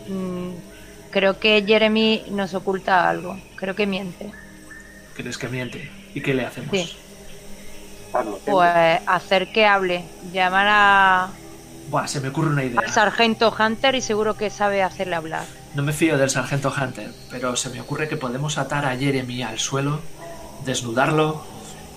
[0.07, 0.49] mm,
[1.11, 3.37] creo que Jeremy nos oculta algo.
[3.55, 4.31] Creo que miente.
[5.15, 5.91] ¿Crees que miente?
[6.13, 6.71] ¿Y qué le hacemos?
[6.71, 6.95] Sí.
[8.13, 11.29] Hazlo, Pues hacer que hable, llamar a-
[11.89, 12.79] Buah, se me ocurre una idea.
[12.79, 15.45] al sargento Hunter y seguro que sabe hacerle hablar.
[15.75, 19.41] No me fío del sargento Hunter, pero se me ocurre que podemos atar a Jeremy
[19.43, 19.99] al suelo,
[20.65, 21.43] desnudarlo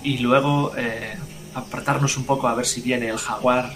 [0.02, 1.16] y luego eh,
[1.54, 3.72] apartarnos un poco a ver si viene el jaguar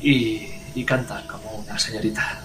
[0.00, 2.40] y, y canta como una señorita.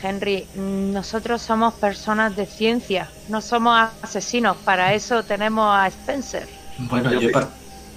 [0.00, 4.56] Henry, nosotros somos personas de ciencia, no somos asesinos.
[4.58, 6.46] Para eso tenemos a Spencer.
[6.78, 7.48] Bueno, Yo yo he, pi- par-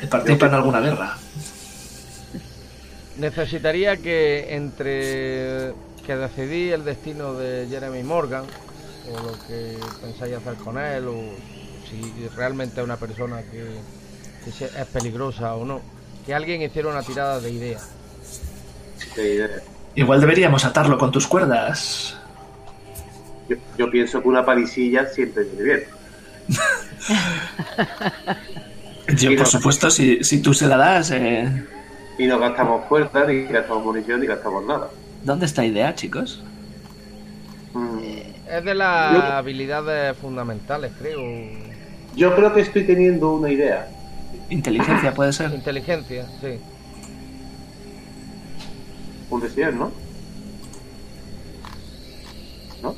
[0.02, 1.18] he participado en alguna guerra.
[3.18, 5.74] Necesitaría que entre
[6.08, 8.46] que decidí el destino de Jeremy Morgan,
[9.14, 11.22] o lo que pensáis hacer con él, o
[11.90, 13.66] si realmente es una persona que,
[14.48, 15.82] es peligrosa o no,
[16.26, 17.90] que alguien hiciera una tirada de ideas.
[19.18, 19.50] Eh,
[19.96, 22.16] Igual deberíamos atarlo con tus cuerdas.
[23.50, 25.84] yo, yo pienso que una palisilla siempre viene bien.
[29.16, 31.12] Yo, Y por no- supuesto, si, si tú se la das...
[31.12, 31.50] eh,
[32.18, 34.90] Y no gastamos fuerza, ni gastamos munición, ni gastamos nada.
[35.24, 36.42] ¿Dónde está idea, chicos?
[37.74, 37.98] Mm,
[38.50, 41.20] Es de las Yo- habilidades fundamentales, creo.
[42.16, 43.90] Yo creo que estoy teniendo una idea.
[44.50, 45.52] Inteligencia puede ser.
[45.54, 46.60] Inteligencia, sí.
[49.30, 49.92] Un deseo, ¿no?
[52.82, 52.96] ¿No?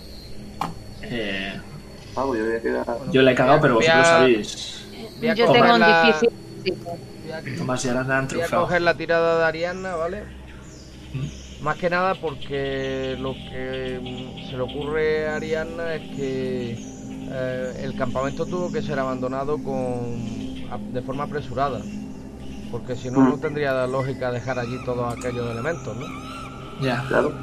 [1.01, 1.53] Eh,
[2.15, 2.85] Ah, yo voy a quedar...
[3.11, 4.85] yo le he cagado, pero Voy a- vosotros sabéis.
[5.19, 6.29] Voy a Yo coger tengo un la- difícil.
[7.23, 10.23] voy a- Tomás y Arana han Voy a coger la tirada de Ariadna, ¿vale?
[11.13, 11.27] Mm.
[11.61, 16.77] Más que nada porque lo que mm, se le ocurre a Ariadna es que
[17.31, 20.39] eh, el campamento tuvo que ser abandonado con
[20.93, 21.81] de forma apresurada.
[22.71, 23.29] Porque si no, Mm.
[23.31, 26.05] no tendría lógica dejar allí todos aquellos elementos, ¿no?
[26.81, 27.33] Ya, Claro.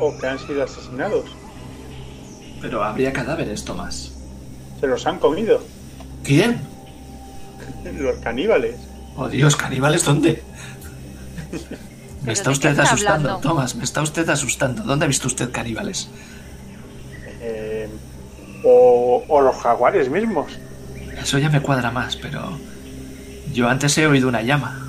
[0.00, 1.24] O que han sido asesinados.
[2.60, 4.12] pero habría cadáveres, Tomás.
[4.80, 5.60] Se los han comido.
[6.24, 6.60] ¿Quién?
[7.98, 8.76] Los caníbales.
[9.16, 10.42] Oh Dios, caníbales, ¿dónde?
[12.18, 13.48] Me ¿Pero está usted asustando, hablando?
[13.48, 14.82] Tomás, me está usted asustando.
[14.82, 16.08] ¿Dónde ha visto usted caníbales?
[17.40, 17.88] Eh,
[18.64, 20.52] o, o los jaguares mismos.
[21.20, 22.58] Eso ya me cuadra más, pero
[23.52, 24.84] yo antes he oído una llama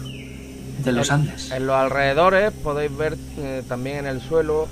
[0.84, 1.52] de los En- Andes.
[1.52, 4.68] En los alrededores podéis ver eh, también en el suelo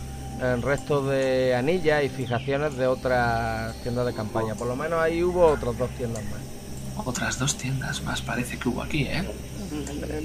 [0.61, 4.53] restos de anillas y fijaciones de otras tiendas de campaña.
[4.53, 7.05] Por lo menos ahí hubo otras dos tiendas más.
[7.07, 9.23] Otras dos tiendas más parece que hubo aquí, ¿eh?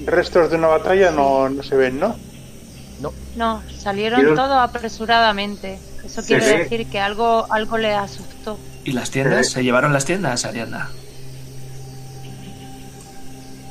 [0.05, 2.15] Restos de una batalla no, no se ven, ¿no?
[3.35, 5.79] No, salieron Quiero- todos apresuradamente.
[6.05, 8.59] Eso Se quiere ve- decir que algo, algo les asustó.
[8.83, 9.49] ¿Y las tiendas?
[9.49, 10.89] ¿Se llevaron las tiendas, Ariadna?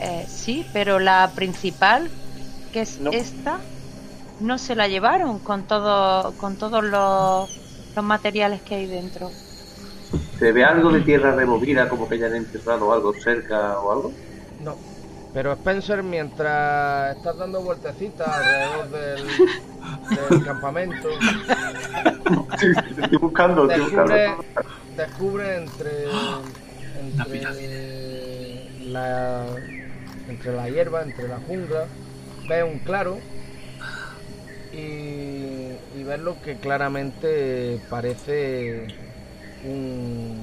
[0.01, 2.11] Eh, sí, pero la principal,
[2.73, 3.11] que es No.
[3.13, 3.59] esta,
[4.41, 7.51] no se la llevaron con todo, con todos los,
[7.95, 9.31] los materiales que hay dentro.
[10.39, 14.13] ¿Se ve algo de tierra removida, como que hayan enterrado algo cerca o algo?
[15.33, 19.27] Pero Spencer, mientras estás dando vueltecitas alrededor del,
[20.31, 21.09] del campamento,
[23.01, 24.13] estoy buscando, estoy buscando.
[24.13, 24.35] descubre,
[24.97, 26.05] descubre entre,
[27.09, 29.47] entre la
[30.29, 31.87] entre la hierba, entre la jungla,
[32.49, 33.19] ve un claro
[34.73, 38.87] y, y ves lo que claramente parece
[39.65, 40.37] un,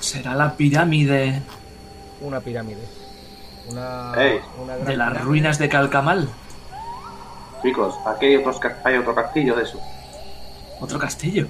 [0.00, 1.40] ¿Será la pirámide
[2.20, 2.80] una pirámide.
[3.68, 4.40] Una, Ey.
[4.62, 5.24] una gran de las pirámide.
[5.24, 6.28] ruinas de Calcamal?
[7.62, 9.80] Chicos, aquí hay, otros, hay otro castillo de eso.
[10.80, 11.46] ¿Otro castillo?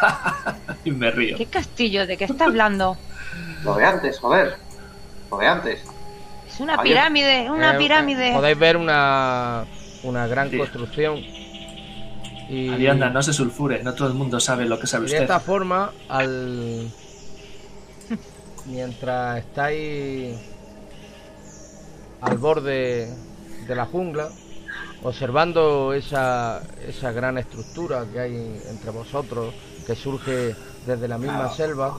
[0.84, 1.36] y me río.
[1.36, 2.06] ¿Qué castillo?
[2.06, 2.96] ¿De qué está hablando?
[3.62, 4.56] Lo de antes, joder.
[5.30, 5.80] Lo de antes.
[6.48, 8.32] Es una pirámide, una Eh, pirámide.
[8.32, 9.64] Podéis ver una,
[10.02, 10.56] una gran Sí.
[10.58, 11.16] construcción.
[12.48, 15.12] Y, Ariadna, no se sulfure, no todo el mundo sabe lo que sabe y de
[15.16, 15.22] usted.
[15.24, 16.90] esta forma, al
[18.64, 20.36] mientras estáis
[22.20, 23.08] al borde
[23.66, 24.30] de la jungla,
[25.02, 29.54] observando esa, esa gran estructura que hay entre vosotros,
[29.86, 30.54] que surge
[30.86, 31.98] desde la misma selva,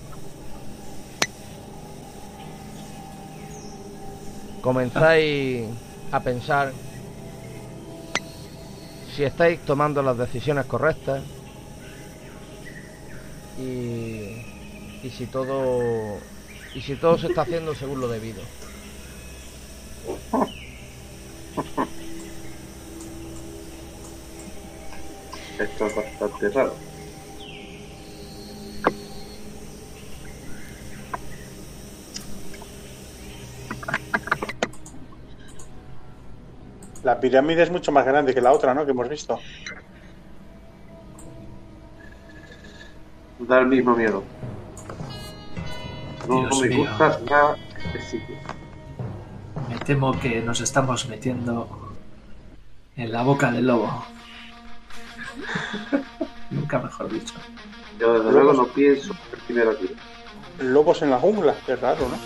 [4.62, 5.68] comenzáis
[6.12, 6.74] a pensar
[9.16, 11.22] si estáis tomando las decisiones correctas
[13.58, 14.42] y,
[15.04, 16.18] y si todo
[16.76, 18.42] y si todo se está haciendo según lo debido.
[25.60, 26.74] Esto es bastante raro.
[37.04, 38.86] La pirámide es mucho más grande que la otra, ¿no?
[38.86, 39.40] Que hemos visto.
[43.40, 44.24] Da el mismo miedo.
[46.28, 46.80] No, Dios me mío.
[46.80, 48.36] gusta nada este sitio.
[49.70, 51.70] Me temo que nos estamos metiendo
[52.96, 54.04] en la boca del lobo.
[56.50, 57.36] Nunca mejor dicho.
[58.00, 59.96] Yo desde luego no pienso el primero aquí.
[60.60, 62.18] Lobos en la jungla, qué raro, ¿no?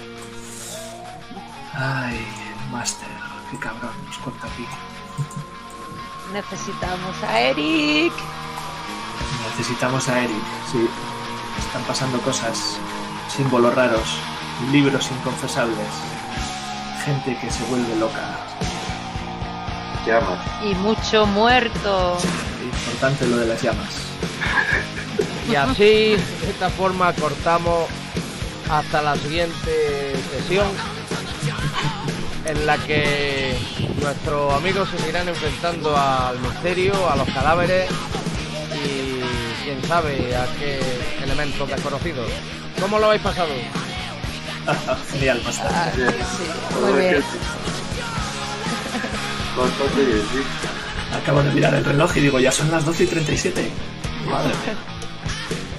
[1.74, 2.26] Ay,
[2.72, 3.10] Master,
[3.52, 4.66] qué cabrón nos corta aquí.
[6.32, 8.14] Necesitamos a Eric.
[9.50, 10.88] Necesitamos a Eric, sí.
[11.60, 12.80] Están pasando cosas,
[13.28, 14.18] símbolos raros,
[14.72, 15.90] libros inconfesables,
[17.04, 18.38] gente que se vuelve loca.
[20.06, 20.40] Llamas.
[20.64, 22.18] Y mucho muerto.
[22.64, 23.90] Importante lo de las llamas.
[25.50, 27.88] Y así, de esta forma, cortamos
[28.70, 30.68] hasta la siguiente sesión
[32.46, 33.58] en la que
[34.02, 37.90] nuestros amigos se seguirán enfrentando al misterio, a los cadáveres
[38.86, 40.80] y quién sabe a qué
[41.22, 42.30] elementos desconocidos.
[42.80, 43.54] ¿Cómo lo habéis pasado?
[45.12, 45.42] Genial.
[45.62, 46.10] Ah, Bien.
[46.10, 47.24] sí, muy bien.
[49.58, 50.40] Bastante bien, sí.
[51.22, 53.70] Acabo de mirar el reloj y digo, ya son las 12 y 37.
[54.30, 54.76] Madre mía.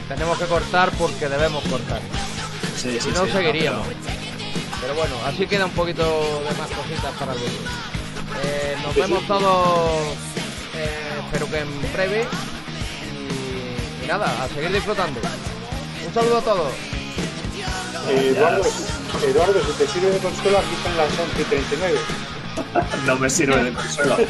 [0.08, 2.00] Tenemos que cortar porque debemos cortar.
[2.76, 3.86] Sí, sí, Si no, sí, seguiríamos.
[3.86, 4.00] pero-
[4.80, 7.60] Pero bueno, así queda un poquito de más cositas para el vídeo.
[8.44, 10.02] Eh, nos vemos todos,
[10.76, 12.26] eh, espero que en breve.
[13.02, 15.20] Y, y nada, a seguir disfrutando.
[16.06, 16.72] Un saludo a todos.
[18.08, 18.62] Eh, Eduardo,
[19.22, 21.98] Eduardo, si te sirve de consuelo, aquí son las 11 y 39.
[23.06, 24.16] No me sirve de consuelo.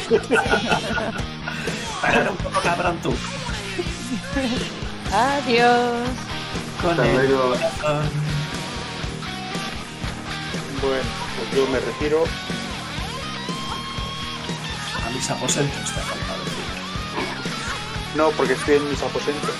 [2.01, 3.13] Párate un poco cabrón tú.
[5.11, 6.07] Adiós.
[6.81, 7.49] Con Hasta el luego.
[7.49, 8.09] corazón.
[10.81, 11.03] Bueno,
[11.37, 12.23] pues yo me retiro.
[15.05, 16.15] A mis aposentos te decir.
[18.15, 19.51] No, porque estoy en mis aposentos.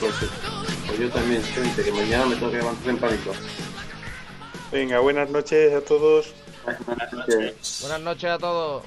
[0.00, 0.26] Pues, sí.
[0.90, 3.32] Pues yo también, gente, que mañana me tengo que levantar en pánico.
[4.72, 6.34] Venga, buenas noches a todos.
[6.84, 7.78] Buenas noches.
[7.82, 8.82] Buenas noches a todos.